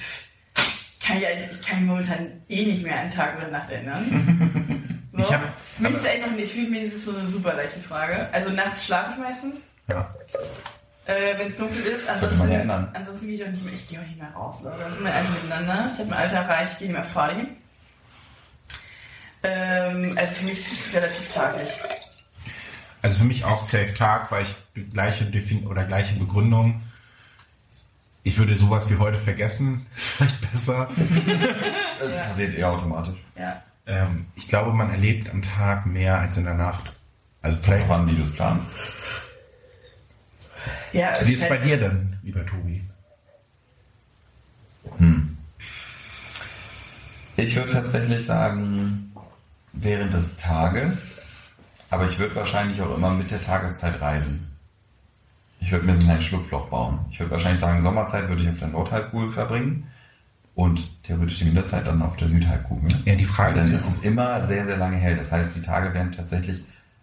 kann 1.01 1.21
ja, 1.21 1.29
ich 1.31 1.63
kann 1.67 1.81
mich 1.81 1.89
momentan 1.89 2.27
eh 2.49 2.65
nicht 2.65 2.83
mehr 2.83 2.99
an 3.01 3.11
Tag 3.11 3.37
oder 3.39 3.49
Nacht 3.49 3.71
erinnern. 3.71 4.87
So. 5.13 5.25
Ich 5.25 5.33
hab- 5.35 5.43
für 5.77 5.83
mich 5.83 5.93
ist 5.93 6.01
es 6.03 6.07
eigentlich 6.09 6.27
noch 6.27 6.37
nicht, 6.37 6.53
für 6.55 6.61
mich 6.71 6.83
ist 6.85 6.95
es 6.95 7.05
so 7.05 7.15
eine 7.15 7.29
super 7.29 7.53
leichte 7.53 7.81
Frage. 7.81 8.29
Also 8.33 8.49
nachts 8.53 8.87
schlafe 8.87 9.13
ich 9.15 9.19
meistens, 9.19 9.57
Ja. 9.89 10.15
äh, 11.07 11.37
wenn 11.37 11.49
es 11.49 11.57
dunkel 11.57 11.79
ist. 11.83 12.09
Ansonsten, 12.09 12.51
ja 12.53 12.91
ansonsten 12.95 13.27
gehe 13.27 13.35
ich 13.35 13.45
auch 13.45 13.49
nicht 13.51 13.65
mehr, 13.65 13.75
ich 13.75 13.89
gehe 13.89 13.99
auch 14.01 14.05
nicht 14.07 14.19
mehr 14.19 14.31
raus. 14.31 14.61
Leute. 14.63 14.79
Da 14.79 14.91
sind 14.93 15.05
wir 15.05 15.13
alle 15.13 15.29
miteinander. 15.31 15.91
Ich 15.93 15.99
habe 15.99 16.09
mein 16.09 16.19
Alter 16.21 16.37
erreicht, 16.37 16.73
ich 16.75 16.79
gehe 16.79 16.89
nicht 16.89 16.97
mehr 16.97 17.05
auf 17.05 17.13
Party. 17.13 17.49
Ähm, 19.43 20.15
also 20.17 20.35
für 20.35 20.45
mich 20.45 20.59
ist 20.61 20.73
es 20.87 20.95
relativ 20.95 21.33
taglich. 21.33 21.69
Also 23.03 23.19
für 23.21 23.25
mich 23.27 23.45
auch 23.45 23.63
Safe 23.63 23.93
Tag, 23.93 24.31
weil 24.31 24.45
ich 24.45 24.93
gleiche 24.93 25.25
Defin 25.25 25.67
oder 25.67 25.85
gleiche 25.85 26.15
Begründung. 26.15 26.83
Ich 28.23 28.37
würde 28.39 28.57
sowas 28.57 28.89
wie 28.91 28.97
heute 28.97 29.19
vergessen. 29.19 29.87
Ist 29.97 30.07
vielleicht 30.17 30.53
besser. 30.53 30.89
Das 32.01 32.15
Ja. 32.15 32.23
passiert 32.25 32.55
eher 32.55 32.71
automatisch. 32.71 33.19
Ja. 33.37 33.63
ähm, 33.87 34.27
ich 34.35 34.49
glaube, 34.49 34.73
man 34.73 34.91
erlebt 34.91 35.29
am 35.31 35.43
Tag 35.43 35.85
mehr 35.87 36.19
als 36.19 36.37
in 36.39 36.45
der 36.45 36.55
Nacht. 36.55 36.93
Also 37.43 37.59
vielleicht. 37.63 37.89
Wann, 37.89 38.07
wie 38.07 38.17
du 38.17 38.23
es 38.23 38.33
planst. 38.33 38.71
Ja, 40.93 41.11
Wie 41.23 41.33
ist 41.33 41.43
es 41.43 41.49
bei 41.49 41.59
dir 41.59 41.79
denn, 41.79 42.19
lieber 42.23 42.45
Tobi? 42.45 42.83
Hm. 44.99 45.37
Ich 47.37 47.55
würde 47.57 47.73
tatsächlich 47.73 48.27
sagen, 48.27 49.13
während 49.73 50.13
des 50.13 50.37
Tages, 50.37 51.21
aber 51.91 52.05
ich 52.07 52.19
würde 52.19 52.35
wahrscheinlich 52.37 52.81
auch 52.83 52.95
immer 52.95 53.11
mit 53.11 53.31
der 53.31 53.41
Tageszeit 53.43 54.01
reisen. 54.01 54.50
Ich 55.61 55.71
würde 55.73 55.87
mir 55.87 55.95
so 55.95 56.01
ein 56.01 56.07
kleines 56.07 56.25
Schlupfloch 56.25 56.69
bauen. 56.69 56.99
Ich 57.11 57.21
würde 57.21 57.33
wahrscheinlich 57.33 57.61
sagen, 57.61 57.81
Sommerzeit 57.83 58.29
würde 58.29 58.43
ich 58.43 58.49
auf 58.49 58.59
der 58.59 58.69
Nordhalbkugel 58.69 59.31
verbringen 59.31 59.87
und 60.55 61.03
theoretisch 61.05 61.39
die 61.39 61.47
Winterzeit 61.47 61.87
dann 61.87 62.03
auf 62.03 62.17
der 62.17 62.29
Südhalbkugel. 62.29 62.91
Ja, 63.05 63.15
die 63.15 63.25
Frage 63.25 63.55
Dann 63.61 63.65
ist 63.69 63.75
ist 63.75 63.85
ja 63.85 63.89
es 63.91 63.99
auch- 63.99 64.03
immer 64.05 64.43
sehr, 64.43 64.65
sehr 64.65 64.77
lange 64.79 64.97
hell. 64.97 65.17
Das 65.17 65.31
heißt, 65.33 65.55
die 65.57 65.63
Tage 65.63 65.93
werden 65.95 66.13
tatsächlich 66.13 66.63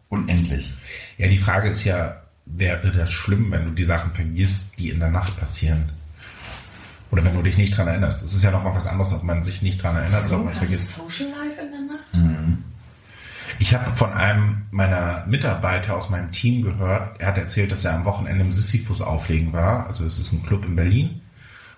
unendlich. 0.10 0.74
Ja, 1.18 1.28
die 1.28 1.38
Frage 1.38 1.70
ist 1.70 1.84
ja, 1.84 2.22
wäre 2.46 2.92
das 2.92 3.12
schlimm, 3.12 3.52
wenn 3.52 3.66
du 3.66 3.72
die 3.72 3.84
Sachen 3.84 4.14
vergisst, 4.14 4.78
die 4.80 4.90
in 4.90 5.00
der 5.00 5.10
Nacht 5.12 5.38
passieren? 5.40 5.90
Oder 7.12 7.24
wenn 7.24 7.36
du 7.36 7.42
dich 7.42 7.58
nicht 7.58 7.78
dran 7.78 7.88
erinnerst. 7.88 8.22
Das 8.22 8.34
ist 8.34 8.44
ja 8.44 8.52
nochmal 8.52 8.76
was 8.76 8.86
anderes, 8.86 9.14
ob 9.14 9.24
man 9.24 9.42
sich 9.44 9.62
nicht 9.62 9.82
dran 9.82 9.96
erinnert 9.96 10.26
oder 10.28 10.38
ob 10.40 10.44
man 10.46 10.52
es 10.54 10.58
vergisst. 10.60 10.96
Social 10.96 11.28
Life 11.30 11.62
in 11.62 11.72
der 11.72 11.82
Nacht? 11.82 12.14
Mhm. 12.14 12.64
Ich 13.60 13.74
habe 13.74 13.92
von 13.96 14.14
einem 14.14 14.68
meiner 14.72 15.26
Mitarbeiter 15.26 15.96
aus 15.96 16.10
meinem 16.10 16.32
Team 16.32 16.62
gehört, 16.62 17.20
er 17.20 17.30
hat 17.30 17.38
erzählt, 17.38 17.72
dass 17.72 17.86
er 17.86 17.96
am 17.96 18.06
Wochenende 18.06 18.44
im 18.44 18.52
Sisyphus 18.52 19.02
auflegen 19.02 19.52
war. 19.54 19.88
Also 19.88 20.06
es 20.06 20.20
ist 20.20 20.32
ein 20.32 20.44
Club 20.44 20.66
in 20.66 20.76
Berlin. 20.76 21.22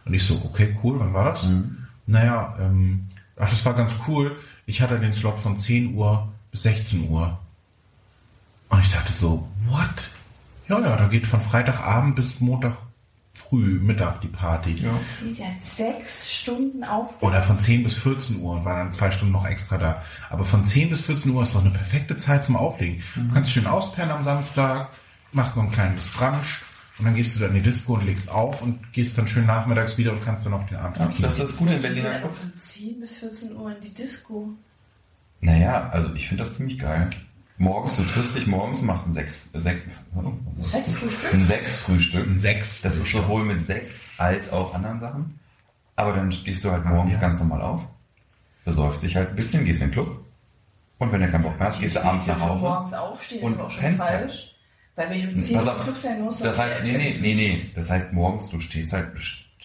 Und 0.06 0.14
ich 0.14 0.24
so, 0.24 0.42
okay, 0.44 0.76
cool, 0.84 1.00
wann 1.00 1.14
war 1.14 1.26
das? 1.26 1.48
Naja, 2.06 2.56
ähm, 2.60 3.08
ach, 3.38 3.50
das 3.50 3.64
war 3.66 3.74
ganz 3.74 3.96
cool. 4.08 4.36
Ich 4.66 4.82
hatte 4.82 5.00
den 5.00 5.14
Slot 5.14 5.40
von 5.40 5.58
10 5.58 5.94
Uhr 5.94 6.32
bis 6.52 6.64
16 6.64 7.10
Uhr. 7.10 7.40
Und 8.70 8.82
ich 8.82 8.92
dachte 8.92 9.14
so, 9.14 9.48
what? 9.68 10.12
Ja, 10.68 10.80
ja, 10.80 10.96
da 10.96 11.08
geht 11.08 11.28
von 11.28 11.42
Freitagabend 11.42 12.16
bis 12.16 12.40
Montag 12.40 12.74
früh, 13.34 13.80
Mittag 13.80 14.22
die 14.22 14.28
Party. 14.28 14.74
Ja. 14.76 14.92
Der 15.38 15.46
hat 15.48 15.66
sechs 15.66 16.34
Stunden 16.34 16.84
auf. 16.84 17.22
Oder 17.22 17.42
von 17.44 17.58
10 17.58 17.84
bis 17.84 17.94
14 17.96 18.42
Uhr 18.42 18.54
und 18.56 18.66
war 18.66 18.78
dann 18.78 18.92
zwei 18.92 19.12
Stunden 19.12 19.34
noch 19.34 19.46
extra 19.48 19.78
da. 19.78 20.02
Aber 20.30 20.44
von 20.46 20.66
10 20.66 20.90
bis 20.90 21.02
14 21.06 21.32
Uhr 21.32 21.44
ist 21.44 21.56
doch 21.56 21.62
eine 21.62 21.72
perfekte 21.72 22.18
Zeit 22.18 22.44
zum 22.46 22.56
Auflegen. 22.56 23.02
Du 23.16 23.34
kannst 23.34 23.52
schön 23.52 23.66
ausperren 23.68 24.12
am 24.12 24.22
Samstag, 24.24 24.90
machst 25.32 25.56
noch 25.56 25.64
ein 25.64 25.72
kleines 25.72 26.10
Brunch 26.10 26.60
und 26.98 27.06
dann 27.06 27.16
gehst 27.16 27.36
du 27.36 27.40
dann 27.40 27.50
in 27.52 27.56
die 27.56 27.62
Disco 27.62 27.94
und 27.94 28.06
legst 28.06 28.30
auf 28.30 28.62
und 28.62 28.92
gehst 28.92 29.18
dann 29.18 29.26
schön 29.28 29.46
nachmittags 29.46 29.98
wieder 29.98 30.12
und 30.12 30.24
kannst 30.24 30.46
dann 30.46 30.52
noch 30.52 30.66
den 30.68 30.78
Abend 30.78 30.98
Ja, 30.98 31.10
das 31.22 31.40
ist 31.40 31.56
gut 31.56 31.68
in 31.70 31.74
Sind 31.76 31.82
Berliner 31.82 32.10
einfach 32.10 32.30
Clubs. 32.30 32.42
von 32.42 32.54
10 32.60 33.00
bis 33.00 33.18
14 33.18 33.56
Uhr 33.56 33.74
in 33.76 33.82
die 33.82 33.94
Disco. 33.94 34.50
Naja, 35.42 35.88
also 35.90 36.14
ich 36.16 36.28
finde 36.28 36.44
das 36.44 36.56
ziemlich 36.58 36.78
geil. 36.78 37.10
Morgens, 37.60 37.98
du 37.98 38.04
triffst 38.04 38.36
dich 38.36 38.48
morgens, 38.48 38.82
machst 38.82 39.06
ein 39.06 39.12
Sechs, 39.12 39.42
Sek, 39.54 39.82
Sechs 40.62 40.94
Frühstück? 40.94 41.34
ein 41.34 41.44
Sechs-Frühstück. 41.46 42.26
Ein 42.26 42.40
Sechs. 42.40 42.82
Das 42.82 42.96
ist 42.96 43.12
sowohl 43.12 43.44
mit 43.44 43.68
Sekt 43.68 43.92
als 44.18 44.50
auch 44.54 44.74
anderen 44.74 45.02
Sachen. 45.02 45.40
Aber 45.98 46.14
dann 46.14 46.32
stehst 46.32 46.64
du 46.64 46.72
halt 46.72 46.86
morgens 46.86 47.16
ja. 47.16 47.20
ganz 47.20 47.40
normal 47.40 47.62
auf. 47.62 47.82
besäufst 48.64 49.04
dich 49.04 49.14
halt 49.18 49.32
ein 49.32 49.36
bisschen, 49.36 49.66
gehst 49.66 49.82
in 49.82 49.88
den 49.88 49.94
Club. 49.94 50.24
Und 51.00 51.12
wenn 51.12 51.20
du 51.20 51.30
keinen 51.30 51.44
Bock 51.44 51.60
mehr 51.60 51.68
hast, 51.68 51.82
gehst 51.82 51.98
du 51.98 52.04
abends 52.04 52.28
nach 52.28 52.40
Hause. 52.40 52.64
Morgens 52.64 52.94
aufstehen, 52.94 53.44
und 53.44 53.54
ist 53.54 53.60
auch 53.60 53.70
schon 53.70 53.84
halt. 53.84 53.98
falsch. 53.98 54.56
Weil 54.96 55.10
wenn 55.10 55.36
ich 55.36 55.46
10 55.48 55.58
Pass 55.58 55.66
Uhr 55.66 55.74
auf, 55.74 55.78
im 55.80 55.84
Club 55.84 55.98
sein 55.98 56.22
muss, 56.22 56.38
Das 56.40 56.58
heißt, 56.58 56.84
nee, 56.84 56.98
nee, 56.98 57.18
nee, 57.20 57.36
nee. 57.36 57.72
Das 57.76 57.90
heißt, 57.90 58.14
morgens, 58.14 58.50
du 58.50 58.60
stehst 58.62 58.94
halt, 58.94 59.14
du 59.14 59.20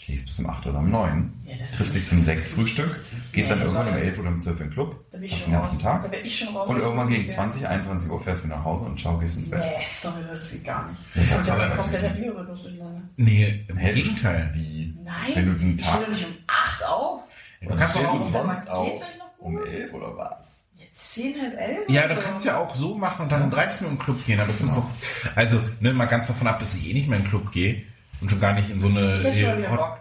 schläfst 0.04 0.26
bis 0.26 0.38
um 0.38 0.50
8 0.50 0.66
oder 0.66 0.78
um 0.78 0.90
9, 0.90 1.32
Ja, 1.44 1.56
das 1.58 1.70
triffst 1.72 1.86
ist- 1.86 1.94
dich 1.94 2.06
zum 2.06 2.22
6 2.22 2.48
Frühstück, 2.50 2.96
gehst 3.32 3.50
dann 3.50 3.60
irgendwann 3.60 3.88
um 3.88 3.94
aber- 3.94 4.02
11 4.02 4.18
oder 4.18 4.28
um 4.28 4.38
12 4.38 4.60
in 4.60 4.66
den 4.66 4.72
Club, 4.72 5.04
Da 5.10 5.18
bin 5.18 5.24
ich 5.26 5.32
hast 5.32 5.42
schon 5.42 5.52
den 5.52 5.60
ganzen 5.60 5.74
raus. 5.76 5.82
Tag. 5.82 6.12
Ich. 6.24 6.48
Und 6.48 6.78
irgendwann 6.78 7.08
gegen 7.08 7.28
Ja. 7.28 7.34
20, 7.34 7.66
21 7.68 8.10
Uhr 8.10 8.20
fährst 8.22 8.40
du 8.42 8.46
wieder 8.46 8.56
nach 8.56 8.64
Hause 8.64 8.84
und 8.84 8.98
ciao, 9.00 9.18
gehst 9.18 9.36
ins 9.38 9.48
Bett. 9.50 9.60
Nee, 9.60 9.84
sorry, 9.88 10.14
das 10.30 10.50
geht 10.50 10.64
gar 10.64 10.88
nicht. 10.90 11.00
Das 11.14 11.24
Ich 11.24 11.30
hat 11.32 11.40
hab 11.50 11.56
aber- 11.58 11.66
das 11.68 11.76
kompletter 11.78 12.08
Biorhythmus 12.10 12.62
durcheinander. 12.62 13.02
Nee, 13.16 13.64
im 13.68 13.76
Hä? 13.76 13.92
Gegenteil. 13.94 14.50
Wie? 14.54 14.98
Nein, 15.02 15.14
Wenn 15.34 15.46
du 15.46 15.52
den 15.54 15.76
ich 15.76 15.82
Tag... 15.82 16.00
doch 16.00 16.08
nicht 16.08 16.26
um 16.26 16.32
8 16.46 16.84
auf. 16.86 17.20
Du 17.62 17.68
kannst 17.68 17.90
stehst 17.96 18.06
auch- 18.06 18.18
du 18.26 18.28
Sag 18.30 18.46
mal, 18.46 18.54
sonst 18.56 18.68
auf 18.70 19.00
noch 19.18 19.38
um 19.38 19.56
gut? 19.56 19.66
11 19.68 19.92
oder 19.94 20.16
was? 20.18 20.62
Jetzt 20.76 21.14
10, 21.14 21.40
halb 21.40 21.58
11? 21.58 21.88
Ja, 21.88 22.08
du 22.08 22.14
so? 22.16 22.20
kannst 22.20 22.44
ja 22.44 22.58
auch 22.58 22.74
so 22.74 22.94
machen 22.94 23.22
und 23.22 23.32
dann 23.32 23.42
um 23.42 23.50
13 23.50 23.86
Uhr 23.86 23.92
im 23.92 23.98
Club 23.98 24.22
gehen. 24.26 24.38
Aber 24.38 24.48
das 24.48 24.60
ist 24.60 24.76
doch, 24.76 24.86
also, 25.34 25.60
ne, 25.80 25.92
mal 25.94 26.04
ganz 26.06 26.26
davon 26.26 26.46
ab, 26.46 26.58
dass 26.60 26.74
ich 26.74 26.90
eh 26.90 26.92
nicht 26.92 27.08
mehr 27.08 27.16
in 27.18 27.24
den 27.24 27.30
Club 27.30 27.50
gehe 27.52 27.82
und 28.20 28.30
schon 28.30 28.40
gar 28.40 28.52
nicht 28.54 28.70
in 28.70 28.80
so 28.80 28.88
eine, 28.88 29.20
wieder 29.22 29.70
Hot- 29.70 30.00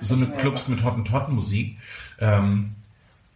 so 0.00 0.14
eine 0.16 0.26
Clubs 0.28 0.68
mit 0.68 0.82
Hottentotten-Musik. 0.82 1.76
Ähm, 2.20 2.74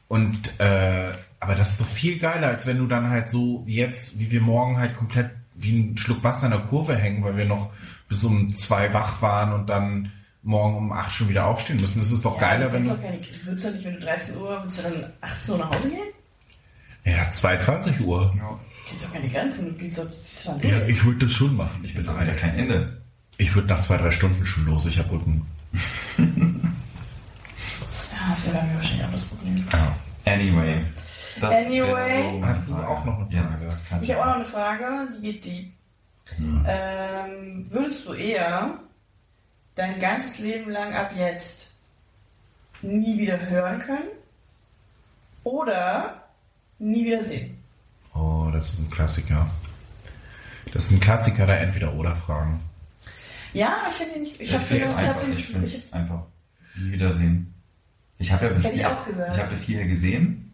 und, 0.08 0.58
äh, 0.60 1.12
aber 1.40 1.54
das 1.54 1.70
ist 1.72 1.80
doch 1.80 1.86
viel 1.86 2.18
geiler, 2.18 2.48
als 2.48 2.66
wenn 2.66 2.78
du 2.78 2.86
dann 2.86 3.10
halt 3.10 3.28
so 3.28 3.62
jetzt, 3.66 4.18
wie 4.18 4.30
wir 4.30 4.40
morgen 4.40 4.78
halt 4.78 4.96
komplett 4.96 5.30
wie 5.54 5.76
ein 5.78 5.96
Schluck 5.96 6.22
Wasser 6.24 6.46
in 6.46 6.52
der 6.52 6.60
Kurve 6.60 6.96
hängen, 6.96 7.22
weil 7.24 7.36
wir 7.36 7.44
noch 7.44 7.70
bis 8.08 8.22
um 8.24 8.52
zwei 8.54 8.92
wach 8.94 9.20
waren 9.22 9.52
und 9.52 9.68
dann 9.68 10.12
morgen 10.44 10.76
um 10.76 10.92
acht 10.92 11.12
schon 11.12 11.28
wieder 11.28 11.46
aufstehen 11.46 11.80
müssen. 11.80 11.98
Das 11.98 12.10
ist 12.10 12.24
doch 12.24 12.32
Bock. 12.32 12.40
geiler, 12.40 12.66
Ja, 12.68 12.72
wenn 12.72 12.84
du 12.84 12.90
du, 12.90 12.94
doch 12.96 13.02
keine, 13.02 13.18
du 13.18 13.46
würdest 13.46 13.64
doch 13.66 13.72
nicht, 13.72 13.84
wenn 13.84 13.94
du 13.94 14.00
13 14.00 14.36
Uhr, 14.36 14.60
willst 14.62 14.78
du 14.78 14.82
dann 14.82 15.04
18 15.20 15.52
Uhr 15.54 15.58
nach 15.58 15.70
Hause 15.70 15.90
gehen? 15.90 15.98
ja, 17.04 17.30
22 17.30 18.00
Uhr. 18.00 18.34
Ja. 18.38 18.58
Gibt 18.88 19.04
doch 19.04 19.12
keine 19.12 19.28
Grenzen, 19.28 19.64
du 19.66 19.72
gehst 19.72 19.98
doch, 19.98 20.62
Ja, 20.62 20.80
ich 20.86 21.04
würde 21.04 21.26
das 21.26 21.32
schon 21.34 21.54
machen. 21.56 21.80
Ich 21.84 21.92
bin 21.94 22.02
so 22.04 22.12
wieder 22.18 22.32
kein 22.34 22.56
Ende. 22.58 23.02
Ich 23.38 23.54
würde 23.54 23.68
nach 23.68 23.80
zwei, 23.80 23.96
drei 23.96 24.10
Stunden 24.10 24.44
schon 24.44 24.66
los. 24.66 24.84
Ich 24.86 24.98
habe 24.98 25.12
Rücken. 25.12 25.46
Ja, 26.18 26.24
das 28.30 28.46
wäre 28.46 28.56
bei 28.58 28.62
mir 28.64 28.74
wahrscheinlich 28.74 29.06
auch 29.06 29.12
das 29.12 29.24
Problem. 29.24 29.64
Anyway. 30.26 30.84
Das 31.40 31.54
Anyway. 31.66 32.40
so 32.40 32.46
Hast 32.46 32.68
du 32.68 32.74
auch 32.74 33.04
noch 33.04 33.20
eine 33.20 33.30
Yes, 33.30 33.62
Frage? 33.64 33.78
kann 33.88 34.02
Ich 34.02 34.10
habe 34.10 34.20
auch 34.22 34.26
noch 34.26 34.34
eine 34.34 34.44
Frage, 34.44 35.08
die 35.16 35.22
geht 35.22 35.44
die. 35.44 35.72
Hm. 36.36 36.64
Ähm, 36.68 37.66
würdest 37.70 38.06
du 38.06 38.12
eher 38.12 38.74
dein 39.76 40.00
ganzes 40.00 40.38
Leben 40.38 40.70
lang 40.72 40.92
ab 40.94 41.12
jetzt 41.16 41.70
nie 42.82 43.18
wieder 43.18 43.38
hören 43.48 43.78
können 43.80 44.08
oder 45.44 46.22
nie 46.78 47.04
wieder 47.04 47.22
sehen? 47.24 47.56
Oh, 48.14 48.48
das 48.52 48.72
ist 48.72 48.80
ein 48.80 48.90
Klassiker. 48.90 49.48
Das 50.72 50.84
ist 50.86 50.90
ein 50.92 51.00
Klassiker 51.00 51.46
der 51.46 51.60
Entweder-Oder-Fragen. 51.60 52.60
Ja, 53.52 53.76
ich 53.90 53.96
finde 53.96 54.14
ihn 54.16 54.22
nicht. 54.22 54.34
Ich 54.40 54.48
Ich 54.48 54.54
habe 54.54 54.64
finde 54.66 54.84
es 54.84 54.90
ich 54.90 54.96
hab 54.96 55.16
einfach, 55.16 55.28
ich 55.28 55.44
finde 55.46 55.66
ich, 55.66 55.74
es 55.84 55.92
einfach 55.92 56.22
nie 56.76 56.92
wiedersehen. 56.92 57.54
Ich 58.18 58.32
habe 58.32 58.46
ja 58.46 58.52
bis 58.52 58.64
ich 58.66 58.72
hier, 58.72 58.90
auch 58.92 59.06
gesagt. 59.06 59.34
ich 59.34 59.40
habe 59.40 59.50
bis 59.50 59.62
hierher 59.62 59.86
gesehen. 59.86 60.52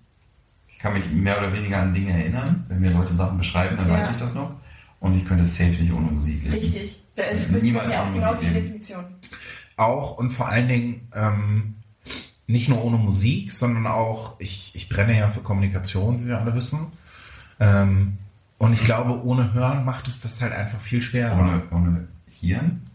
Ich 0.69 0.79
kann 0.79 0.93
mich 0.95 1.09
mehr 1.11 1.39
oder 1.39 1.53
weniger 1.53 1.79
an 1.81 1.95
Dinge 1.95 2.13
erinnern. 2.13 2.65
Wenn 2.69 2.81
mir 2.81 2.91
Leute 2.91 3.15
Sachen 3.15 3.39
beschreiben, 3.39 3.77
dann 3.77 3.89
Ja. 3.89 3.95
weiß 3.95 4.11
ich 4.11 4.17
das 4.17 4.35
noch. 4.35 4.53
Und 5.01 5.17
ich 5.17 5.25
könnte 5.25 5.45
safe 5.45 5.71
nicht 5.71 5.93
ohne 5.93 6.11
Musik 6.11 6.43
leben. 6.45 6.55
Richtig. 6.55 7.01
Da 7.17 7.23
ist 7.25 7.51
Niemals 7.51 7.63
Niemals 7.63 7.93
ohne 7.93 8.13
genau 8.15 8.27
Musik 8.35 8.41
die 8.41 8.47
leben. 8.47 8.63
Definition. 8.67 9.05
Auch 9.77 10.17
und 10.19 10.31
vor 10.31 10.49
allen 10.49 10.69
Dingen 10.69 11.09
ähm, 11.15 11.75
nicht 12.47 12.69
nur 12.69 12.85
ohne 12.85 12.97
Musik, 12.99 13.51
sondern 13.53 13.87
auch, 13.87 14.39
ich, 14.41 14.73
ich 14.75 14.89
brenne 14.89 15.17
ja 15.19 15.29
für 15.31 15.41
Kommunikation, 15.41 16.23
wie 16.23 16.29
wir 16.29 16.39
alle 16.39 16.55
wissen. 16.55 16.89
Ähm, 17.61 18.19
und 18.59 18.73
ich 18.73 18.85
glaube, 18.85 19.23
ohne 19.25 19.53
Hören 19.53 19.85
macht 19.85 20.09
es 20.09 20.21
das 20.21 20.41
halt 20.41 20.53
einfach 20.53 20.79
viel 20.81 21.01
schwerer. 21.03 21.39
Ohne, 21.39 21.63
ohne 21.71 22.09
Hirn? 22.41 22.87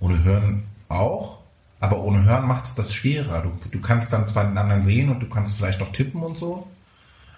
Ohne 0.00 0.22
Hören 0.24 0.64
auch, 0.88 1.38
aber 1.80 2.00
ohne 2.02 2.24
Hören 2.24 2.46
macht 2.46 2.64
es 2.64 2.74
das 2.74 2.92
schwerer. 2.94 3.42
Du, 3.42 3.68
du 3.70 3.80
kannst 3.80 4.12
dann 4.12 4.28
zwar 4.28 4.44
den 4.44 4.58
anderen 4.58 4.82
sehen 4.82 5.08
und 5.10 5.20
du 5.20 5.28
kannst 5.28 5.56
vielleicht 5.56 5.80
noch 5.80 5.92
tippen 5.92 6.22
und 6.22 6.36
so, 6.38 6.66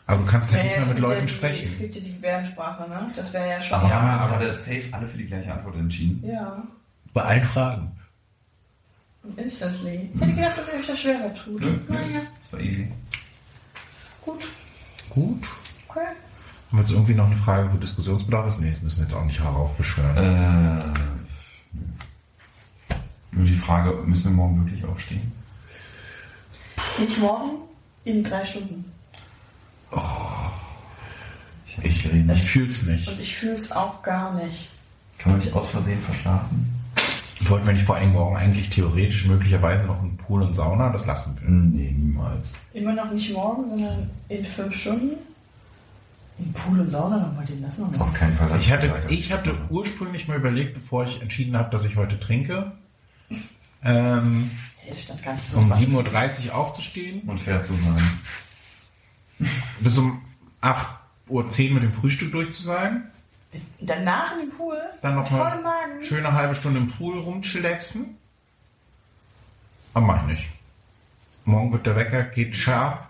aber 0.07 0.22
du 0.22 0.26
kannst 0.26 0.53
halt 0.53 0.62
nicht 0.64 0.72
Ja, 0.72 0.78
mehr 0.80 0.87
es 0.89 0.95
mit 0.95 1.03
Leuten 1.03 1.20
ja 1.20 1.26
die, 1.26 1.32
sprechen. 1.32 1.68
Es 1.68 1.78
gibt 1.78 1.95
ja 1.97 2.01
die 2.03 2.12
Gebärdensprache, 2.12 2.89
ne? 2.89 3.11
Das 3.14 3.32
wäre 3.32 3.49
ja 3.51 3.61
schon. 3.61 3.78
Aber 3.78 3.89
Ja, 3.89 3.95
haben 4.01 4.09
wir 4.09 4.14
uns 4.24 4.32
aber- 4.32 4.37
alle 4.45 4.53
safe 4.53 4.89
alle 4.93 5.07
für 5.09 5.18
die 5.18 5.26
gleiche 5.26 5.53
Antwort 5.53 5.76
entschieden? 5.76 6.22
ja. 6.28 6.62
Bei 7.12 7.22
allen 7.22 7.45
Fragen. 7.45 7.93
Und 9.22 9.39
instantly. 9.39 10.11
Ich 10.14 10.20
hätte 10.20 10.34
gedacht, 10.34 10.59
dass 10.59 10.68
ihr 10.68 10.74
euch 10.80 10.87
das 10.87 11.01
schwerer 11.01 11.34
tut. 11.34 11.61
Nö, 11.61 11.70
nö. 11.89 11.95
Naja, 11.95 12.20
Das 12.41 12.53
war 12.53 12.61
easy. 12.61 12.93
gut. 14.24 14.47
Gut. 15.11 15.47
Okay. 15.89 16.01
Haben 16.01 16.16
wir 16.72 16.80
jetzt 16.80 16.91
irgendwie 16.91 17.14
noch 17.14 17.26
eine 17.26 17.37
Frage, 17.37 17.72
wo 17.72 17.76
Diskussionsbedarf 17.78 18.49
ist? 18.49 18.61
Nee, 18.61 18.70
das 18.70 18.82
müssen 18.82 18.99
wir 18.99 19.05
jetzt 19.05 19.14
auch 19.14 19.24
nicht 19.24 19.41
heraufbeschwören. 19.41 20.16
Äh, 20.16 20.84
nur 23.37 23.47
die 23.47 23.55
Frage, 23.55 23.93
müssen 24.07 24.30
wir 24.30 24.37
morgen 24.37 24.64
wirklich 24.64 24.84
aufstehen? 24.84 25.32
Nicht 26.99 27.18
morgen, 27.18 27.51
in 28.05 28.24
drei 28.24 28.45
Stunden. 28.45 28.84
Ich 31.66 31.76
habe 31.76 31.89
nicht 31.89 32.03
geredet. 32.03 32.37
Ich 32.37 32.43
fühl's 32.43 32.82
nicht. 32.82 33.09
Und 33.09 33.20
ich 33.20 33.37
fühle 33.37 33.53
es 33.53 33.70
auch 33.70 34.03
gar 34.03 34.34
nicht. 34.34 34.70
Kann 35.18 35.32
man 35.32 35.41
nicht 35.41 35.53
aus 35.55 35.70
Versehen 35.70 36.01
verschlafen? 36.01 36.72
Wollten 37.41 37.66
wir 37.66 37.74
nicht 37.74 37.84
vor 37.84 37.97
allem 37.97 38.12
morgen 38.12 38.37
eigentlich 38.37 38.70
theoretisch 38.70 39.26
möglicherweise 39.26 39.84
noch 39.87 40.01
einen 40.01 40.16
Pool 40.16 40.43
und 40.43 40.55
Sauna? 40.55 40.91
Das 40.91 41.07
lassen 41.07 41.37
wir. 41.39 41.49
Nee, 41.49 41.93
niemals. 41.93 42.55
Immer 42.72 42.95
noch 42.95 43.11
nicht 43.12 43.32
morgen, 43.32 43.68
sondern 43.68 44.11
in 44.28 44.45
fünf 44.45 44.74
Stunden. 44.74 45.16
In 46.39 46.53
Pool 46.53 46.80
und 46.80 46.89
Sauna 46.89 47.18
nochmal 47.18 47.47
den 47.47 47.62
lassen 47.62 47.91
wir 47.91 48.01
Auf 48.01 48.12
keinen 48.14 48.34
Fall. 48.34 48.59
Ich 48.59 48.72
hatte, 48.72 48.93
ich 49.09 49.32
hatte 49.32 49.55
ursprünglich 49.70 50.28
mal 50.28 50.37
überlegt, 50.37 50.74
bevor 50.74 51.05
ich 51.05 51.22
entschieden 51.22 51.57
habe, 51.57 51.70
dass 51.70 51.84
ich 51.84 51.97
heute 51.97 52.18
trinke, 52.18 52.72
ähm, 53.87 54.51
so 55.43 55.59
um 55.59 55.70
weit. 55.70 55.78
7.30 55.78 56.47
Uhr 56.49 56.55
aufzustehen, 56.55 57.22
Und 57.22 57.41
fair 57.41 57.62
zu 57.62 57.74
sein. 57.74 58.20
bis 59.80 59.99
um 59.99 60.22
8.10 60.62 61.68
Uhr 61.68 61.74
mit 61.74 61.82
dem 61.82 61.93
Frühstück 61.93 62.32
durch 62.32 62.53
zu 62.53 62.62
sein, 62.62 63.11
Danach 63.80 64.32
in 64.32 64.41
den 64.41 64.51
Pool, 64.51 64.78
dann 65.03 65.14
nochmal 65.14 66.03
schöne 66.03 66.32
halbe 66.32 66.55
Stunde 66.55 66.80
im 66.80 66.91
Pool 66.91 67.18
rumchillaxen. 67.18 68.16
Aber 69.95 70.07
mach 70.07 70.22
ich 70.22 70.34
nicht. 70.34 70.49
Morgen 71.45 71.72
wird 71.72 71.87
der 71.87 71.97
Wecker, 71.97 72.24
geht 72.24 72.57
sharp, 72.57 73.09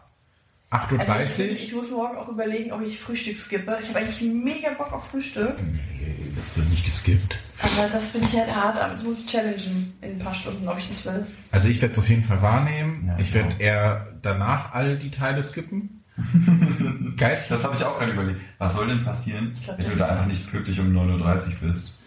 8.30 0.71 0.99
Also 1.09 1.43
Uhr. 1.43 1.49
ich, 1.51 1.63
ich 1.69 1.75
muss 1.75 1.91
morgen 1.91 2.17
auch 2.19 2.29
überlegen, 2.29 2.73
ob 2.73 2.83
ich 2.83 2.99
Frühstück 3.01 3.37
skippe. 3.37 3.79
Ich 3.81 3.89
habe 3.89 4.01
eigentlich 4.01 4.21
mega 4.33 4.71
Bock 4.71 4.93
auf 4.93 5.09
Frühstück, 5.11 5.55
Nee, 5.63 6.17
das 6.35 6.57
wird 6.57 6.69
nicht 6.71 6.85
geskippt. 6.85 7.39
aber 7.61 7.89
das 7.89 8.09
finde 8.11 8.27
ich 8.27 8.37
halt 8.37 8.55
hart. 8.55 8.77
Aber 8.81 8.93
das 8.95 9.03
muss 9.05 9.21
ich 9.21 9.27
challengen 9.27 9.93
in 10.03 10.11
ein 10.13 10.19
paar 10.19 10.35
Stunden, 10.35 10.67
ob 10.69 10.77
ich 10.79 10.89
das 10.89 11.05
will. 11.05 11.25
Also 11.53 11.69
ich 11.69 11.81
werde 11.81 11.93
es 11.93 11.99
auf 11.99 12.09
jeden 12.09 12.25
Fall 12.25 12.43
wahrnehmen. 12.43 13.05
Ja, 13.07 13.17
ich 13.19 13.33
werde 13.33 13.55
eher 13.61 14.09
danach 14.23 14.73
all 14.75 14.99
die 14.99 15.11
Teile 15.11 15.45
skippen. 15.45 16.03
Geist. 17.17 17.51
Das 17.51 17.63
habe 17.65 17.75
ich 17.77 17.85
auch 17.85 17.99
gerade 17.99 18.13
überlegt. 18.13 18.41
Was 18.59 18.75
soll 18.75 18.89
denn 18.89 19.05
passieren, 19.05 19.55
glaub, 19.65 19.79
wenn 19.79 19.89
du 19.91 19.97
da 19.97 20.07
ist- 20.07 20.11
einfach 20.13 20.27
nicht 20.27 20.51
pünktlich 20.51 20.81
um 20.81 20.89
9.30 20.97 21.47
Uhr 21.63 21.69
bist? 21.69 21.99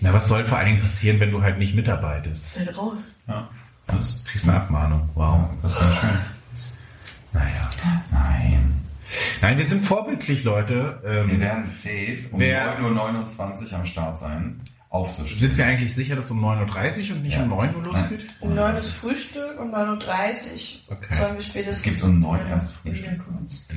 Na, 0.00 0.12
was 0.12 0.28
soll 0.28 0.44
vor 0.44 0.58
allen 0.58 0.68
Dingen 0.68 0.80
passieren, 0.80 1.18
wenn 1.20 1.30
du 1.30 1.42
halt 1.42 1.58
nicht 1.58 1.74
mitarbeitest? 1.74 2.46
Fällt 2.48 2.76
raus. 2.76 2.96
Ja. 3.26 3.48
Was? 3.88 4.22
Du 4.22 4.30
kriegst 4.30 4.48
eine 4.48 4.56
Abmahnung. 4.56 5.08
Wow. 5.14 5.40
Ja, 5.40 5.50
das 5.62 5.74
wäre 5.80 5.92
schön. 5.92 6.18
Naja. 7.34 7.70
Nein. 8.12 8.80
Nein, 9.42 9.58
wir 9.58 9.64
sind 9.66 9.84
vorbildlich, 9.84 10.44
Leute. 10.44 10.98
Wir 11.02 11.10
Ähm, 11.34 11.40
werden 11.40 11.66
safe 11.66 12.18
um 12.32 12.40
Wer- 12.40 12.78
9.29 12.80 13.72
Uhr 13.72 13.78
am 13.80 13.84
Start 13.86 14.18
sein, 14.18 14.60
aufzustehen. 14.88 15.38
sind 15.40 15.56
wir 15.58 15.66
eigentlich 15.66 15.94
sicher, 15.94 16.16
dass 16.16 16.24
es 16.26 16.30
um 16.30 16.40
9.30 16.44 17.10
Uhr 17.10 17.16
und 17.16 17.22
nicht 17.24 17.36
Ja. 17.36 17.42
um 17.42 17.50
9 17.50 17.74
Uhr 17.76 17.82
losgeht? 17.82 18.24
Um 18.40 18.54
9 18.54 18.74
ist 18.76 18.88
Frühstück, 18.92 19.60
um 19.60 19.70
9.30 19.74 20.88
Uhr 20.88 20.96
Okay. 20.96 21.16
sollen 21.16 21.34
wir 21.34 21.42
spätestens... 21.42 21.76
Es 21.78 21.82
gibt 21.82 22.02
um 22.04 22.20
9 22.20 22.40
in- 22.40 22.46
erst 22.48 22.72
Frühstück. 22.72 23.20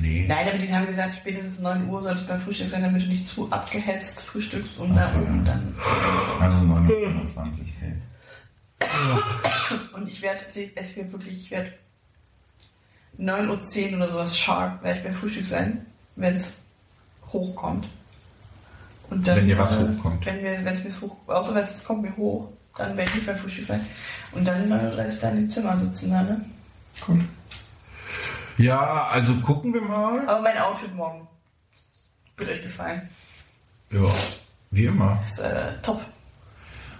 Nee. 0.00 0.24
Nein, 0.28 0.48
aber 0.48 0.58
die 0.58 0.72
haben 0.74 0.86
gesagt, 0.86 1.16
spätestens 1.16 1.58
9 1.60 1.88
Uhr 1.88 2.00
sollte 2.02 2.20
es 2.20 2.26
beim 2.26 2.40
Frühstück 2.40 2.68
sein, 2.68 2.82
damit 2.82 3.02
du 3.02 3.08
nicht 3.08 3.26
zu 3.28 3.50
abgehetzt 3.52 4.24
frühstückst 4.24 4.78
und 4.78 4.92
Ach 4.92 4.96
da 4.96 5.12
so, 5.12 5.18
oben 5.20 5.44
ja. 5.44 5.52
dann... 5.52 5.74
Also 6.40 6.66
9.25 6.66 7.36
Uhr 7.36 7.52
safe. 7.66 7.92
Und 9.94 10.08
ich 10.08 10.22
werde, 10.22 10.40
es 10.76 10.96
wird 10.96 11.12
wirklich, 11.12 11.42
ich 11.42 11.50
werde 11.50 11.72
9.10 13.18 13.90
Uhr 13.90 13.96
oder 13.96 14.08
sowas 14.08 14.38
sharp, 14.38 14.82
werde 14.82 14.98
ich 14.98 15.04
beim 15.04 15.14
Frühstück 15.14 15.46
sein, 15.46 15.86
wenn 16.16 16.36
es 16.36 16.60
hochkommt. 17.32 17.88
Und 19.10 19.26
dann, 19.26 19.38
Wenn 19.38 19.46
dir 19.48 19.58
was 19.58 19.74
äh, 19.74 19.88
hochkommt. 19.88 20.24
Wenn 20.26 20.42
mir, 20.42 20.64
wenn 20.64 20.74
es 20.74 20.84
mir 20.84 21.08
hoch, 21.08 21.16
außer 21.26 21.54
wenn 21.54 21.62
es 21.64 21.84
kommt 21.84 22.02
mir 22.02 22.16
hoch, 22.16 22.48
dann 22.76 22.96
werde 22.96 23.10
ich 23.10 23.14
nicht 23.16 23.26
beim 23.26 23.38
Frühstück 23.38 23.64
sein. 23.64 23.86
Und 24.32 24.46
dann 24.46 24.70
äh, 24.70 24.96
werde 24.96 25.12
ich 25.12 25.20
dann 25.20 25.36
im 25.36 25.50
Zimmer 25.50 25.76
sitzen, 25.78 26.10
da, 26.10 26.22
ne? 26.22 26.44
Cool. 27.06 27.24
Ja, 28.58 29.06
also 29.08 29.34
gucken 29.36 29.72
wir 29.72 29.80
mal. 29.80 30.28
Aber 30.28 30.42
mein 30.42 30.58
Outfit 30.58 30.94
morgen 30.94 31.26
wird 32.36 32.50
euch 32.50 32.62
gefallen. 32.62 33.08
Ja, 33.90 34.04
wie 34.70 34.84
immer. 34.84 35.20
Ist 35.26 35.38
äh, 35.38 35.72
top. 35.82 36.02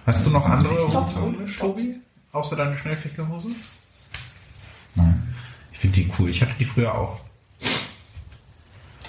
Hast 0.05 0.25
du 0.25 0.31
noch 0.31 0.49
andere. 0.49 0.87
Hosen, 0.87 1.47
Stobi? 1.47 1.99
Außer 2.31 2.55
deine 2.55 2.77
Schnellfickerhose? 2.77 3.49
Finde 5.79 5.95
die 6.01 6.11
cool. 6.19 6.29
Ich 6.29 6.41
hatte 6.41 6.53
die 6.59 6.65
früher 6.65 6.93
auch. 6.93 7.19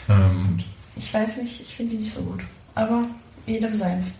Ähm, 0.08 0.58
Ich 0.96 1.12
weiß 1.12 1.36
nicht, 1.38 1.60
ich 1.60 1.74
finde 1.74 1.96
die 1.96 2.02
nicht 2.02 2.14
so 2.14 2.22
gut. 2.22 2.42
Aber 2.74 3.04
jedem 3.46 3.74
seins. 3.74 4.12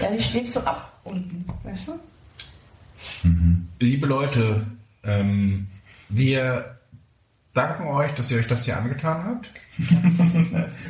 Ja, 0.00 0.10
die 0.10 0.20
steht 0.22 0.48
so 0.48 0.60
ab 0.60 1.00
unten, 1.04 1.44
weißt 1.62 1.88
du? 1.88 2.00
liebe 3.78 4.06
Leute, 4.06 4.66
ähm, 5.04 5.66
wir 6.08 6.78
danken 7.52 7.86
euch, 7.88 8.10
dass 8.12 8.30
ihr 8.30 8.38
euch 8.38 8.46
das 8.46 8.64
hier 8.64 8.76
angetan 8.78 9.24
habt. 9.24 9.50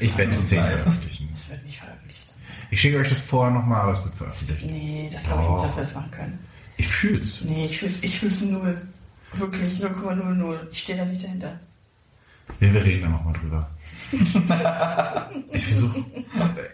Ich 0.00 0.16
werde 0.16 0.32
es 0.34 0.48
safe 0.48 0.62
veröffentlichen. 0.62 1.28
Das 1.34 1.50
wird 1.50 1.64
nicht 1.64 1.78
veröffentlicht. 1.78 2.32
Ich 2.70 2.80
schicke 2.80 2.98
euch 2.98 3.08
das 3.08 3.20
vorher 3.20 3.52
nochmal, 3.52 3.80
aber 3.82 3.92
es 3.92 4.04
wird 4.04 4.14
veröffentlicht. 4.14 4.64
Nee, 4.66 5.08
das 5.12 5.22
glaube 5.24 5.42
ich 5.42 5.48
Oh. 5.48 5.54
nicht, 5.56 5.66
dass 5.66 5.76
wir 5.76 5.82
das 5.82 5.94
machen 5.94 6.10
können. 6.12 6.38
Ich 6.76 6.88
fühl's. 6.88 7.40
Nee, 7.42 7.66
ich 7.66 7.78
fühl's, 7.78 8.02
ich 8.02 8.18
fühl's 8.18 8.40
null. 8.42 8.80
Wirklich 9.34 9.78
0,00. 9.82 10.58
Ich 10.70 10.80
stehe 10.82 10.98
da 10.98 11.04
nicht 11.04 11.22
dahinter. 11.24 11.58
Ja, 12.60 12.72
wir 12.74 12.84
reden 12.84 13.02
da 13.02 13.08
nochmal 13.08 13.34
drüber. 13.34 13.70
ich 15.52 15.66
versuche. 15.66 16.04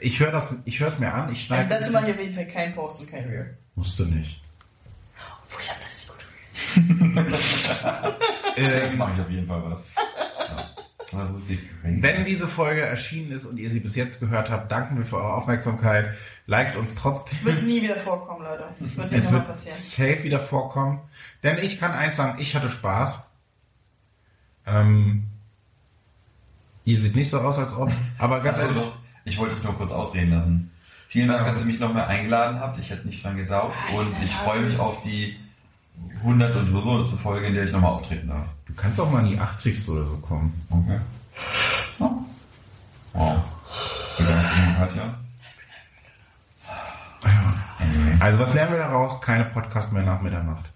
Ich 0.01 0.21
höre 0.21 0.33
das, 0.33 0.55
ich 0.65 0.79
höre 0.81 0.89
es 0.89 0.99
mir 0.99 1.13
an. 1.13 1.33
Ich 1.33 1.51
Also 1.51 1.63
schneide. 1.63 1.69
dazu 1.81 1.93
mache 1.93 2.07
ich 2.11 2.15
auf 2.15 2.21
jeden 2.21 2.35
Fall 2.35 2.47
keinen 2.49 2.75
Post 2.75 3.01
und 3.01 3.11
kein 3.11 3.25
Reel. 3.25 3.57
Musst 3.77 3.99
du 3.99 4.05
nicht. 4.05 4.43
Obwohl, 5.45 5.63
ich 5.63 5.71
habe 5.71 5.81
da 5.81 5.87
nicht 5.95 6.09
gut 8.07 8.17
Ähm, 8.57 8.99
mache 8.99 9.13
ich 9.15 9.21
auf 9.21 9.31
jeden 9.31 9.47
Fall 9.47 9.63
was. 9.65 9.79
Ja. 9.97 10.71
Das 10.99 11.00
ist 11.00 11.00
die 11.00 11.00
crazy. 11.00 11.00
Wenn 11.83 12.25
diese 12.25 12.47
Folge 12.49 12.81
erschienen 12.83 13.33
ist 13.33 13.45
und 13.45 13.59
ihr 13.59 13.71
sie 13.71 13.81
bis 13.81 13.97
jetzt 13.97 14.21
gehört 14.21 14.51
habt, 14.51 14.71
danken 14.71 14.97
wir 14.99 15.05
für 15.05 15.17
eure 15.17 15.35
Aufmerksamkeit. 15.35 16.15
Liked 16.47 16.77
uns 16.77 16.95
trotzdem. 16.95 17.39
Wird 17.45 17.63
nie 17.63 17.83
wieder 17.83 17.99
vorkommen, 17.99 18.45
Leute. 18.45 18.65
Das 18.79 18.97
wird 18.97 19.13
Es 19.13 19.33
wird 19.33 19.47
passieren. 19.47 19.77
safe 19.77 20.23
wieder 20.25 20.41
vorkommen. 20.41 21.01
Denn 21.43 21.59
ich 21.59 21.79
kann 21.81 21.93
eins 21.93 22.17
sagen, 22.17 22.39
ich 22.41 22.55
hatte 22.55 22.71
Spaß. 22.71 23.23
Ähm, 24.67 25.25
ihr 26.85 27.01
sieht 27.01 27.17
nicht 27.17 27.31
so 27.31 27.41
aus, 27.41 27.59
als 27.59 27.75
ob. 27.75 27.91
Aber 28.19 28.41
ganz 28.41 28.59
Also, 28.59 28.75
ehrlich, 28.75 28.93
ich 29.25 29.39
wollte 29.39 29.55
dich 29.55 29.65
nur 29.65 29.75
kurz 29.77 29.91
ausreden 29.93 30.31
lassen. 30.31 30.71
Vielen 31.09 31.29
Dank, 31.29 31.45
dass 31.47 31.59
ihr 31.59 31.65
mich 31.65 31.81
noch 31.81 31.93
mal 31.93 32.05
eingeladen 32.07 32.61
habt. 32.61 32.79
Ich 32.79 32.91
hätte 32.91 33.07
nicht 33.07 33.25
dran 33.25 33.37
gedacht. 33.37 33.73
Und 33.97 34.23
ich 34.23 34.31
freue 34.33 34.61
mich 34.61 34.79
auf 34.79 35.01
die 35.01 35.37
100 36.19 36.57
und 36.57 36.69
100. 36.69 37.07
Folge, 37.21 37.47
in 37.47 37.55
der 37.55 37.65
ich 37.65 37.73
nochmal 37.73 37.93
auftreten 37.93 38.29
darf. 38.29 38.47
du 38.67 38.75
kannst 38.75 39.01
auch 39.01 39.11
mal 39.11 39.21
in 39.25 39.33
die 39.33 39.39
80 39.39 39.89
oder 39.89 40.05
so 40.05 40.17
kommen. 40.19 40.67
Okay. 40.71 41.01
Wow. 43.13 43.43
Begeisterung, 44.17 44.75
Katja. 44.77 45.03
Anyway. 47.23 48.17
Also 48.21 48.39
was 48.39 48.55
lernen 48.55 48.73
wir 48.73 48.79
daraus? 48.79 49.21
Keine 49.21 49.47
Podcast 49.47 49.93
mehr 49.93 50.03
nach 50.03 50.21
Mitternacht. 50.21 50.71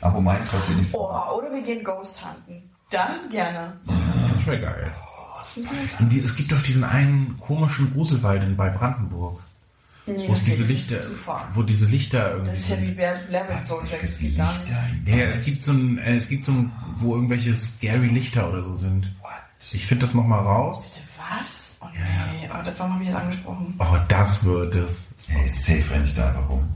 Aber 0.00 0.20
meins 0.20 0.48
passiert 0.48 0.78
nicht 0.78 0.90
so. 0.90 1.10
Oh, 1.10 1.38
oder 1.38 1.52
wir 1.52 1.62
gehen 1.62 1.84
Ghost 1.84 2.24
hunten. 2.24 2.70
Dann 2.90 3.28
gerne. 3.30 3.78
Das 3.86 4.46
wäre 4.46 4.60
geil. 4.60 4.92
Und 5.98 6.08
die, 6.10 6.18
es 6.18 6.34
gibt 6.34 6.52
doch 6.52 6.62
diesen 6.62 6.84
einen 6.84 7.38
komischen 7.40 7.92
Gruselwald 7.92 8.42
in, 8.42 8.56
bei 8.56 8.70
Brandenburg, 8.70 9.40
Nee, 10.06 10.28
wo 10.28 10.32
es 10.32 10.38
das 10.40 10.44
diese 10.48 10.64
Lichter, 10.64 10.96
wo 11.54 11.62
diese 11.62 11.86
Lichter 11.86 12.32
irgendwie 12.32 12.50
Das 12.50 12.60
ist 12.60 12.68
ja 12.70 12.80
wie 12.80 12.96
Was, 13.48 13.68
Project. 13.68 14.38
Das 14.38 14.60
Ja, 15.06 15.16
es 15.16 15.42
gibt 15.42 15.62
so 15.62 15.72
ein, 15.72 15.98
äh, 15.98 16.16
es 16.16 16.28
gibt 16.28 16.44
so 16.44 16.52
ein, 16.52 16.72
wo 16.96 17.14
irgendwelche 17.14 17.54
scary 17.54 18.08
Lichter 18.08 18.48
oder 18.48 18.62
so 18.62 18.76
sind. 18.76 19.12
What? 19.22 19.30
Ich 19.72 19.86
finde 19.86 20.06
das 20.06 20.14
nochmal 20.14 20.40
raus. 20.40 20.92
Bitte, 20.92 21.06
Was? 21.38 21.76
Oh 21.80 21.86
nee, 21.92 22.48
oh, 22.52 22.62
das, 22.64 22.78
warum 22.78 22.94
habe 22.94 23.04
ich 23.04 23.10
das 23.10 23.20
angesprochen? 23.20 23.74
Oh, 23.78 23.96
das 24.08 24.44
wird 24.44 24.74
es. 24.74 25.08
Ey, 25.28 25.48
safe 25.48 25.90
renne 25.90 26.04
ich 26.04 26.14
da 26.14 26.28
einfach 26.28 26.48
rum. 26.48 26.68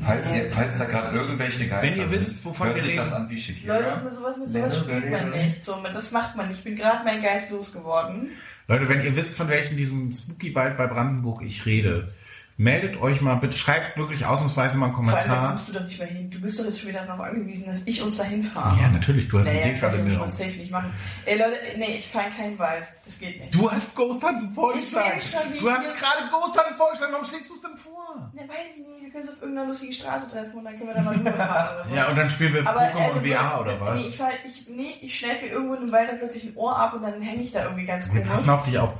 Falls, 0.00 0.32
ihr, 0.32 0.50
falls 0.50 0.78
da 0.78 0.84
gerade 0.86 1.16
irgendwelche 1.16 1.68
Geister 1.68 1.82
Wenn 1.82 1.98
ihr 1.98 2.10
wisst, 2.10 2.30
sind, 2.30 2.44
wovon 2.44 2.66
hört 2.66 2.76
wir 2.76 2.82
sich 2.82 2.92
reden. 2.92 3.04
das 3.04 3.12
an 3.12 3.28
wie 3.30 3.34
Leute, 3.34 3.42
Shakira. 3.44 3.78
das 3.78 4.04
mit 4.04 4.14
sowas, 4.14 4.36
mit 4.38 4.52
sowas 4.52 4.78
spielt 4.78 5.10
man 5.10 5.30
nicht. 5.30 5.64
So, 5.64 5.76
das 5.92 6.10
macht 6.10 6.36
man 6.36 6.48
nicht. 6.48 6.58
Ich 6.58 6.64
bin 6.64 6.76
gerade 6.76 7.04
mein 7.04 7.22
Geist 7.22 7.50
losgeworden. 7.50 8.30
Leute, 8.66 8.88
wenn 8.88 9.04
ihr 9.04 9.14
wisst, 9.16 9.36
von 9.36 9.48
welchem 9.48 9.76
diesem 9.76 10.10
Spooky 10.10 10.54
Wald 10.54 10.76
bei 10.76 10.86
Brandenburg 10.86 11.42
ich 11.42 11.64
rede, 11.64 12.12
meldet 12.56 13.00
euch 13.00 13.20
mal, 13.20 13.34
bitte 13.36 13.56
schreibt 13.56 13.96
wirklich 13.98 14.24
ausnahmsweise 14.26 14.76
mal 14.78 14.86
einen 14.86 14.94
Vor 14.94 15.02
allem, 15.04 15.12
da 15.16 15.20
Kommentar. 15.22 15.48
kommst 15.48 15.68
du 15.68 15.72
doch 15.72 15.82
nicht 15.84 15.98
mehr 15.98 16.08
hin. 16.08 16.30
Du 16.30 16.40
bist 16.40 16.58
doch 16.58 16.64
jetzt 16.64 16.80
schon 16.80 16.88
wieder 16.90 17.04
darauf 17.04 17.20
angewiesen, 17.20 17.66
dass 17.66 17.82
ich 17.84 18.00
uns 18.02 18.16
dahin 18.16 18.42
fahre. 18.44 18.80
Ja, 18.80 18.88
natürlich, 18.90 19.26
du 19.28 19.38
hast 19.38 19.46
die 19.46 19.54
Naja, 19.56 19.62
Idee 19.66 19.72
das 19.72 19.80
gerade 19.80 19.98
mir 19.98 20.10
safe 20.10 20.44
nicht 20.58 20.70
machen. 20.70 20.92
Ey, 21.24 21.38
Leute, 21.38 21.56
nee, 21.76 21.96
ich 21.98 22.08
fahre 22.08 22.28
in 22.28 22.36
keinen 22.36 22.58
Wald. 22.58 22.84
Das 23.04 23.18
geht 23.18 23.40
nicht. 23.40 23.54
Du 23.54 23.70
hast 23.70 23.94
Ghost 23.96 24.22
Hunten 24.22 24.52
vorgeschlagen. 24.54 25.20
Du 25.60 25.70
hast 25.70 25.82
gerade 25.96 26.30
Ghost 26.30 26.56
Hunten 26.56 26.76
vorgeschlagen. 26.76 27.12
Warum 27.12 27.26
schlägst 27.26 27.50
du 27.50 27.54
es 27.54 27.62
denn 27.62 27.76
vor? 27.76 28.30
Ne, 28.32 28.42
weiß 28.48 28.56
ich 28.76 28.86
nicht. 28.86 29.02
Wir 29.02 29.10
können 29.10 29.24
uns 29.28 29.32
auf 29.34 29.42
irgendeiner 29.42 29.68
lustigen 29.68 29.92
Straße 29.92 30.30
treffen 30.30 30.54
und 30.58 30.64
dann 30.64 30.76
können 30.78 30.88
wir 30.88 30.94
da 30.94 31.02
mal 31.02 31.14
rüberfahren 31.16 31.88
so. 31.90 31.96
Ja, 31.96 32.08
und 32.08 32.16
dann 32.16 32.30
spielen 32.30 32.54
wir 32.54 32.66
Aber 32.68 32.80
Pokémon 32.80 33.22
äh, 33.24 33.34
VR 33.34 33.60
oder 33.60 33.80
was? 33.80 34.00
Nee, 34.00 34.06
ich, 34.08 34.16
fahr, 34.16 34.30
ich, 34.46 34.68
nee, 34.68 34.94
ich 35.00 35.18
schneide 35.18 35.42
mir 35.42 35.48
irgendwo 35.52 35.74
in 35.74 35.80
den 35.86 35.92
Wald 35.92 36.08
dann 36.08 36.18
plötzlich 36.18 36.44
ein 36.44 36.56
Ohr 36.56 36.76
ab 36.78 36.94
und 36.94 37.02
dann 37.02 37.20
hänge 37.20 37.42
ich 37.42 37.50
da 37.52 37.64
irgendwie 37.64 37.84
ganz 37.86 38.04
Wir 38.06 38.20
komisch. 38.22 38.28
passen 38.28 38.50
auf 38.50 38.64
dich 38.64 38.78
auf. 38.78 38.94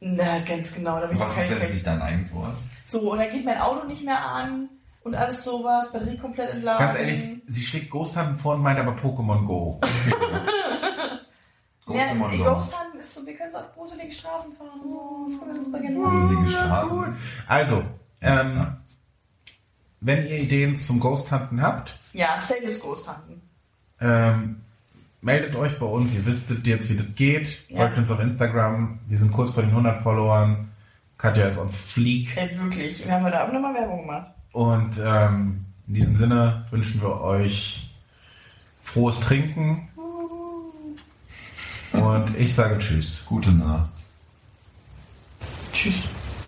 Na, 0.00 0.38
ganz 0.40 0.72
genau. 0.72 0.98
Da 0.98 1.06
bin 1.06 1.16
ich 1.16 1.22
Was 1.22 1.36
ist, 1.36 1.50
wenn 1.50 1.60
es 1.62 1.72
nicht 1.74 1.86
dein 1.86 2.00
eigenes 2.00 2.32
Ohr 2.32 2.50
ist? 2.52 2.66
So, 2.90 3.12
und 3.12 3.18
dann 3.18 3.30
geht 3.30 3.44
mein 3.44 3.58
Auto 3.58 3.86
nicht 3.86 4.02
mehr 4.04 4.24
an 4.24 4.68
und 5.04 5.14
alles 5.14 5.42
sowas, 5.44 5.92
Batterie 5.92 6.16
komplett 6.16 6.50
entladen. 6.50 6.86
Ganz 6.86 6.98
ehrlich, 6.98 7.22
sie 7.46 7.62
schlägt 7.62 7.90
Ghost 7.90 8.16
Hunten 8.16 8.38
vor 8.38 8.54
und 8.54 8.62
meint 8.62 8.78
aber 8.78 8.92
Pokémon 8.92 9.44
Go. 9.44 9.80
Ghost 11.86 11.98
Ja. 11.98 12.14
Ghost 12.14 12.78
Hunten 12.80 12.98
ist 12.98 13.14
so, 13.14 13.26
wir 13.26 13.34
können 13.36 13.50
es 13.50 13.56
auf 13.56 13.72
gruselige 13.74 14.12
Straßen 14.12 14.52
fahren 14.54 14.80
und 14.84 14.90
so. 14.90 15.26
Das 15.28 15.38
können 15.40 15.54
wir 15.54 15.64
super 15.64 15.80
gerne 15.80 15.98
machen. 15.98 16.16
Gruselige 16.28 16.48
Straßen. 16.48 17.16
Also, 17.46 17.82
ähm, 18.20 18.76
wenn 20.00 20.26
ihr 20.26 20.38
Ideen 20.38 20.76
zum 20.76 21.00
Ghost 21.00 21.30
Hunten 21.30 21.60
habt, 21.62 21.98
Ja, 22.12 22.40
safe 22.40 22.60
ist 22.60 22.80
Ghost 22.82 23.06
Hunten. 23.08 23.42
ähm, 24.00 24.59
meldet 25.22 25.56
euch 25.56 25.78
bei 25.78 25.86
uns. 25.86 26.12
Ihr 26.14 26.24
wisstet 26.24 26.66
jetzt, 26.66 26.88
wie 26.90 26.96
das 26.96 27.06
geht. 27.14 27.68
Ja. 27.68 27.78
Folgt 27.78 27.98
uns 27.98 28.10
auf 28.10 28.20
Instagram. 28.20 28.98
Wir 29.08 29.18
sind 29.18 29.32
kurz 29.32 29.50
vor 29.50 29.62
den 29.62 29.70
100 29.70 30.02
Followern. 30.02 30.68
Katja 31.18 31.48
ist 31.48 31.58
on 31.58 31.68
fleek. 31.68 32.36
Ey, 32.36 32.58
wirklich. 32.58 33.04
Wir 33.04 33.12
haben 33.12 33.24
heute 33.24 33.40
Abend 33.40 33.54
nochmal 33.54 33.74
Werbung 33.74 34.02
gemacht. 34.02 34.28
Und 34.52 34.92
ähm, 35.04 35.64
in 35.86 35.94
diesem 35.94 36.16
Sinne 36.16 36.66
wünschen 36.70 37.00
wir 37.02 37.20
euch 37.20 37.90
frohes 38.82 39.20
Trinken. 39.20 39.88
Und 41.92 42.36
ich 42.38 42.54
sage 42.54 42.78
Tschüss. 42.78 43.22
Gute 43.26 43.50
Nacht. 43.52 43.90
Tschüss. 45.72 46.02